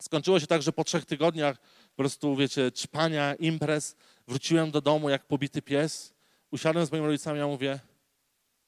Skończyło 0.00 0.40
się 0.40 0.46
tak, 0.46 0.62
że 0.62 0.72
po 0.72 0.84
trzech 0.84 1.04
tygodniach 1.04 1.56
po 1.96 2.02
prostu, 2.02 2.36
wiecie, 2.36 2.72
czpania, 2.72 3.34
imprez. 3.34 3.96
Wróciłem 4.28 4.70
do 4.70 4.80
domu 4.80 5.10
jak 5.10 5.26
pobity 5.26 5.62
pies. 5.62 6.14
Usiadłem 6.50 6.86
z 6.86 6.92
moimi 6.92 7.06
rodzicami, 7.06 7.38
ja 7.38 7.46
mówię, 7.46 7.80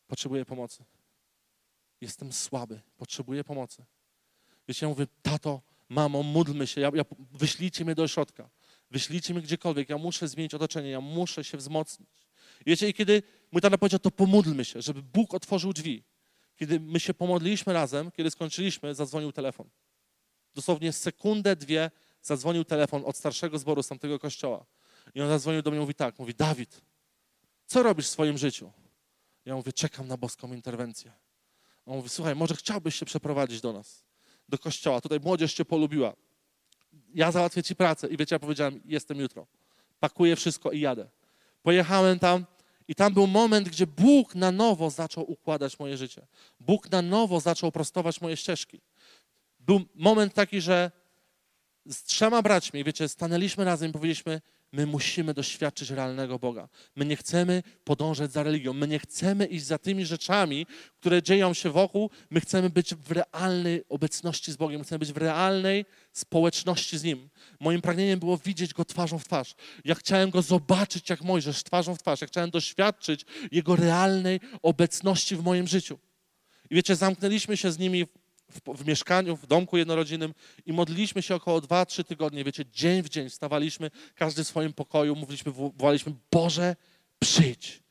potrzebuję 0.06 0.44
pomocy. 0.44 0.84
Jestem 2.00 2.32
słaby, 2.32 2.80
potrzebuję 2.96 3.44
pomocy. 3.44 3.84
Wiecie, 4.68 4.86
ja 4.86 4.90
mówię, 4.90 5.06
tato, 5.22 5.62
mamo, 5.88 6.22
módlmy 6.22 6.66
się, 6.66 6.80
ja, 6.80 6.90
ja, 6.94 7.02
wyślijcie 7.32 7.84
mnie 7.84 7.94
do 7.94 8.02
ośrodka, 8.02 8.50
wyślijcie 8.90 9.34
mnie 9.34 9.42
gdziekolwiek, 9.42 9.88
ja 9.88 9.98
muszę 9.98 10.28
zmienić 10.28 10.54
otoczenie, 10.54 10.90
ja 10.90 11.00
muszę 11.00 11.44
się 11.44 11.58
wzmocnić. 11.58 12.08
Wiecie, 12.66 12.88
i 12.88 12.94
kiedy 12.94 13.22
mój 13.52 13.62
tata 13.62 13.78
powiedział, 13.78 14.00
to 14.00 14.10
pomódlmy 14.10 14.64
się, 14.64 14.82
żeby 14.82 15.02
Bóg 15.02 15.34
otworzył 15.34 15.72
drzwi. 15.72 16.04
Kiedy 16.56 16.80
my 16.80 17.00
się 17.00 17.14
pomodliliśmy 17.14 17.72
razem, 17.72 18.10
kiedy 18.10 18.30
skończyliśmy, 18.30 18.94
zadzwonił 18.94 19.32
telefon. 19.32 19.68
Dosłownie 20.54 20.92
sekundę, 20.92 21.56
dwie 21.56 21.90
zadzwonił 22.26 22.64
telefon 22.64 23.02
od 23.04 23.16
starszego 23.16 23.58
zboru 23.58 23.82
z 23.82 23.88
tamtego 23.88 24.18
kościoła. 24.18 24.64
I 25.14 25.20
on 25.20 25.28
zadzwonił 25.28 25.62
do 25.62 25.70
mnie 25.70 25.78
i 25.78 25.80
mówi 25.80 25.94
tak, 25.94 26.18
mówi, 26.18 26.34
Dawid, 26.34 26.80
co 27.66 27.82
robisz 27.82 28.06
w 28.06 28.10
swoim 28.10 28.38
życiu? 28.38 28.72
Ja 29.44 29.56
mówię, 29.56 29.72
czekam 29.72 30.08
na 30.08 30.16
boską 30.16 30.52
interwencję. 30.52 31.12
On 31.86 31.96
mówi, 31.96 32.08
słuchaj, 32.08 32.34
może 32.34 32.54
chciałbyś 32.54 32.94
się 32.94 33.06
przeprowadzić 33.06 33.60
do 33.60 33.72
nas, 33.72 34.04
do 34.48 34.58
kościoła. 34.58 35.00
Tutaj 35.00 35.20
młodzież 35.20 35.54
cię 35.54 35.64
polubiła. 35.64 36.12
Ja 37.14 37.32
załatwię 37.32 37.62
ci 37.62 37.76
pracę. 37.76 38.08
I 38.08 38.16
wiecie, 38.16 38.34
ja 38.34 38.38
powiedziałem, 38.38 38.80
jestem 38.84 39.20
jutro. 39.20 39.46
Pakuję 40.00 40.36
wszystko 40.36 40.70
i 40.70 40.80
jadę. 40.80 41.08
Pojechałem 41.62 42.18
tam 42.18 42.46
i 42.88 42.94
tam 42.94 43.14
był 43.14 43.26
moment, 43.26 43.68
gdzie 43.68 43.86
Bóg 43.86 44.34
na 44.34 44.52
nowo 44.52 44.90
zaczął 44.90 45.30
układać 45.30 45.78
moje 45.78 45.96
życie. 45.96 46.26
Bóg 46.60 46.90
na 46.90 47.02
nowo 47.02 47.40
zaczął 47.40 47.72
prostować 47.72 48.20
moje 48.20 48.36
ścieżki. 48.36 48.80
Był 49.60 49.80
moment 49.94 50.34
taki, 50.34 50.60
że 50.60 50.90
z 51.88 52.02
trzema 52.02 52.42
braćmi, 52.42 52.84
wiecie, 52.84 53.08
stanęliśmy 53.08 53.64
razem 53.64 53.90
i 53.90 53.92
powiedzieliśmy, 53.92 54.40
my 54.72 54.86
musimy 54.86 55.34
doświadczyć 55.34 55.90
realnego 55.90 56.38
Boga. 56.38 56.68
My 56.96 57.04
nie 57.04 57.16
chcemy 57.16 57.62
podążać 57.84 58.32
za 58.32 58.42
religią, 58.42 58.72
my 58.72 58.88
nie 58.88 58.98
chcemy 58.98 59.46
iść 59.46 59.64
za 59.64 59.78
tymi 59.78 60.06
rzeczami, 60.06 60.66
które 61.00 61.22
dzieją 61.22 61.54
się 61.54 61.70
wokół, 61.70 62.10
my 62.30 62.40
chcemy 62.40 62.70
być 62.70 62.94
w 62.94 63.10
realnej 63.10 63.84
obecności 63.88 64.52
z 64.52 64.56
Bogiem, 64.56 64.84
chcemy 64.84 64.98
być 64.98 65.12
w 65.12 65.16
realnej 65.16 65.84
społeczności 66.12 66.98
z 66.98 67.04
Nim. 67.04 67.28
Moim 67.60 67.82
pragnieniem 67.82 68.18
było 68.18 68.38
widzieć 68.38 68.74
Go 68.74 68.84
twarzą 68.84 69.18
w 69.18 69.24
twarz. 69.24 69.54
Ja 69.84 69.94
chciałem 69.94 70.30
Go 70.30 70.42
zobaczyć 70.42 71.10
jak 71.10 71.22
Mojżesz 71.22 71.64
twarzą 71.64 71.94
w 71.94 71.98
twarz. 71.98 72.20
Ja 72.20 72.26
chciałem 72.26 72.50
doświadczyć 72.50 73.24
Jego 73.52 73.76
realnej 73.76 74.40
obecności 74.62 75.36
w 75.36 75.42
moim 75.42 75.66
życiu. 75.66 75.98
I 76.70 76.74
wiecie, 76.74 76.96
zamknęliśmy 76.96 77.56
się 77.56 77.72
z 77.72 77.78
nimi 77.78 78.06
w, 78.50 78.82
w, 78.82 78.86
mieszkaniu, 78.86 79.36
w 79.36 79.46
domku 79.46 79.76
jednorodzinnym 79.76 80.34
i 80.66 80.72
modliliśmy 80.72 81.22
się 81.22 81.34
około 81.34 81.60
2-3 81.60 82.04
tygodnie. 82.04 82.44
Wiecie, 82.44 82.64
dzień 82.72 83.02
w 83.02 83.08
dzień 83.08 83.30
stawaliśmy, 83.30 83.90
każdy 84.14 84.44
w 84.44 84.48
swoim 84.48 84.72
pokoju, 84.72 85.16
mówiliśmy, 85.16 85.52
wołaliśmy, 85.52 86.12
Boże, 86.32 86.76
przyjdź, 87.18 87.82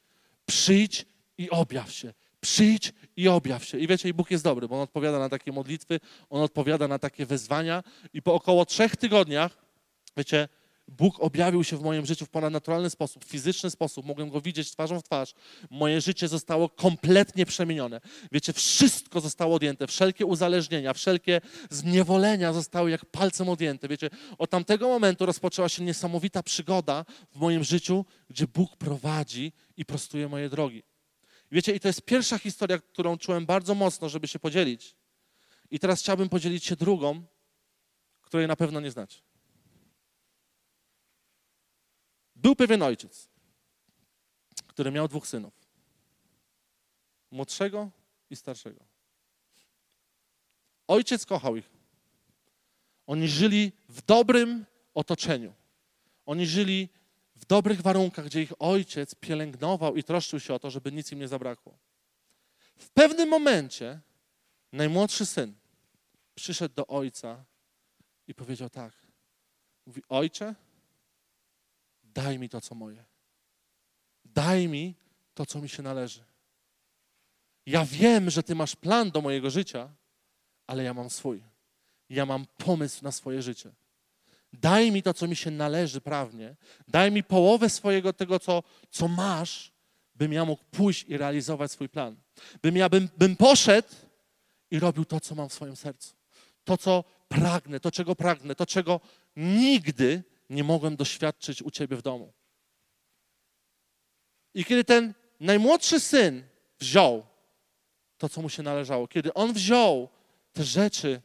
przyjdź 0.45 1.05
i 1.37 1.49
objaw 1.49 1.91
się. 1.91 2.13
Przyjdź 2.41 2.93
i 3.17 3.27
objaw 3.27 3.65
się. 3.65 3.79
I 3.79 3.87
wiecie, 3.87 4.09
i 4.09 4.13
Bóg 4.13 4.31
jest 4.31 4.43
dobry, 4.43 4.67
bo 4.67 4.75
On 4.75 4.81
odpowiada 4.81 5.19
na 5.19 5.29
takie 5.29 5.51
modlitwy, 5.51 5.99
On 6.29 6.41
odpowiada 6.41 6.87
na 6.87 6.99
takie 6.99 7.25
wezwania 7.25 7.83
i 8.13 8.21
po 8.21 8.33
około 8.33 8.65
trzech 8.65 8.95
tygodniach, 8.95 9.57
wiecie, 10.17 10.47
Bóg 10.87 11.19
objawił 11.19 11.63
się 11.63 11.77
w 11.77 11.81
moim 11.81 12.05
życiu 12.05 12.25
w 12.25 12.29
ponadnaturalny 12.29 12.89
sposób, 12.89 13.25
fizyczny 13.25 13.69
sposób. 13.69 14.05
Mogłem 14.05 14.29
go 14.29 14.41
widzieć 14.41 14.71
twarzą 14.71 14.99
w 14.99 15.03
twarz. 15.03 15.33
Moje 15.69 16.01
życie 16.01 16.27
zostało 16.27 16.69
kompletnie 16.69 17.45
przemienione. 17.45 18.01
Wiecie, 18.31 18.53
wszystko 18.53 19.21
zostało 19.21 19.55
odjęte. 19.55 19.87
Wszelkie 19.87 20.25
uzależnienia, 20.25 20.93
wszelkie 20.93 21.41
zniewolenia 21.69 22.53
zostały 22.53 22.91
jak 22.91 23.05
palcem 23.05 23.49
odjęte. 23.49 23.87
Wiecie, 23.87 24.09
od 24.37 24.49
tamtego 24.49 24.87
momentu 24.87 25.25
rozpoczęła 25.25 25.69
się 25.69 25.83
niesamowita 25.83 26.43
przygoda 26.43 27.05
w 27.31 27.39
moim 27.39 27.63
życiu, 27.63 28.05
gdzie 28.29 28.47
Bóg 28.47 28.77
prowadzi 28.77 29.53
i 29.77 29.85
prostuje 29.85 30.27
moje 30.27 30.49
drogi. 30.49 30.83
Wiecie, 31.51 31.75
i 31.75 31.79
to 31.79 31.87
jest 31.87 32.01
pierwsza 32.01 32.37
historia, 32.37 32.77
którą 32.77 33.17
czułem 33.17 33.45
bardzo 33.45 33.75
mocno, 33.75 34.09
żeby 34.09 34.27
się 34.27 34.39
podzielić. 34.39 34.95
I 35.71 35.79
teraz 35.79 35.99
chciałbym 35.99 36.29
podzielić 36.29 36.65
się 36.65 36.75
drugą, 36.75 37.23
której 38.21 38.47
na 38.47 38.55
pewno 38.55 38.79
nie 38.79 38.91
znacie. 38.91 39.24
Był 42.45 42.55
pewien 42.55 42.81
ojciec, 42.81 43.29
który 44.67 44.91
miał 44.91 45.07
dwóch 45.07 45.27
synów. 45.27 45.53
Młodszego 47.31 47.89
i 48.29 48.35
starszego. 48.35 48.85
Ojciec 50.87 51.25
kochał 51.25 51.55
ich. 51.55 51.69
Oni 53.07 53.27
żyli 53.27 53.71
w 53.89 54.01
dobrym 54.01 54.65
otoczeniu. 54.93 55.53
Oni 56.25 56.45
żyli 56.45 56.89
w 57.35 57.45
dobrych 57.45 57.81
warunkach, 57.81 58.25
gdzie 58.25 58.41
ich 58.41 58.53
ojciec 58.59 59.15
pielęgnował 59.15 59.95
i 59.95 60.03
troszczył 60.03 60.39
się 60.39 60.53
o 60.53 60.59
to, 60.59 60.69
żeby 60.69 60.91
nic 60.91 61.11
im 61.11 61.19
nie 61.19 61.27
zabrakło. 61.27 61.77
W 62.77 62.89
pewnym 62.89 63.29
momencie 63.29 63.99
najmłodszy 64.71 65.25
syn 65.25 65.53
przyszedł 66.35 66.75
do 66.75 66.87
ojca 66.87 67.45
i 68.27 68.35
powiedział 68.35 68.69
tak. 68.69 68.93
Mówi, 69.85 70.01
ojcze, 70.09 70.55
daj 72.15 72.39
mi 72.39 72.49
to, 72.49 72.61
co 72.61 72.75
moje. 72.75 73.03
Daj 74.25 74.67
mi 74.67 74.95
to, 75.33 75.45
co 75.45 75.61
mi 75.61 75.69
się 75.69 75.83
należy. 75.83 76.23
Ja 77.65 77.85
wiem, 77.85 78.29
że 78.29 78.43
Ty 78.43 78.55
masz 78.55 78.75
plan 78.75 79.11
do 79.11 79.21
mojego 79.21 79.49
życia, 79.49 79.89
ale 80.67 80.83
ja 80.83 80.93
mam 80.93 81.09
swój. 81.09 81.43
Ja 82.09 82.25
mam 82.25 82.45
pomysł 82.57 83.03
na 83.03 83.11
swoje 83.11 83.41
życie. 83.41 83.71
Daj 84.53 84.91
mi 84.91 85.03
to, 85.03 85.13
co 85.13 85.27
mi 85.27 85.35
się 85.35 85.51
należy 85.51 86.01
prawnie. 86.01 86.55
Daj 86.87 87.11
mi 87.11 87.23
połowę 87.23 87.69
swojego 87.69 88.13
tego, 88.13 88.39
co, 88.39 88.63
co 88.89 89.07
masz, 89.07 89.71
bym 90.15 90.33
ja 90.33 90.45
mógł 90.45 90.63
pójść 90.71 91.05
i 91.07 91.17
realizować 91.17 91.71
swój 91.71 91.89
plan. 91.89 92.15
Bym 92.61 92.77
ja 92.77 92.89
bym, 92.89 93.09
bym 93.17 93.35
poszedł 93.35 93.87
i 94.71 94.79
robił 94.79 95.05
to, 95.05 95.19
co 95.19 95.35
mam 95.35 95.49
w 95.49 95.53
swoim 95.53 95.75
sercu. 95.75 96.15
To, 96.63 96.77
co 96.77 97.03
pragnę, 97.27 97.79
to, 97.79 97.91
czego 97.91 98.15
pragnę, 98.15 98.55
to, 98.55 98.65
czego 98.65 98.99
nigdy 99.35 100.23
nie 100.49 100.63
mogłem 100.63 100.95
doświadczyć 100.95 101.61
u 101.61 101.71
ciebie 101.71 101.97
w 101.97 102.01
domu. 102.01 102.33
I 104.53 104.65
kiedy 104.65 104.83
ten 104.83 105.13
najmłodszy 105.39 105.99
syn 105.99 106.43
wziął 106.79 107.25
to, 108.17 108.29
co 108.29 108.41
mu 108.41 108.49
się 108.49 108.63
należało, 108.63 109.07
kiedy 109.07 109.33
on 109.33 109.53
wziął 109.53 110.09
te 110.53 110.63
rzeczy, 110.63 111.21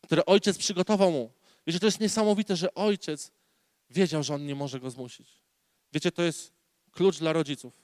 które 0.00 0.26
ojciec 0.26 0.58
przygotował 0.58 1.12
mu, 1.12 1.32
wiecie, 1.66 1.80
to 1.80 1.86
jest 1.86 2.00
niesamowite, 2.00 2.56
że 2.56 2.74
ojciec 2.74 3.32
wiedział, 3.90 4.22
że 4.22 4.34
on 4.34 4.46
nie 4.46 4.54
może 4.54 4.80
go 4.80 4.90
zmusić. 4.90 5.42
Wiecie, 5.92 6.12
to 6.12 6.22
jest 6.22 6.52
klucz 6.90 7.18
dla 7.18 7.32
rodziców. 7.32 7.74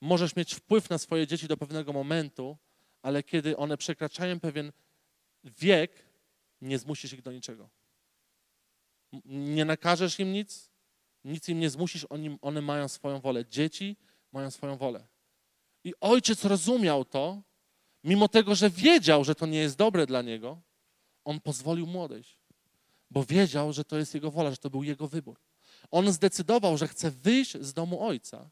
Możesz 0.00 0.36
mieć 0.36 0.54
wpływ 0.54 0.90
na 0.90 0.98
swoje 0.98 1.26
dzieci 1.26 1.48
do 1.48 1.56
pewnego 1.56 1.92
momentu, 1.92 2.56
ale 3.02 3.22
kiedy 3.22 3.56
one 3.56 3.76
przekraczają 3.76 4.40
pewien 4.40 4.72
wiek, 5.44 6.04
nie 6.60 6.78
zmusisz 6.78 7.12
ich 7.12 7.22
do 7.22 7.32
niczego 7.32 7.70
nie 9.24 9.64
nakażesz 9.64 10.18
im 10.18 10.32
nic, 10.32 10.70
nic 11.24 11.48
im 11.48 11.60
nie 11.60 11.70
zmusisz, 11.70 12.06
oni, 12.10 12.38
one 12.42 12.62
mają 12.62 12.88
swoją 12.88 13.20
wolę. 13.20 13.46
Dzieci 13.46 13.96
mają 14.32 14.50
swoją 14.50 14.76
wolę. 14.76 15.06
I 15.84 15.92
ojciec 16.00 16.44
rozumiał 16.44 17.04
to, 17.04 17.42
mimo 18.04 18.28
tego, 18.28 18.54
że 18.54 18.70
wiedział, 18.70 19.24
że 19.24 19.34
to 19.34 19.46
nie 19.46 19.58
jest 19.58 19.76
dobre 19.76 20.06
dla 20.06 20.22
niego, 20.22 20.62
on 21.24 21.40
pozwolił 21.40 21.86
mu 21.86 22.02
odejść, 22.02 22.38
bo 23.10 23.24
wiedział, 23.24 23.72
że 23.72 23.84
to 23.84 23.96
jest 23.96 24.14
jego 24.14 24.30
wola, 24.30 24.50
że 24.50 24.56
to 24.56 24.70
był 24.70 24.82
jego 24.82 25.08
wybór. 25.08 25.40
On 25.90 26.12
zdecydował, 26.12 26.78
że 26.78 26.88
chce 26.88 27.10
wyjść 27.10 27.58
z 27.60 27.72
domu 27.72 28.06
ojca, 28.06 28.50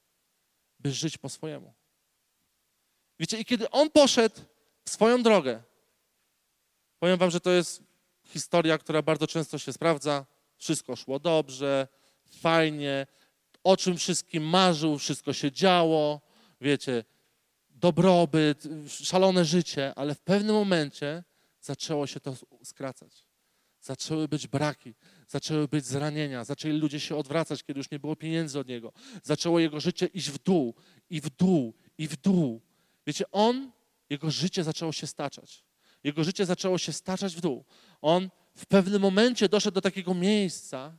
by 0.79 0.93
żyć 0.93 1.19
po 1.19 1.29
swojemu. 1.29 1.75
Wiecie, 3.19 3.39
i 3.39 3.45
kiedy 3.45 3.71
on 3.71 3.91
poszedł 3.91 4.41
swoją 4.89 5.23
drogę, 5.23 5.63
powiem 6.99 7.19
wam, 7.19 7.31
że 7.31 7.41
to 7.41 7.51
jest 7.51 7.83
historia, 8.25 8.79
która 8.79 9.03
bardzo 9.03 9.27
często 9.27 9.59
się 9.59 9.73
sprawdza 9.73 10.27
wszystko 10.63 10.97
szło 10.97 11.19
dobrze, 11.19 11.89
fajnie, 12.41 13.07
o 13.65 13.77
czym 13.77 13.97
wszystkim 13.97 14.43
marzył, 14.43 14.99
wszystko 14.99 15.33
się 15.33 15.53
działo, 15.53 16.21
wiecie, 16.61 17.05
dobrobyt, 17.71 18.65
szalone 18.89 19.45
życie, 19.45 19.93
ale 19.97 20.15
w 20.15 20.21
pewnym 20.21 20.55
momencie 20.55 21.25
zaczęło 21.61 22.07
się 22.07 22.21
to 22.21 22.35
skracać. 22.65 23.27
Zaczęły 23.81 24.29
być 24.29 24.47
braki, 24.47 24.95
zaczęły 25.29 25.69
być 25.69 25.87
zranienia, 25.87 26.45
zaczęli 26.45 26.79
ludzie 26.79 27.01
się 27.01 27.17
odwracać, 27.17 27.65
kiedy 27.65 27.81
już 27.81 27.91
nie 27.91 27.99
było 27.99 28.17
pieniędzy 28.17 28.59
od 28.59 28.69
niego. 28.69 28.93
Zaczęło 29.23 29.61
jego 29.61 29.81
życie 29.81 30.07
iść 30.07 30.31
w 30.31 30.39
dół, 30.39 30.75
i 31.11 31.21
w 31.21 31.31
dół, 31.31 31.75
i 31.99 32.09
w 32.09 32.17
dół. 32.17 32.63
Wiecie, 33.07 33.25
on, 33.31 33.73
jego 34.11 34.31
życie 34.31 34.65
zaczęło 34.65 34.93
się 34.93 35.07
staczać. 35.07 35.65
Jego 36.05 36.25
życie 36.25 36.47
zaczęło 36.47 36.79
się 36.79 36.93
staczać 36.93 37.37
w 37.37 37.41
dół. 37.41 37.65
On 38.01 38.31
w 38.55 38.67
pewnym 38.67 39.03
momencie 39.03 39.49
doszedł 39.49 39.75
do 39.75 39.81
takiego 39.81 40.15
miejsca, 40.15 40.99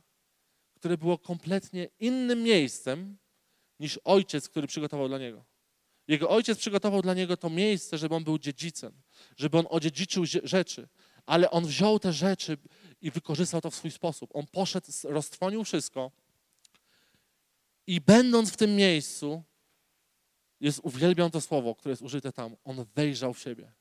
które 0.74 0.98
było 0.98 1.18
kompletnie 1.18 1.88
innym 1.98 2.42
miejscem 2.42 3.18
niż 3.80 4.00
ojciec, 4.04 4.48
który 4.48 4.66
przygotował 4.66 5.08
dla 5.08 5.18
niego. 5.18 5.44
Jego 6.08 6.30
ojciec 6.30 6.58
przygotował 6.58 7.02
dla 7.02 7.14
niego 7.14 7.36
to 7.36 7.50
miejsce, 7.50 7.98
żeby 7.98 8.14
on 8.14 8.24
był 8.24 8.38
dziedzicem, 8.38 8.92
żeby 9.36 9.58
on 9.58 9.66
odziedziczył 9.70 10.24
rzeczy, 10.42 10.88
ale 11.26 11.50
on 11.50 11.66
wziął 11.66 11.98
te 11.98 12.12
rzeczy 12.12 12.58
i 13.00 13.10
wykorzystał 13.10 13.60
to 13.60 13.70
w 13.70 13.74
swój 13.74 13.90
sposób. 13.90 14.30
On 14.34 14.46
poszedł, 14.46 14.86
roztrwonił 15.04 15.64
wszystko 15.64 16.10
i 17.86 18.00
będąc 18.00 18.50
w 18.50 18.56
tym 18.56 18.76
miejscu, 18.76 19.42
jest, 20.60 20.80
uwielbiam 20.82 21.30
to 21.30 21.40
słowo, 21.40 21.74
które 21.74 21.92
jest 21.92 22.02
użyte 22.02 22.32
tam, 22.32 22.56
on 22.64 22.84
wejrzał 22.94 23.34
w 23.34 23.38
siebie. 23.38 23.72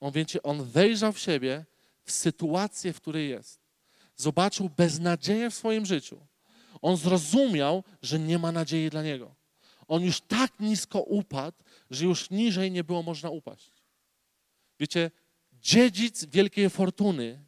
On, 0.00 0.12
wiecie, 0.12 0.42
on 0.42 0.64
wejrzał 0.64 1.12
w 1.12 1.18
siebie 1.18 1.64
w 2.04 2.12
sytuację, 2.12 2.92
w 2.92 3.00
której 3.00 3.28
jest. 3.30 3.60
Zobaczył 4.16 4.70
beznadzieję 4.76 5.50
w 5.50 5.54
swoim 5.54 5.86
życiu. 5.86 6.26
On 6.82 6.96
zrozumiał, 6.96 7.84
że 8.02 8.18
nie 8.18 8.38
ma 8.38 8.52
nadziei 8.52 8.90
dla 8.90 9.02
niego. 9.02 9.34
On 9.88 10.02
już 10.02 10.20
tak 10.20 10.60
nisko 10.60 11.00
upadł, 11.00 11.56
że 11.90 12.04
już 12.04 12.30
niżej 12.30 12.70
nie 12.70 12.84
było 12.84 13.02
można 13.02 13.30
upaść. 13.30 13.72
Wiecie, 14.80 15.10
dziedzic 15.52 16.24
wielkiej 16.24 16.70
fortuny 16.70 17.44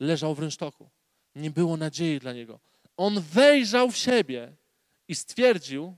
leżał 0.00 0.34
w 0.34 0.38
rynsztoku. 0.38 0.90
Nie 1.34 1.50
było 1.50 1.76
nadziei 1.76 2.20
dla 2.20 2.32
niego. 2.32 2.60
On 2.96 3.20
wejrzał 3.20 3.90
w 3.90 3.96
siebie 3.96 4.56
i 5.08 5.14
stwierdził, 5.14 5.96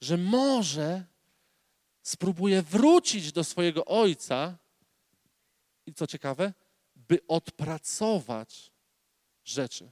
że 0.00 0.16
może 0.16 1.04
spróbuje 2.02 2.62
wrócić 2.62 3.32
do 3.32 3.44
swojego 3.44 3.84
ojca 3.84 4.58
i 5.86 5.94
co 5.94 6.06
ciekawe, 6.06 6.52
by 6.96 7.18
odpracować 7.28 8.72
rzeczy. 9.44 9.90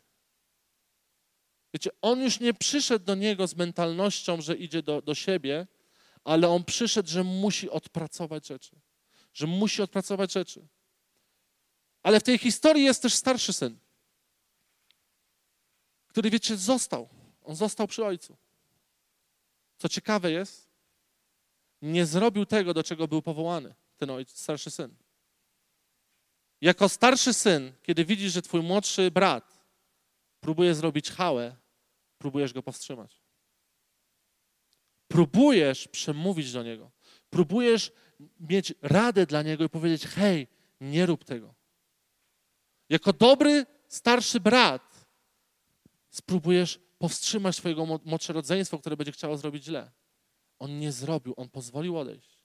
Wiecie, 1.75 1.91
on 2.03 2.21
już 2.21 2.41
nie 2.41 2.55
przyszedł 2.55 3.05
do 3.05 3.15
niego 3.15 3.47
z 3.47 3.57
mentalnością, 3.57 4.41
że 4.41 4.57
idzie 4.57 4.83
do, 4.83 5.03
do 5.03 5.15
siebie, 5.15 5.67
ale 6.25 6.49
on 6.49 6.65
przyszedł, 6.65 7.09
że 7.09 7.25
musi 7.25 7.71
odpracować 7.71 8.47
rzeczy. 8.47 8.77
Że 9.33 9.47
musi 9.47 9.83
odpracować 9.83 10.33
rzeczy. 10.33 10.67
Ale 12.03 12.21
w 12.21 12.23
tej 12.23 12.39
historii 12.39 12.85
jest 12.85 13.03
też 13.03 13.15
starszy 13.15 13.53
syn, 13.53 13.79
który, 16.07 16.31
wiecie, 16.31 16.57
został. 16.57 17.09
On 17.45 17.57
został 17.57 17.87
przy 17.87 18.05
ojcu. 18.05 18.37
Co 19.79 19.89
ciekawe 19.89 20.31
jest, 20.31 20.69
nie 21.83 22.07
zrobił 22.07 22.47
tego, 22.47 22.75
do 22.75 22.83
czego 22.83 23.09
był 23.09 23.23
powołany 23.23 23.75
ten 23.97 24.11
ojciec, 24.11 24.41
starszy 24.41 24.71
syn. 24.71 24.95
Jako 26.65 26.89
starszy 26.89 27.35
syn, 27.35 27.73
kiedy 27.83 28.05
widzisz, 28.05 28.33
że 28.33 28.43
twój 28.43 28.63
młodszy 28.63 29.11
brat 29.11 29.65
próbuje 30.41 30.75
zrobić 30.75 31.11
hałę, 31.11 31.57
próbujesz 32.19 32.53
go 32.53 32.63
powstrzymać. 32.63 33.21
Próbujesz 35.09 35.89
przemówić 35.89 36.53
do 36.53 36.63
niego. 36.63 36.91
Próbujesz 37.31 37.93
mieć 38.41 38.75
radę 38.83 39.27
dla 39.27 39.43
niego 39.43 39.65
i 39.65 39.69
powiedzieć: 39.69 40.07
hej, 40.07 40.47
nie 40.81 41.07
rób 41.07 41.25
tego. 41.25 41.55
Jako 42.89 43.13
dobry 43.13 43.67
starszy 43.89 44.41
brat 44.41 45.07
spróbujesz 46.11 46.81
powstrzymać 46.99 47.57
swojego 47.57 47.87
młodsze 47.87 48.33
rodzeństwo, 48.33 48.79
które 48.79 48.97
będzie 48.97 49.13
chciało 49.13 49.37
zrobić 49.37 49.65
źle. 49.65 49.91
On 50.59 50.79
nie 50.79 50.93
zrobił, 50.93 51.35
on 51.37 51.49
pozwolił 51.49 51.99
odejść. 51.99 52.39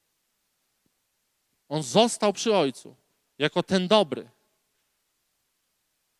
On 1.67 1.83
został 1.83 2.33
przy 2.33 2.55
ojcu, 2.55 2.95
jako 3.39 3.63
ten 3.63 3.87
dobry. 3.87 4.29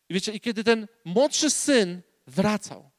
I 0.08 0.14
wiecie, 0.14 0.32
i 0.32 0.40
kiedy 0.40 0.64
ten 0.64 0.88
młodszy 1.04 1.50
syn 1.50 2.02
wracał, 2.26 2.90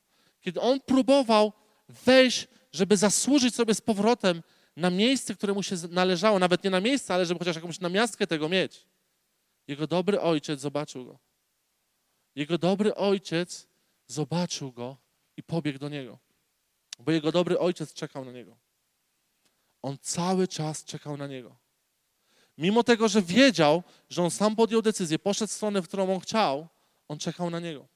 kiedy 0.42 0.62
on 0.62 0.80
próbował 0.82 1.54
wejść, 1.90 2.48
żeby 2.72 2.98
zasłużyć 2.98 3.56
sobie 3.56 3.74
z 3.74 3.82
powrotem 3.82 4.44
na 4.76 4.90
miejsce, 4.90 5.36
które 5.36 5.54
mu 5.54 5.64
się 5.64 5.76
należało, 5.90 6.40
nawet 6.40 6.64
nie 6.64 6.70
na 6.70 6.82
miejsce, 6.82 7.14
ale 7.14 7.26
żeby 7.26 7.40
chociaż 7.40 7.56
jakąś 7.56 7.80
namiastkę 7.80 8.28
tego 8.28 8.50
mieć, 8.50 8.86
jego 9.68 9.88
dobry 9.88 10.22
ojciec 10.22 10.60
zobaczył 10.60 11.06
go. 11.06 11.20
Jego 12.36 12.58
dobry 12.58 12.96
ojciec 12.96 13.68
zobaczył 14.08 14.72
go 14.72 14.98
i 15.38 15.44
pobiegł 15.44 15.80
do 15.80 15.90
niego, 15.90 16.20
bo 17.00 17.12
jego 17.12 17.32
dobry 17.32 17.60
ojciec 17.60 17.94
czekał 17.94 18.26
na 18.26 18.32
niego. 18.32 18.58
On 19.82 19.98
cały 20.02 20.48
czas 20.48 20.84
czekał 20.84 21.18
na 21.18 21.28
niego. 21.28 21.61
Mimo 22.58 22.84
tego, 22.84 23.08
że 23.08 23.22
wiedział, 23.22 23.84
że 24.10 24.24
on 24.24 24.32
sam 24.32 24.56
podjął 24.56 24.82
decyzję, 24.82 25.20
poszedł 25.20 25.52
w 25.52 25.56
stronę, 25.56 25.82
w 25.82 25.88
którą 25.88 26.14
on 26.14 26.20
chciał, 26.20 26.68
on 27.08 27.20
czekał 27.20 27.50
na 27.50 27.60
niego. 27.60 27.88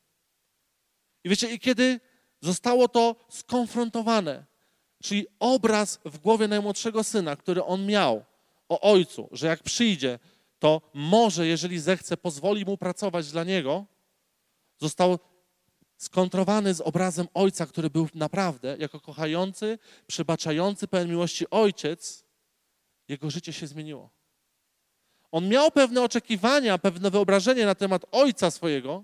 I 1.23 1.29
wiecie, 1.29 1.53
i 1.53 1.59
kiedy 1.59 1.99
zostało 2.41 2.87
to 2.87 3.15
skonfrontowane, 3.29 4.45
czyli 5.03 5.27
obraz 5.39 5.99
w 6.05 6.17
głowie 6.17 6.47
najmłodszego 6.47 7.03
syna, 7.03 7.35
który 7.35 7.63
on 7.63 7.85
miał 7.85 8.25
o 8.69 8.79
ojcu, 8.91 9.29
że 9.31 9.47
jak 9.47 9.63
przyjdzie, 9.63 10.19
to 10.59 10.81
może, 10.93 11.47
jeżeli 11.47 11.79
zechce, 11.79 12.17
pozwoli 12.17 12.65
mu 12.65 12.77
pracować 12.77 13.31
dla 13.31 13.43
niego, 13.43 13.85
został 14.77 15.19
skontrowany 15.97 16.73
z 16.73 16.81
obrazem 16.81 17.27
ojca, 17.33 17.65
który 17.65 17.89
był 17.89 18.07
naprawdę 18.15 18.75
jako 18.79 18.99
kochający, 18.99 19.79
przebaczający, 20.07 20.87
pełen 20.87 21.09
miłości 21.09 21.49
ojciec, 21.49 22.25
jego 23.07 23.29
życie 23.29 23.53
się 23.53 23.67
zmieniło. 23.67 24.14
On 25.35 25.47
miał 25.47 25.71
pewne 25.71 26.01
oczekiwania, 26.01 26.77
pewne 26.77 27.11
wyobrażenie 27.11 27.65
na 27.65 27.75
temat 27.75 28.05
ojca 28.11 28.51
swojego, 28.51 29.03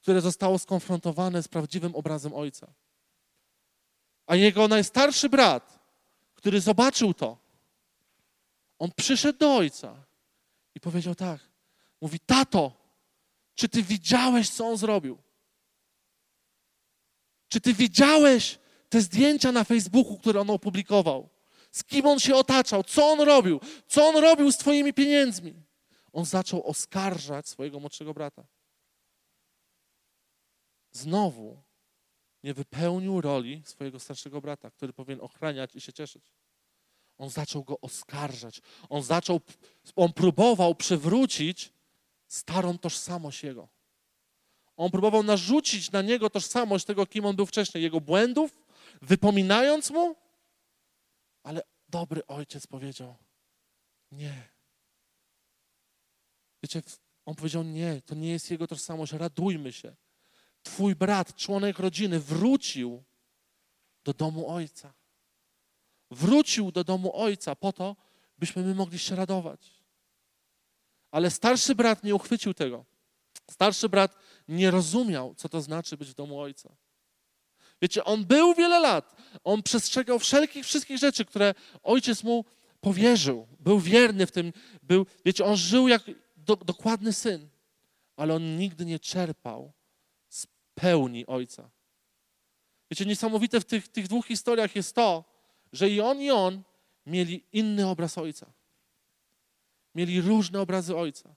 które 0.00 0.20
zostało 0.20 0.58
skonfrontowane 0.58 1.42
z 1.42 1.48
prawdziwym 1.48 1.94
obrazem 1.94 2.34
ojca. 2.34 2.72
A 4.26 4.36
jego 4.36 4.68
najstarszy 4.68 5.28
brat, 5.28 5.78
który 6.34 6.60
zobaczył 6.60 7.14
to, 7.14 7.38
on 8.78 8.90
przyszedł 8.96 9.38
do 9.38 9.56
ojca 9.56 10.04
i 10.74 10.80
powiedział 10.80 11.14
tak: 11.14 11.40
Mówi, 12.00 12.20
tato, 12.20 12.72
czy 13.54 13.68
ty 13.68 13.82
widziałeś, 13.82 14.50
co 14.50 14.66
on 14.66 14.76
zrobił? 14.76 15.18
Czy 17.48 17.60
ty 17.60 17.74
widziałeś 17.74 18.58
te 18.88 19.00
zdjęcia 19.00 19.52
na 19.52 19.64
Facebooku, 19.64 20.18
które 20.18 20.40
on 20.40 20.50
opublikował? 20.50 21.31
Z 21.72 21.84
kim 21.84 22.06
on 22.06 22.20
się 22.20 22.36
otaczał? 22.36 22.84
Co 22.84 23.06
on 23.06 23.20
robił? 23.20 23.60
Co 23.86 24.08
on 24.08 24.16
robił 24.16 24.52
z 24.52 24.56
twoimi 24.56 24.92
pieniędzmi? 24.92 25.54
On 26.12 26.24
zaczął 26.24 26.66
oskarżać 26.66 27.48
swojego 27.48 27.80
młodszego 27.80 28.14
brata. 28.14 28.44
Znowu 30.90 31.62
nie 32.42 32.54
wypełnił 32.54 33.20
roli 33.20 33.62
swojego 33.64 34.00
starszego 34.00 34.40
brata, 34.40 34.70
który 34.70 34.92
powinien 34.92 35.20
ochraniać 35.20 35.76
i 35.76 35.80
się 35.80 35.92
cieszyć. 35.92 36.22
On 37.18 37.30
zaczął 37.30 37.64
go 37.64 37.80
oskarżać. 37.80 38.60
On 38.88 39.02
zaczął, 39.02 39.40
on 39.96 40.12
próbował 40.12 40.74
przywrócić 40.74 41.72
starą 42.28 42.78
tożsamość 42.78 43.44
jego. 43.44 43.68
On 44.76 44.90
próbował 44.90 45.22
narzucić 45.22 45.92
na 45.92 46.02
niego 46.02 46.30
tożsamość 46.30 46.84
tego, 46.84 47.06
kim 47.06 47.26
on 47.26 47.36
był 47.36 47.46
wcześniej, 47.46 47.82
jego 47.82 48.00
błędów, 48.00 48.62
wypominając 49.02 49.90
mu, 49.90 50.16
ale 51.42 51.62
dobry 51.88 52.26
ojciec 52.26 52.66
powiedział: 52.66 53.16
Nie. 54.10 54.48
Wiecie, 56.62 56.82
on 57.24 57.34
powiedział: 57.34 57.62
Nie, 57.62 58.02
to 58.02 58.14
nie 58.14 58.30
jest 58.30 58.50
jego 58.50 58.66
tożsamość, 58.66 59.12
radujmy 59.12 59.72
się. 59.72 59.96
Twój 60.62 60.94
brat, 60.94 61.36
członek 61.36 61.78
rodziny, 61.78 62.20
wrócił 62.20 63.02
do 64.04 64.12
domu 64.12 64.50
ojca. 64.50 64.92
Wrócił 66.10 66.72
do 66.72 66.84
domu 66.84 67.16
ojca 67.16 67.56
po 67.56 67.72
to, 67.72 67.96
byśmy 68.38 68.62
my 68.62 68.74
mogli 68.74 68.98
się 68.98 69.16
radować. 69.16 69.82
Ale 71.10 71.30
starszy 71.30 71.74
brat 71.74 72.04
nie 72.04 72.14
uchwycił 72.14 72.54
tego. 72.54 72.84
Starszy 73.50 73.88
brat 73.88 74.16
nie 74.48 74.70
rozumiał, 74.70 75.34
co 75.34 75.48
to 75.48 75.60
znaczy 75.60 75.96
być 75.96 76.10
w 76.10 76.14
domu 76.14 76.40
ojca. 76.40 76.76
Wiecie, 77.82 78.04
on 78.04 78.24
był 78.24 78.54
wiele 78.54 78.80
lat. 78.80 79.16
On 79.44 79.62
przestrzegał 79.62 80.18
wszelkich, 80.18 80.64
wszystkich 80.64 80.98
rzeczy, 80.98 81.24
które 81.24 81.54
ojciec 81.82 82.22
mu 82.22 82.44
powierzył. 82.80 83.46
Był 83.60 83.80
wierny 83.80 84.26
w 84.26 84.32
tym. 84.32 84.52
Był, 84.82 85.06
wiecie, 85.24 85.44
on 85.44 85.56
żył 85.56 85.88
jak 85.88 86.02
do, 86.36 86.56
dokładny 86.56 87.12
syn, 87.12 87.48
ale 88.16 88.34
on 88.34 88.56
nigdy 88.56 88.84
nie 88.84 88.98
czerpał 88.98 89.72
z 90.28 90.46
pełni 90.74 91.26
ojca. 91.26 91.70
Wiecie, 92.90 93.06
niesamowite 93.06 93.60
w 93.60 93.64
tych, 93.64 93.88
tych 93.88 94.08
dwóch 94.08 94.26
historiach 94.26 94.76
jest 94.76 94.94
to, 94.94 95.24
że 95.72 95.90
i 95.90 96.00
on, 96.00 96.20
i 96.20 96.30
on 96.30 96.62
mieli 97.06 97.44
inny 97.52 97.88
obraz 97.88 98.18
ojca. 98.18 98.52
Mieli 99.94 100.20
różne 100.20 100.60
obrazy 100.60 100.96
ojca. 100.96 101.34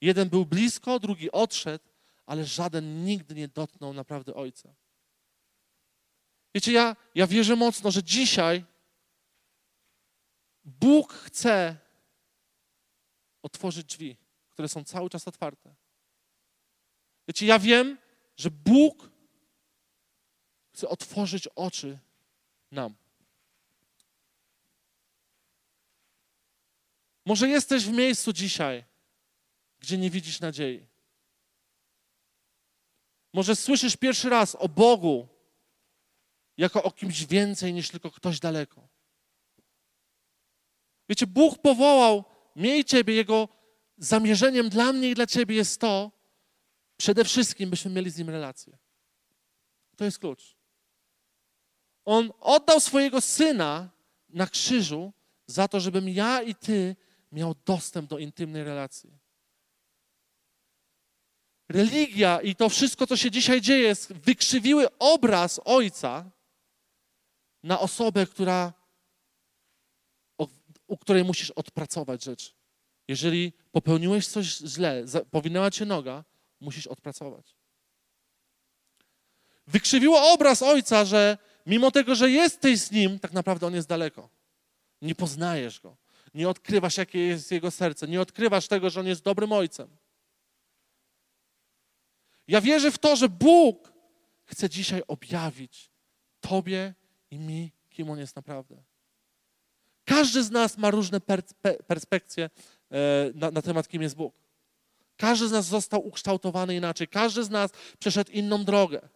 Jeden 0.00 0.28
był 0.28 0.46
blisko, 0.46 1.00
drugi 1.00 1.30
odszedł, 1.30 1.84
ale 2.26 2.44
żaden 2.44 3.04
nigdy 3.04 3.34
nie 3.34 3.48
dotknął 3.48 3.92
naprawdę 3.92 4.34
ojca. 4.34 4.74
Wiecie, 6.58 6.72
ja, 6.72 6.96
ja 7.14 7.26
wierzę 7.26 7.56
mocno, 7.56 7.90
że 7.90 8.02
dzisiaj 8.02 8.64
Bóg 10.64 11.12
chce 11.12 11.76
otworzyć 13.42 13.86
drzwi, 13.86 14.16
które 14.48 14.68
są 14.68 14.84
cały 14.84 15.10
czas 15.10 15.28
otwarte. 15.28 15.74
Wiecie, 17.28 17.46
ja 17.46 17.58
wiem, 17.58 17.98
że 18.36 18.50
Bóg 18.50 19.10
chce 20.72 20.88
otworzyć 20.88 21.48
oczy 21.48 21.98
nam. 22.70 22.94
Może 27.24 27.48
jesteś 27.48 27.84
w 27.84 27.92
miejscu 27.92 28.32
dzisiaj, 28.32 28.84
gdzie 29.78 29.98
nie 29.98 30.10
widzisz 30.10 30.40
nadziei. 30.40 30.86
Może 33.32 33.56
słyszysz 33.56 33.96
pierwszy 33.96 34.28
raz 34.28 34.54
o 34.54 34.68
Bogu 34.68 35.37
jako 36.58 36.82
o 36.82 36.90
kimś 36.90 37.26
więcej 37.26 37.74
niż 37.74 37.90
tylko 37.90 38.10
ktoś 38.10 38.40
daleko. 38.40 38.88
Wiecie, 41.08 41.26
Bóg 41.26 41.58
powołał 41.58 42.24
mnie 42.54 42.78
i 42.78 42.84
Ciebie, 42.84 43.14
Jego 43.14 43.48
zamierzeniem 43.98 44.68
dla 44.68 44.92
mnie 44.92 45.10
i 45.10 45.14
dla 45.14 45.26
Ciebie 45.26 45.56
jest 45.56 45.80
to, 45.80 46.10
przede 46.96 47.24
wszystkim, 47.24 47.70
byśmy 47.70 47.90
mieli 47.90 48.10
z 48.10 48.18
Nim 48.18 48.30
relację. 48.30 48.78
To 49.96 50.04
jest 50.04 50.18
klucz. 50.18 50.56
On 52.04 52.32
oddał 52.40 52.80
swojego 52.80 53.20
Syna 53.20 53.90
na 54.28 54.46
krzyżu 54.46 55.12
za 55.46 55.68
to, 55.68 55.80
żebym 55.80 56.08
ja 56.08 56.42
i 56.42 56.54
Ty 56.54 56.96
miał 57.32 57.54
dostęp 57.66 58.10
do 58.10 58.18
intymnej 58.18 58.64
relacji. 58.64 59.18
Religia 61.68 62.40
i 62.40 62.54
to 62.54 62.68
wszystko, 62.68 63.06
co 63.06 63.16
się 63.16 63.30
dzisiaj 63.30 63.60
dzieje, 63.60 63.94
wykrzywiły 64.10 64.98
obraz 64.98 65.60
Ojca 65.64 66.30
na 67.62 67.80
osobę, 67.80 68.26
która, 68.26 68.72
u 70.86 70.96
której 70.96 71.24
musisz 71.24 71.50
odpracować 71.50 72.24
rzecz. 72.24 72.54
Jeżeli 73.08 73.52
popełniłeś 73.72 74.26
coś 74.26 74.46
źle, 74.46 75.04
powinęła 75.30 75.70
cię 75.70 75.84
noga, 75.84 76.24
musisz 76.60 76.86
odpracować. 76.86 77.56
Wykrzywiło 79.66 80.32
obraz 80.32 80.62
Ojca, 80.62 81.04
że 81.04 81.38
mimo 81.66 81.90
tego, 81.90 82.14
że 82.14 82.30
jesteś 82.30 82.80
z 82.80 82.90
Nim, 82.90 83.18
tak 83.18 83.32
naprawdę 83.32 83.66
On 83.66 83.74
jest 83.74 83.88
daleko. 83.88 84.28
Nie 85.02 85.14
poznajesz 85.14 85.80
Go. 85.80 85.96
Nie 86.34 86.48
odkrywasz, 86.48 86.96
jakie 86.96 87.18
jest 87.18 87.52
Jego 87.52 87.70
serce. 87.70 88.08
Nie 88.08 88.20
odkrywasz 88.20 88.68
tego, 88.68 88.90
że 88.90 89.00
On 89.00 89.06
jest 89.06 89.22
dobrym 89.22 89.52
Ojcem. 89.52 89.96
Ja 92.48 92.60
wierzę 92.60 92.92
w 92.92 92.98
to, 92.98 93.16
że 93.16 93.28
Bóg 93.28 93.92
chce 94.44 94.70
dzisiaj 94.70 95.02
objawić 95.08 95.90
Tobie 96.40 96.94
i 97.30 97.38
mi, 97.38 97.72
kim 97.90 98.10
On 98.10 98.18
jest 98.18 98.36
naprawdę. 98.36 98.82
Każdy 100.04 100.42
z 100.42 100.50
nas 100.50 100.78
ma 100.78 100.90
różne 100.90 101.20
perspekcje 101.86 102.50
e, 102.90 103.30
na, 103.34 103.50
na 103.50 103.62
temat, 103.62 103.88
kim 103.88 104.02
jest 104.02 104.16
Bóg. 104.16 104.34
Każdy 105.16 105.48
z 105.48 105.52
nas 105.52 105.66
został 105.66 106.06
ukształtowany 106.06 106.76
inaczej. 106.76 107.08
Każdy 107.08 107.44
z 107.44 107.50
nas 107.50 107.70
przeszedł 107.98 108.30
inną 108.30 108.64
drogę. 108.64 109.08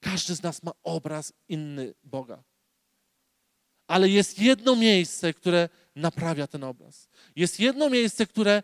Każdy 0.00 0.34
z 0.34 0.42
nas 0.42 0.62
ma 0.62 0.72
obraz 0.82 1.32
inny 1.48 1.94
Boga. 2.04 2.42
Ale 3.86 4.08
jest 4.08 4.38
jedno 4.38 4.76
miejsce, 4.76 5.34
które 5.34 5.68
naprawia 5.96 6.46
ten 6.46 6.64
obraz. 6.64 7.08
Jest 7.36 7.60
jedno 7.60 7.90
miejsce, 7.90 8.26
które 8.26 8.62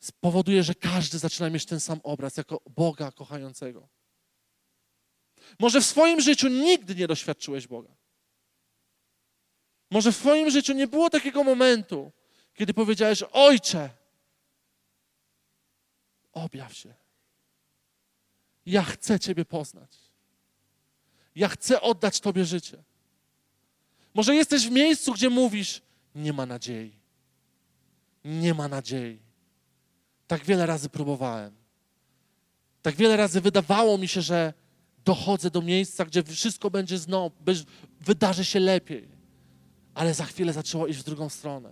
spowoduje, 0.00 0.62
że 0.62 0.74
każdy 0.74 1.18
zaczyna 1.18 1.50
mieć 1.50 1.66
ten 1.66 1.80
sam 1.80 2.00
obraz 2.02 2.36
jako 2.36 2.60
Boga 2.70 3.12
kochającego. 3.12 3.88
Może 5.58 5.80
w 5.80 5.86
swoim 5.86 6.20
życiu 6.20 6.48
nigdy 6.48 6.94
nie 6.94 7.06
doświadczyłeś 7.06 7.66
Boga. 7.66 7.90
Może 9.90 10.12
w 10.12 10.18
Twoim 10.18 10.50
życiu 10.50 10.72
nie 10.72 10.86
było 10.86 11.10
takiego 11.10 11.44
momentu, 11.44 12.12
kiedy 12.54 12.74
powiedziałeś: 12.74 13.22
Ojcze, 13.32 13.90
objaw 16.32 16.74
się. 16.74 16.94
Ja 18.66 18.82
chcę 18.82 19.20
Ciebie 19.20 19.44
poznać. 19.44 19.98
Ja 21.34 21.48
chcę 21.48 21.80
oddać 21.80 22.20
Tobie 22.20 22.44
życie. 22.44 22.82
Może 24.14 24.34
jesteś 24.34 24.68
w 24.68 24.70
miejscu, 24.70 25.12
gdzie 25.12 25.30
mówisz: 25.30 25.82
Nie 26.14 26.32
ma 26.32 26.46
nadziei. 26.46 26.92
Nie 28.24 28.54
ma 28.54 28.68
nadziei. 28.68 29.18
Tak 30.26 30.44
wiele 30.44 30.66
razy 30.66 30.88
próbowałem. 30.88 31.56
Tak 32.82 32.94
wiele 32.94 33.16
razy 33.16 33.40
wydawało 33.40 33.98
mi 33.98 34.08
się, 34.08 34.22
że 34.22 34.54
dochodzę 35.04 35.50
do 35.50 35.62
miejsca, 35.62 36.04
gdzie 36.04 36.22
wszystko 36.22 36.70
będzie 36.70 36.98
znowu, 36.98 37.30
wydarzy 38.00 38.44
się 38.44 38.60
lepiej. 38.60 39.08
Ale 39.94 40.14
za 40.14 40.24
chwilę 40.24 40.52
zaczęło 40.52 40.86
iść 40.86 40.98
w 40.98 41.04
drugą 41.04 41.28
stronę. 41.28 41.70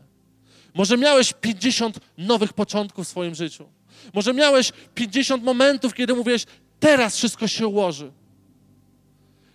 Może 0.74 0.96
miałeś 0.96 1.32
50 1.40 2.00
nowych 2.18 2.52
początków 2.52 3.06
w 3.06 3.08
swoim 3.08 3.34
życiu. 3.34 3.66
Może 4.14 4.34
miałeś 4.34 4.72
50 4.94 5.42
momentów, 5.42 5.94
kiedy 5.94 6.14
mówiłeś, 6.14 6.46
teraz 6.80 7.16
wszystko 7.16 7.48
się 7.48 7.66
ułoży. 7.66 8.12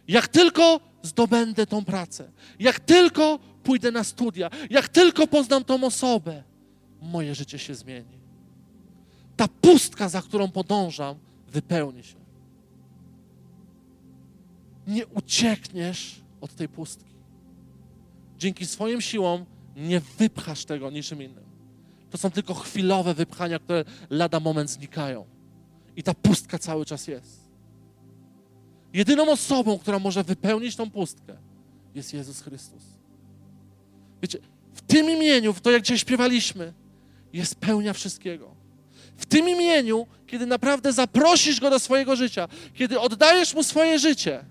Jak 0.07 0.27
tylko 0.27 0.79
zdobędę 1.03 1.65
tą 1.65 1.85
pracę, 1.85 2.31
jak 2.59 2.79
tylko 2.79 3.39
pójdę 3.63 3.91
na 3.91 4.03
studia, 4.03 4.49
jak 4.69 4.87
tylko 4.87 5.27
poznam 5.27 5.63
tą 5.63 5.83
osobę, 5.83 6.43
moje 7.01 7.35
życie 7.35 7.59
się 7.59 7.75
zmieni. 7.75 8.19
Ta 9.35 9.47
pustka, 9.47 10.09
za 10.09 10.21
którą 10.21 10.51
podążam, 10.51 11.15
wypełni 11.47 12.03
się. 12.03 12.16
Nie 14.87 15.07
uciekniesz 15.07 16.21
od 16.41 16.55
tej 16.55 16.69
pustki. 16.69 17.13
Dzięki 18.37 18.65
swoim 18.65 19.01
siłom 19.01 19.45
nie 19.75 19.99
wypchasz 19.99 20.65
tego 20.65 20.89
niczym 20.89 21.23
innym. 21.23 21.43
To 22.09 22.17
są 22.17 22.31
tylko 22.31 22.53
chwilowe 22.53 23.13
wypchania, 23.13 23.59
które 23.59 23.85
lada 24.09 24.39
moment 24.39 24.69
znikają. 24.69 25.25
I 25.95 26.03
ta 26.03 26.13
pustka 26.13 26.59
cały 26.59 26.85
czas 26.85 27.07
jest. 27.07 27.47
Jedyną 28.93 29.31
osobą, 29.31 29.77
która 29.79 29.99
może 29.99 30.23
wypełnić 30.23 30.75
tą 30.75 30.91
pustkę, 30.91 31.37
jest 31.95 32.13
Jezus 32.13 32.41
Chrystus. 32.41 32.83
Wiecie, 34.21 34.39
w 34.73 34.81
tym 34.81 35.09
imieniu, 35.09 35.53
w 35.53 35.61
to 35.61 35.71
jak 35.71 35.81
dzisiaj 35.81 35.97
śpiewaliśmy, 35.97 36.73
jest 37.33 37.55
pełnia 37.55 37.93
wszystkiego. 37.93 38.55
W 39.17 39.25
tym 39.25 39.49
imieniu, 39.49 40.07
kiedy 40.27 40.45
naprawdę 40.45 40.93
zaprosisz 40.93 41.59
Go 41.59 41.69
do 41.69 41.79
swojego 41.79 42.15
życia, 42.15 42.47
kiedy 42.73 42.99
oddajesz 42.99 43.53
Mu 43.53 43.63
swoje 43.63 43.99
życie, 43.99 44.45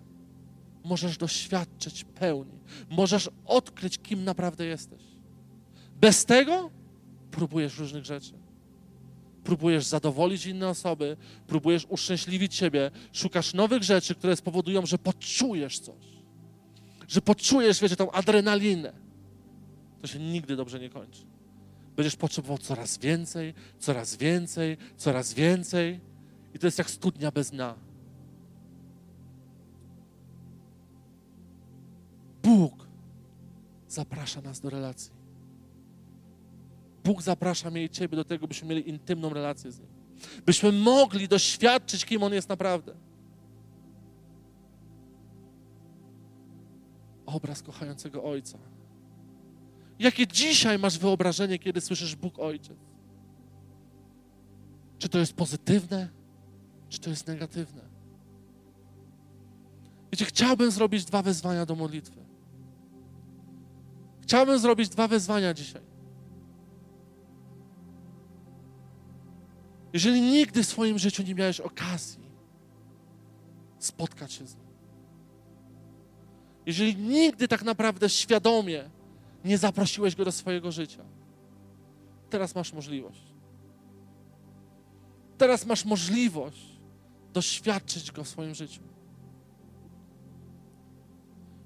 możesz 0.86 1.18
doświadczyć 1.18 2.04
pełni. 2.04 2.58
Możesz 2.90 3.30
odkryć, 3.44 3.98
kim 3.98 4.24
naprawdę 4.24 4.66
jesteś. 4.66 5.02
Bez 6.00 6.24
tego 6.24 6.70
próbujesz 7.30 7.78
różnych 7.78 8.04
rzeczy. 8.04 8.32
Próbujesz 9.44 9.84
zadowolić 9.84 10.46
inne 10.46 10.68
osoby, 10.68 11.16
próbujesz 11.46 11.86
uszczęśliwić 11.88 12.54
siebie, 12.54 12.90
szukasz 13.12 13.54
nowych 13.54 13.82
rzeczy, 13.82 14.14
które 14.14 14.36
spowodują, 14.36 14.86
że 14.86 14.98
poczujesz 14.98 15.78
coś. 15.78 16.04
Że 17.08 17.20
poczujesz, 17.20 17.80
wiecie, 17.80 17.96
tą 17.96 18.10
adrenalinę. 18.10 18.92
To 20.00 20.06
się 20.06 20.18
nigdy 20.18 20.56
dobrze 20.56 20.80
nie 20.80 20.90
kończy. 20.90 21.22
Będziesz 21.96 22.16
potrzebował 22.16 22.58
coraz 22.58 22.98
więcej, 22.98 23.54
coraz 23.78 24.16
więcej, 24.16 24.76
coraz 24.96 25.34
więcej. 25.34 26.00
I 26.54 26.58
to 26.58 26.66
jest 26.66 26.78
jak 26.78 26.90
studnia 26.90 27.30
bez 27.30 27.50
dna. 27.50 27.85
Bóg 32.46 32.88
zaprasza 33.88 34.40
nas 34.40 34.60
do 34.60 34.70
relacji. 34.70 35.12
Bóg 37.04 37.22
zaprasza 37.22 37.70
mnie 37.70 37.84
i 37.84 37.90
Ciebie 37.90 38.16
do 38.16 38.24
tego, 38.24 38.48
byśmy 38.48 38.68
mieli 38.68 38.88
intymną 38.88 39.30
relację 39.30 39.72
z 39.72 39.78
Nim. 39.78 39.88
Byśmy 40.46 40.72
mogli 40.72 41.28
doświadczyć, 41.28 42.04
kim 42.04 42.22
On 42.22 42.32
jest 42.32 42.48
naprawdę. 42.48 42.94
Obraz 47.26 47.62
kochającego 47.62 48.24
Ojca. 48.24 48.58
Jakie 49.98 50.26
dzisiaj 50.26 50.78
masz 50.78 50.98
wyobrażenie, 50.98 51.58
kiedy 51.58 51.80
słyszysz 51.80 52.16
Bóg 52.16 52.38
Ojciec? 52.38 52.78
Czy 54.98 55.08
to 55.08 55.18
jest 55.18 55.32
pozytywne, 55.32 56.08
czy 56.88 57.00
to 57.00 57.10
jest 57.10 57.26
negatywne? 57.26 57.82
Wiecie, 60.12 60.24
chciałbym 60.24 60.70
zrobić 60.70 61.04
dwa 61.04 61.22
wezwania 61.22 61.66
do 61.66 61.74
modlitwy. 61.74 62.25
Chciałbym 64.26 64.58
zrobić 64.58 64.88
dwa 64.88 65.08
wezwania 65.08 65.54
dzisiaj. 65.54 65.82
Jeżeli 69.92 70.20
nigdy 70.20 70.62
w 70.62 70.66
swoim 70.66 70.98
życiu 70.98 71.22
nie 71.22 71.34
miałeś 71.34 71.60
okazji 71.60 72.26
spotkać 73.78 74.32
się 74.32 74.46
z 74.46 74.56
Nim, 74.56 74.66
jeżeli 76.66 76.96
nigdy 76.96 77.48
tak 77.48 77.62
naprawdę 77.62 78.08
świadomie 78.08 78.90
nie 79.44 79.58
zaprosiłeś 79.58 80.16
Go 80.16 80.24
do 80.24 80.32
swojego 80.32 80.72
życia, 80.72 81.04
teraz 82.30 82.54
masz 82.54 82.72
możliwość. 82.72 83.22
Teraz 85.38 85.66
masz 85.66 85.84
możliwość 85.84 86.80
doświadczyć 87.32 88.12
Go 88.12 88.24
w 88.24 88.28
swoim 88.28 88.54
życiu. 88.54 88.82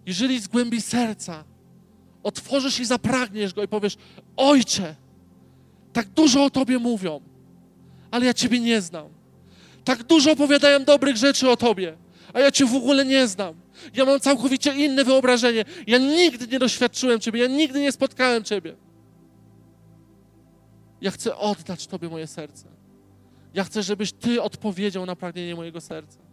Jeżeli 0.07 0.41
z 0.41 0.49
głębi 0.49 0.81
serca 0.81 1.45
otworzysz 2.23 2.81
i 2.81 2.85
zapragniesz 2.85 3.55
Go 3.55 3.62
i 3.62 3.68
powiesz: 3.68 3.97
Ojcze, 4.37 4.95
tak 5.93 6.09
dużo 6.09 6.45
o 6.45 6.51
Tobie 6.51 6.79
mówią, 6.79 7.21
ale 8.11 8.27
ja 8.27 8.35
Ciebie 8.35 8.61
nie 8.61 8.81
znam. 8.81 9.09
Tak 9.85 10.03
dużo 10.03 10.33
opowiadają 10.33 10.85
dobrych 10.85 11.16
rzeczy 11.16 11.51
o 11.51 11.57
Tobie, 11.57 11.97
a 12.33 12.41
ja 12.41 12.51
Cię 12.51 12.66
w 12.66 12.75
ogóle 12.75 13.05
nie 13.05 13.29
znam. 13.29 13.55
Ja 13.95 14.05
mam 14.05 14.21
całkowicie 14.21 14.75
inne 14.75 15.05
wyobrażenie. 15.05 15.64
Ja 15.87 15.99
nigdy 15.99 16.47
nie 16.47 16.59
doświadczyłem 16.59 17.21
Ciebie, 17.21 17.41
ja 17.41 17.47
nigdy 17.47 17.81
nie 17.81 17.93
spotkałem 17.93 18.45
Ciebie. 18.45 18.77
Ja 21.01 21.11
chcę 21.11 21.37
oddać 21.37 21.87
Tobie 21.87 22.09
moje 22.09 22.27
serce. 22.27 22.66
Ja 23.55 23.64
chcę, 23.64 23.83
żebyś 23.83 24.12
Ty 24.12 24.43
odpowiedział 24.43 25.07
na 25.07 25.16
pragnienie 25.16 25.55
mojego 25.55 25.81
serca. 25.81 26.30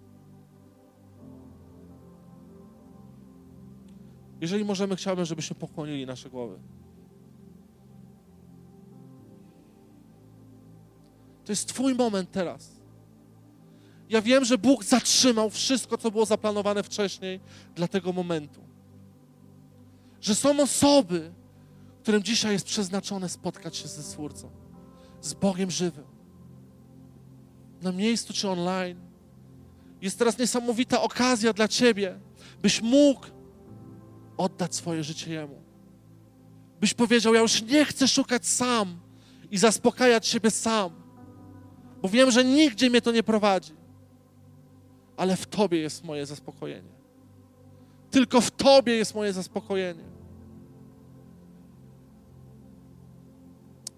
Jeżeli 4.42 4.66
możemy, 4.66 4.96
chciałbym, 4.96 5.26
żebyśmy 5.26 5.56
pokłonili 5.56 6.06
nasze 6.06 6.30
głowy. 6.30 6.60
To 11.46 11.52
jest 11.52 11.68
Twój 11.68 11.96
moment 11.96 12.32
teraz. 12.32 12.78
Ja 14.10 14.22
wiem, 14.22 14.46
że 14.46 14.58
Bóg 14.58 14.84
zatrzymał 14.84 15.50
wszystko, 15.50 15.98
co 15.98 16.12
było 16.12 16.26
zaplanowane 16.26 16.84
wcześniej 16.84 17.40
dla 17.76 17.88
tego 17.88 18.14
momentu. 18.14 18.62
Że 20.22 20.36
są 20.36 20.60
osoby, 20.60 21.34
którym 22.02 22.24
dzisiaj 22.24 22.54
jest 22.54 22.66
przeznaczone 22.66 23.30
spotkać 23.30 23.76
się 23.78 23.88
ze 23.88 24.04
Stwórcą, 24.04 24.50
z 25.22 25.34
Bogiem 25.34 25.72
żywym. 25.72 26.06
Na 27.82 27.92
miejscu 27.92 28.34
czy 28.34 28.50
online. 28.50 29.00
Jest 30.02 30.20
teraz 30.20 30.38
niesamowita 30.38 31.02
okazja 31.02 31.54
dla 31.54 31.68
Ciebie, 31.68 32.20
byś 32.62 32.82
mógł 32.82 33.28
oddać 34.38 34.76
swoje 34.76 35.04
życie 35.04 35.34
Jemu. 35.34 35.62
Byś 36.80 36.94
powiedział: 36.94 37.34
Ja 37.34 37.42
już 37.42 37.62
nie 37.62 37.86
chcę 37.86 38.08
szukać 38.08 38.48
sam 38.48 39.00
i 39.52 39.58
zaspokajać 39.58 40.28
siebie 40.28 40.52
sam, 40.52 40.92
bo 42.02 42.10
wiem, 42.10 42.32
że 42.32 42.46
nigdzie 42.46 42.90
mnie 42.90 43.02
to 43.02 43.12
nie 43.12 43.24
prowadzi 43.24 43.78
ale 45.18 45.36
w 45.36 45.46
Tobie 45.46 45.80
jest 45.80 46.04
moje 46.04 46.26
zaspokojenie. 46.26 46.98
Tylko 48.12 48.42
w 48.42 48.52
Tobie 48.52 48.94
jest 48.94 49.16
moje 49.16 49.34
zaspokojenie. 49.34 50.04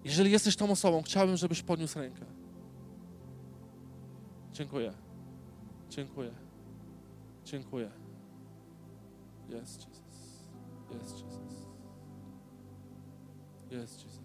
Jeżeli 0.04 0.30
jesteś 0.30 0.56
tą 0.56 0.70
osobą, 0.70 1.02
chciałbym, 1.02 1.36
żebyś 1.36 1.62
podniósł 1.62 1.98
rękę. 1.98 2.24
Dziękuję. 4.52 4.92
Dziękuję. 5.90 6.30
Dziękuję. 7.44 7.90
Jest 9.48 9.89
Jezus. 10.92 11.20
Jest 11.20 11.24
Jezus. 11.24 11.60
Jest 13.70 14.04
Jezus. 14.04 14.20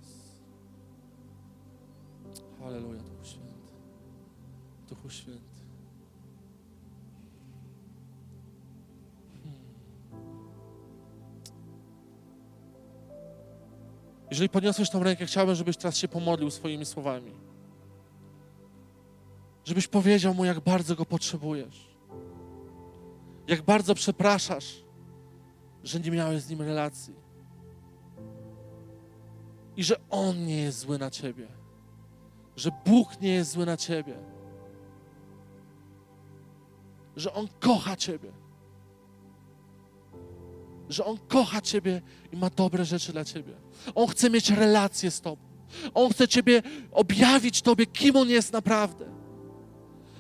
Halleluja, 2.60 3.02
Duchu 3.02 3.26
Święty. 3.26 3.74
Duchu 4.90 5.10
Święty. 5.10 5.56
Jeżeli 14.30 14.50
podniosłeś 14.50 14.90
tą 14.90 15.04
rękę, 15.04 15.26
chciałbym, 15.26 15.56
żebyś 15.56 15.78
teraz 15.78 15.98
się 15.98 16.08
pomodlił 16.08 16.52
swoimi 16.52 16.86
słowami. 16.86 17.32
Żebyś 19.66 19.88
powiedział 19.88 20.34
mu, 20.34 20.46
jak 20.46 20.60
bardzo 20.60 20.96
go 20.96 21.06
potrzebujesz. 21.06 21.96
Jak 23.48 23.62
bardzo 23.62 23.96
przepraszasz, 23.96 24.85
że 25.86 26.00
nie 26.00 26.12
miałeś 26.12 26.42
z 26.42 26.50
nim 26.50 26.62
relacji. 26.62 27.26
i 29.78 29.84
że 29.84 29.96
On 30.10 30.46
nie 30.46 30.62
jest 30.62 30.80
zły 30.80 30.98
na 30.98 31.12
ciebie, 31.12 31.48
że 32.56 32.72
Bóg 32.86 33.22
nie 33.22 33.34
jest 33.34 33.52
zły 33.52 33.66
na 33.66 33.78
ciebie, 33.78 34.16
że 37.16 37.34
On 37.34 37.48
kocha 37.60 37.96
ciebie, 37.96 38.32
że 40.90 41.06
On 41.06 41.18
kocha 41.28 41.62
ciebie 41.62 42.02
i 42.32 42.38
ma 42.38 42.50
dobre 42.50 42.86
rzeczy 42.86 43.12
dla 43.12 43.26
ciebie. 43.26 43.54
On 43.96 44.08
chce 44.08 44.30
mieć 44.30 44.50
relacje 44.50 45.12
z 45.12 45.22
tobą. 45.22 45.42
On 45.94 46.10
chce 46.10 46.28
ciebie 46.28 46.62
objawić 46.92 47.62
tobie, 47.62 47.86
kim 47.86 48.16
On 48.16 48.30
jest 48.30 48.54
naprawdę. 48.54 49.06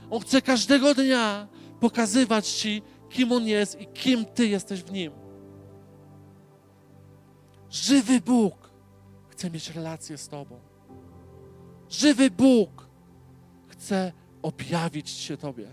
On 0.09 0.20
chce 0.20 0.41
każdego 0.41 0.93
dnia 0.93 1.47
pokazywać 1.80 2.47
ci, 2.47 2.82
kim 3.09 3.32
On 3.32 3.47
jest 3.47 3.82
i 3.82 3.88
kim 3.88 4.26
ty 4.26 4.47
jesteś 4.47 4.84
w 4.84 4.91
Nim. 4.91 5.25
Żywy 7.76 8.22
Bóg 8.22 8.70
chce 9.30 9.52
mieć 9.52 9.70
relację 9.70 10.18
z 10.18 10.28
Tobą. 10.28 10.60
Żywy 11.90 12.32
Bóg 12.32 12.88
chce 13.68 14.12
objawić 14.42 15.10
się 15.10 15.38
Tobie. 15.38 15.68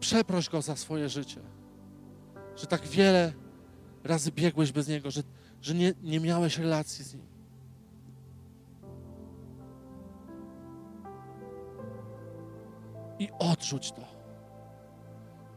Przeproś 0.00 0.48
Go 0.48 0.62
za 0.62 0.76
swoje 0.76 1.08
życie, 1.08 1.40
że 2.56 2.66
tak 2.66 2.86
wiele 2.86 3.32
razy 4.04 4.32
biegłeś 4.32 4.72
bez 4.72 4.88
Niego, 4.88 5.10
że, 5.10 5.22
że 5.62 5.74
nie, 5.74 5.94
nie 6.02 6.20
miałeś 6.20 6.58
relacji 6.58 7.04
z 7.04 7.14
Nim. 7.14 7.35
I 13.18 13.28
odrzuć 13.38 13.92
to. 13.92 14.02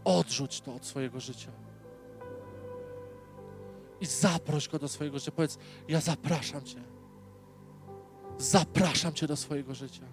Odrzuć 0.03 0.61
to 0.61 0.75
od 0.75 0.85
swojego 0.85 1.19
życia. 1.19 1.51
I 4.01 4.05
zaproś 4.05 4.67
go 4.67 4.79
do 4.79 4.87
swojego 4.87 5.19
życia. 5.19 5.31
Powiedz: 5.31 5.57
Ja 5.87 6.01
zapraszam 6.01 6.63
Cię. 6.63 6.81
Zapraszam 8.37 9.13
Cię 9.13 9.27
do 9.27 9.35
swojego 9.35 9.73
życia. 9.73 10.03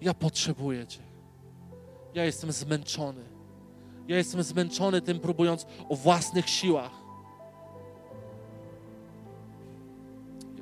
Ja 0.00 0.14
potrzebuję 0.14 0.86
Cię. 0.86 1.02
Ja 2.14 2.24
jestem 2.24 2.52
zmęczony. 2.52 3.24
Ja 4.08 4.16
jestem 4.16 4.42
zmęczony 4.42 5.00
tym, 5.00 5.20
próbując 5.20 5.66
o 5.88 5.96
własnych 5.96 6.48
siłach. 6.48 6.92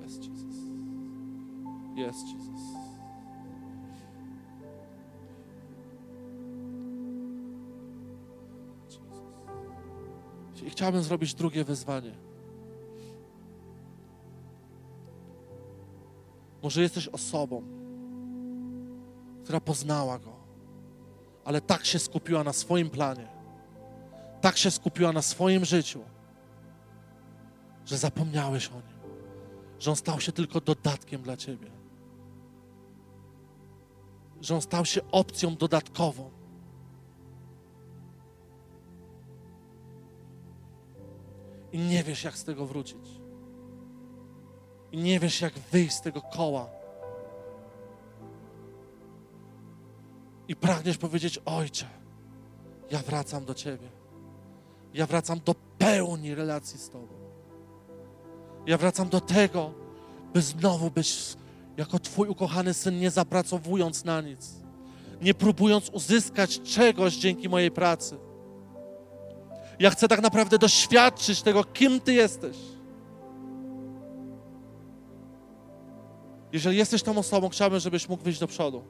Jest 0.03 0.25
Jezus. 0.25 0.57
Jest 1.97 2.27
Jezus. 2.29 2.44
Chciałbym 10.75 11.03
zrobić 11.03 11.35
drugie 11.35 11.65
wyzwanie. 11.65 12.15
Może 16.63 16.83
jesteś 16.83 17.09
osobą, 17.09 17.63
która 19.45 19.61
poznała 19.61 20.19
Go, 20.19 20.33
ale 21.45 21.61
tak 21.61 21.85
się 21.87 21.99
skupiła 21.99 22.45
na 22.45 22.53
swoim 22.53 22.91
planie, 22.91 23.29
tak 24.41 24.57
się 24.57 24.71
skupiła 24.71 25.13
na 25.13 25.23
swoim 25.23 25.65
życiu, 25.65 26.01
że 27.85 27.99
zapomniałeś 27.99 28.69
o 28.69 28.75
Nim, 28.75 28.99
że 29.79 29.91
On 29.91 29.97
stał 29.97 30.21
się 30.21 30.33
tylko 30.33 30.61
dodatkiem 30.61 31.23
dla 31.23 31.37
Ciebie, 31.37 31.71
że 34.41 34.55
On 34.55 34.63
stał 34.63 34.85
się 34.85 35.01
opcją 35.11 35.57
dodatkową. 35.57 36.31
I 41.75 41.79
nie 41.79 42.05
wiesz, 42.05 42.25
jak 42.25 42.39
z 42.39 42.45
tego 42.45 42.67
wrócić. 42.67 43.07
I 44.93 44.99
nie 44.99 45.21
wiesz, 45.21 45.41
jak 45.41 45.53
wyjść 45.73 45.95
z 45.95 46.01
tego 46.01 46.23
koła. 46.23 46.69
I 50.49 50.57
pragniesz 50.57 50.99
powiedzieć: 50.99 51.41
Ojcze, 51.45 51.87
ja 52.91 52.99
wracam 52.99 53.45
do 53.45 53.55
Ciebie. 53.55 53.89
Ja 54.95 55.07
wracam 55.07 55.41
do 55.45 55.55
pełni 55.79 56.35
relacji 56.35 56.79
z 56.79 56.91
Tobą. 56.91 57.15
Ja 58.67 58.79
wracam 58.79 59.09
do 59.09 59.21
tego, 59.21 59.75
by 60.35 60.43
znowu 60.43 60.91
być 60.91 61.37
jako 61.77 61.99
Twój 61.99 62.29
ukochany 62.29 62.75
syn, 62.75 63.01
nie 63.01 63.11
zapracowując 63.11 64.05
na 64.05 64.21
nic, 64.21 64.51
nie 65.23 65.35
próbując 65.35 65.89
uzyskać 65.89 66.61
czegoś 66.61 67.17
dzięki 67.17 67.49
mojej 67.49 67.71
pracy 67.71 68.19
ja 69.79 69.91
chcę 69.91 70.09
tak 70.09 70.23
naprawdę 70.23 70.59
doświadczyć 70.59 71.43
tego, 71.43 71.65
kim 71.65 72.01
Ty 72.01 72.13
jesteś. 72.13 72.57
Jeżeli 76.53 76.77
jesteś 76.77 77.03
tą 77.03 77.19
osobą, 77.19 77.49
chciałbym, 77.49 77.81
żebyś 77.81 78.09
mógł 78.09 78.25
wyjść 78.25 78.41
do 78.41 78.47
przodu. 78.47 78.85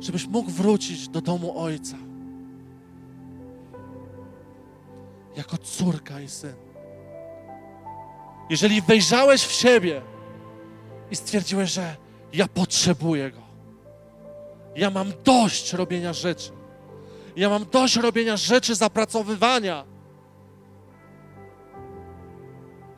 Żebyś 0.00 0.26
mógł 0.26 0.50
wrócić 0.50 1.08
do 1.08 1.20
domu 1.20 1.58
Ojca. 1.58 1.96
Jako 5.36 5.58
córka 5.58 6.20
i 6.20 6.28
syn. 6.28 6.54
Jeżeli 8.50 8.82
wejrzałeś 8.82 9.42
w 9.42 9.52
siebie 9.52 10.02
i 11.10 11.16
stwierdziłeś, 11.16 11.70
że 11.70 11.96
ja 12.32 12.48
potrzebuję 12.48 13.30
Go, 13.30 13.40
ja 14.76 14.90
mam 14.90 15.12
dość 15.24 15.72
robienia 15.72 16.12
rzeczy. 16.12 16.50
Ja 17.36 17.48
mam 17.48 17.66
dość 17.72 17.96
robienia 17.96 18.36
rzeczy, 18.36 18.74
zapracowywania. 18.74 19.84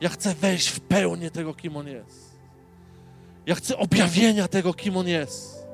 Ja 0.00 0.08
chcę 0.08 0.34
wejść 0.34 0.68
w 0.68 0.80
pełnię 0.80 1.30
tego, 1.30 1.54
kim 1.54 1.76
On 1.76 1.86
jest. 1.88 2.32
Ja 3.46 3.54
chcę 3.54 3.76
objawienia 3.76 4.48
tego, 4.48 4.74
kim 4.74 4.96
On 4.96 5.08
jest. 5.08 5.66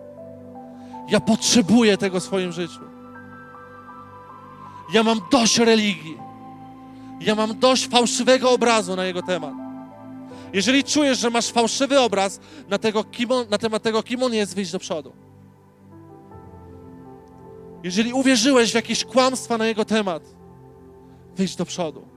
Ja 1.09 1.21
potrzebuję 1.21 1.97
tego 1.97 2.21
w 2.21 2.23
swoim 2.23 2.53
życiu. 2.53 2.81
Ja 4.93 5.03
mam 5.03 5.21
dość 5.31 5.59
religii. 5.59 6.19
Ja 7.21 7.35
mam 7.35 7.59
dość 7.59 7.89
fałszywego 7.89 8.51
obrazu 8.51 8.97
na 8.97 9.05
Jego 9.05 9.23
temat. 9.23 9.55
Jeżeli 10.53 10.85
czujesz, 10.85 11.19
że 11.19 11.31
masz 11.31 11.49
fałszywy 11.49 12.01
obraz 12.01 12.41
na, 12.69 12.79
tego, 12.79 13.05
on, 13.29 13.49
na 13.51 13.59
temat 13.59 13.83
tego, 13.83 14.03
kim 14.03 14.23
On 14.23 14.35
jest, 14.35 14.55
wyjść 14.55 14.73
do 14.73 14.79
przodu. 14.79 15.28
Jeżeli 17.83 18.13
uwierzyłeś 18.13 18.73
w 18.73 18.75
jakieś 18.75 19.05
kłamstwa 19.05 19.59
na 19.59 19.67
Jego 19.67 19.85
temat, 19.85 20.23
wyjdź 21.37 21.57
do 21.57 21.65
przodu. 21.65 22.09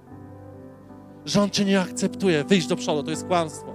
Że 1.26 1.42
On 1.42 1.50
Cię 1.50 1.66
nie 1.66 1.82
akceptuje, 1.82 2.44
wyjdź 2.44 2.68
do 2.68 2.76
przodu, 2.76 3.04
to 3.04 3.10
jest 3.10 3.28
kłamstwo. 3.28 3.74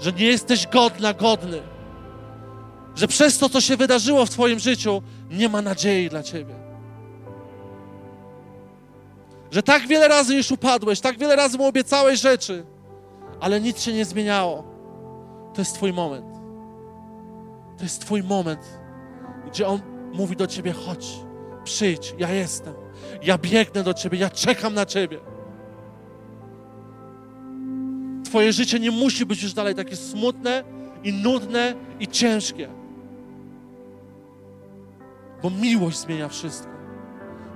Że 0.00 0.12
nie 0.12 0.24
jesteś 0.24 0.66
godna, 0.66 1.12
godny. 1.12 1.62
Że 2.94 3.08
przez 3.08 3.38
to, 3.38 3.48
co 3.48 3.60
się 3.60 3.76
wydarzyło 3.76 4.26
w 4.26 4.30
Twoim 4.30 4.58
życiu, 4.58 5.02
nie 5.30 5.48
ma 5.48 5.62
nadziei 5.62 6.08
dla 6.08 6.22
Ciebie. 6.22 6.54
Że 9.50 9.62
tak 9.62 9.86
wiele 9.86 10.08
razy 10.08 10.36
już 10.36 10.50
upadłeś, 10.50 11.00
tak 11.00 11.18
wiele 11.18 11.36
razy 11.36 11.58
mu 11.58 11.64
obiecałeś 11.64 12.20
rzeczy, 12.20 12.66
ale 13.40 13.60
nic 13.60 13.80
się 13.80 13.92
nie 13.92 14.04
zmieniało. 14.04 14.64
To 15.54 15.60
jest 15.60 15.74
Twój 15.74 15.92
moment. 15.92 16.26
To 17.78 17.84
jest 17.84 18.00
Twój 18.00 18.22
moment, 18.22 18.60
gdzie 19.46 19.66
On 19.66 19.93
mówi 20.14 20.36
do 20.36 20.46
ciebie: 20.46 20.72
chodź, 20.72 21.06
przyjdź, 21.64 22.14
ja 22.18 22.30
jestem. 22.30 22.74
Ja 23.22 23.38
biegnę 23.38 23.82
do 23.82 23.94
ciebie, 23.94 24.18
ja 24.18 24.30
czekam 24.30 24.74
na 24.74 24.86
ciebie. 24.86 25.18
Twoje 28.24 28.52
życie 28.52 28.80
nie 28.80 28.90
musi 28.90 29.26
być 29.26 29.42
już 29.42 29.52
dalej 29.52 29.74
takie 29.74 29.96
smutne 29.96 30.64
i 31.04 31.12
nudne 31.12 31.74
i 32.00 32.08
ciężkie. 32.08 32.68
Bo 35.42 35.50
miłość 35.50 35.98
zmienia 35.98 36.28
wszystko. 36.28 36.70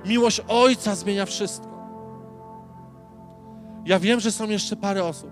Miłość 0.05 0.41
Ojca 0.47 0.95
zmienia 0.95 1.25
wszystko. 1.25 1.69
Ja 3.85 3.99
wiem, 3.99 4.19
że 4.19 4.31
są 4.31 4.49
jeszcze 4.49 4.75
parę 4.75 5.03
osób. 5.03 5.31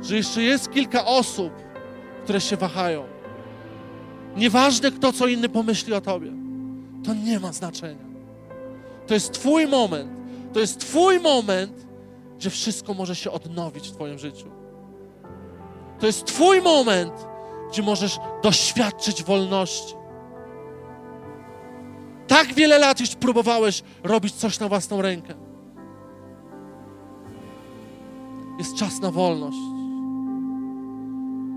Że 0.00 0.16
jeszcze 0.16 0.42
jest 0.42 0.70
kilka 0.70 1.04
osób, 1.04 1.52
które 2.24 2.40
się 2.40 2.56
wahają. 2.56 3.11
Nieważne 4.36 4.90
kto 4.90 5.12
co 5.12 5.26
inny 5.26 5.48
pomyśli 5.48 5.94
o 5.94 6.00
tobie. 6.00 6.32
To 7.04 7.14
nie 7.14 7.40
ma 7.40 7.52
znaczenia. 7.52 8.04
To 9.06 9.14
jest 9.14 9.32
Twój 9.32 9.66
moment. 9.66 10.10
To 10.52 10.60
jest 10.60 10.80
Twój 10.80 11.20
moment, 11.20 11.86
gdzie 12.38 12.50
wszystko 12.50 12.94
może 12.94 13.16
się 13.16 13.30
odnowić 13.30 13.88
w 13.88 13.92
Twoim 13.92 14.18
życiu. 14.18 14.46
To 16.00 16.06
jest 16.06 16.24
Twój 16.24 16.62
moment, 16.62 17.12
gdzie 17.72 17.82
możesz 17.82 18.18
doświadczyć 18.42 19.22
wolności. 19.22 19.94
tak 22.26 22.54
wiele 22.54 22.78
lat 22.78 23.00
już 23.00 23.14
próbowałeś 23.14 23.82
robić 24.04 24.34
coś 24.34 24.60
na 24.60 24.68
własną 24.68 25.02
rękę. 25.02 25.34
Jest 28.58 28.74
czas 28.74 29.00
na 29.00 29.10
wolność. 29.10 29.56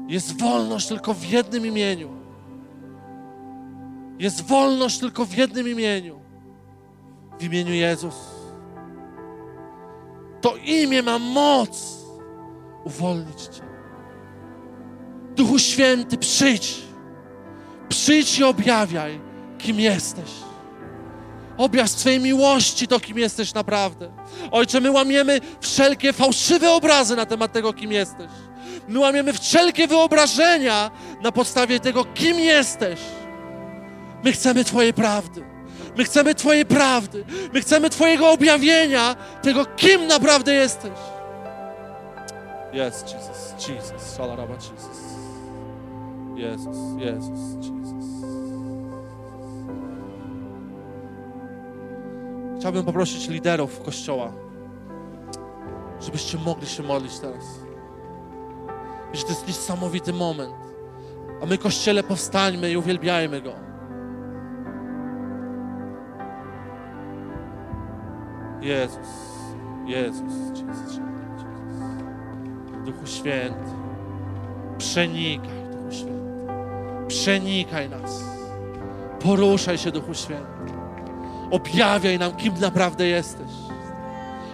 Jest 0.08 0.42
wolność 0.42 0.88
tylko 0.88 1.14
w 1.14 1.26
jednym 1.26 1.66
imieniu. 1.66 2.10
Jest 4.20 4.42
wolność 4.42 5.00
tylko 5.00 5.26
w 5.26 5.38
jednym 5.38 5.68
imieniu. 5.68 6.20
W 7.40 7.44
imieniu 7.44 7.74
Jezus. 7.74 8.16
To 10.42 10.56
imię 10.56 11.04
ma 11.04 11.20
moc 11.20 11.98
uwolnić 12.84 13.42
Cię. 13.42 13.62
Duchu 15.36 15.60
Święty, 15.60 16.18
przyjdź. 16.18 16.76
Przyjdź 17.90 18.40
i 18.40 18.44
objawiaj, 18.44 19.20
kim 19.58 19.80
jesteś. 19.80 20.30
Objaw 21.58 21.90
swojej 21.90 22.20
miłości 22.20 22.88
to, 22.88 23.00
kim 23.00 23.18
jesteś 23.18 23.54
naprawdę. 23.54 24.12
Ojcze, 24.52 24.82
my 24.82 24.92
łamiemy 24.92 25.42
wszelkie 25.60 26.14
fałszywe 26.14 26.72
obrazy 26.72 27.16
na 27.16 27.26
temat 27.26 27.52
tego, 27.54 27.74
kim 27.74 27.92
jesteś. 27.92 28.30
My 28.88 29.00
łamiemy 29.00 29.34
wszelkie 29.34 29.88
wyobrażenia 29.88 30.92
na 31.22 31.32
podstawie 31.32 31.80
tego, 31.80 32.06
kim 32.06 32.40
jesteś. 32.40 33.00
My 34.26 34.32
chcemy 34.32 34.64
Twojej 34.64 34.94
prawdy. 34.94 35.44
My 35.98 36.04
chcemy 36.04 36.36
Twojej 36.36 36.66
prawdy. 36.66 37.26
My 37.54 37.62
chcemy 37.62 37.90
Twojego 37.90 38.32
objawienia 38.32 39.16
tego, 39.42 39.66
kim 39.66 40.08
naprawdę 40.08 40.54
jesteś. 40.54 40.92
Yes, 42.74 43.04
Jesus, 43.14 43.70
Jesus, 43.70 44.14
Shalaraba, 44.16 44.54
Jesus. 44.54 45.00
Jezus, 46.36 46.78
Jezus, 46.98 47.56
Jesus. 47.56 48.06
Chciałbym 52.60 52.86
poprosić 52.86 53.30
liderów 53.30 53.82
Kościoła, 53.82 54.32
żebyście 56.02 56.38
mogli 56.38 56.68
się 56.68 56.84
modlić 56.84 57.20
teraz. 57.20 57.44
Wiesz, 59.14 59.24
to 59.24 59.30
jest 59.30 59.48
niesamowity 59.48 60.14
moment. 60.14 60.56
A 61.42 61.46
my, 61.46 61.58
Kościele, 61.58 62.04
powstańmy 62.04 62.72
i 62.72 62.78
uwielbiajmy 62.78 63.42
Go. 63.42 63.75
Jezus, 68.66 68.98
Jezus, 69.86 70.34
Jezus, 70.50 70.98
Jezus. 70.98 71.00
Duchu 72.86 73.08
Święty, 73.08 73.72
przenikaj, 74.78 75.66
Duchu 75.72 75.92
Święty. 75.92 77.06
Przenikaj 77.08 77.90
nas. 77.90 78.24
Poruszaj 79.20 79.78
się, 79.78 79.92
Duchu 79.92 80.14
Święty. 80.14 80.74
Objawiaj 81.52 82.20
nam, 82.20 82.36
kim 82.36 82.60
naprawdę 82.60 83.08
jesteś. 83.08 83.52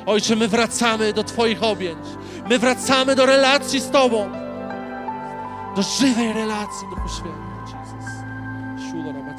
Ojcze, 0.05 0.35
my 0.35 0.47
wracamy 0.47 1.13
do 1.13 1.23
Twoich 1.23 1.63
objęć. 1.63 2.07
My 2.49 2.59
wracamy 2.59 3.15
do 3.15 3.25
relacji 3.25 3.79
z 3.79 3.89
Tobą. 3.89 4.29
Do 5.75 5.81
żywej 5.81 6.33
relacji, 6.33 6.87
Duchu 6.89 7.09
Święty. 7.09 7.51
Siuloraba, 8.91 9.33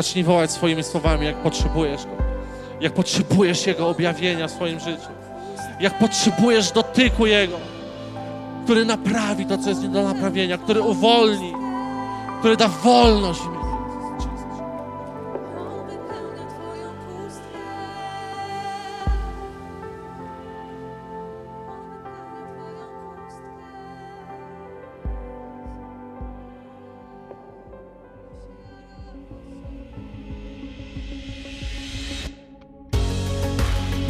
Zacznij 0.00 0.24
wołać 0.24 0.50
swoimi 0.50 0.82
słowami, 0.82 1.26
jak 1.26 1.36
potrzebujesz 1.36 2.04
Go. 2.04 2.10
Jak 2.80 2.92
potrzebujesz 2.92 3.66
Jego 3.66 3.88
objawienia 3.88 4.48
w 4.48 4.50
swoim 4.50 4.80
życiu. 4.80 5.08
Jak 5.80 5.98
potrzebujesz 5.98 6.72
dotyku 6.72 7.26
Jego, 7.26 7.56
który 8.64 8.84
naprawi 8.84 9.46
to, 9.46 9.58
co 9.58 9.68
jest 9.68 9.82
nie 9.82 9.88
do 9.88 10.02
naprawienia, 10.02 10.58
który 10.58 10.82
uwolni, 10.82 11.52
który 12.38 12.56
da 12.56 12.68
wolność 12.68 13.40
w 13.40 13.59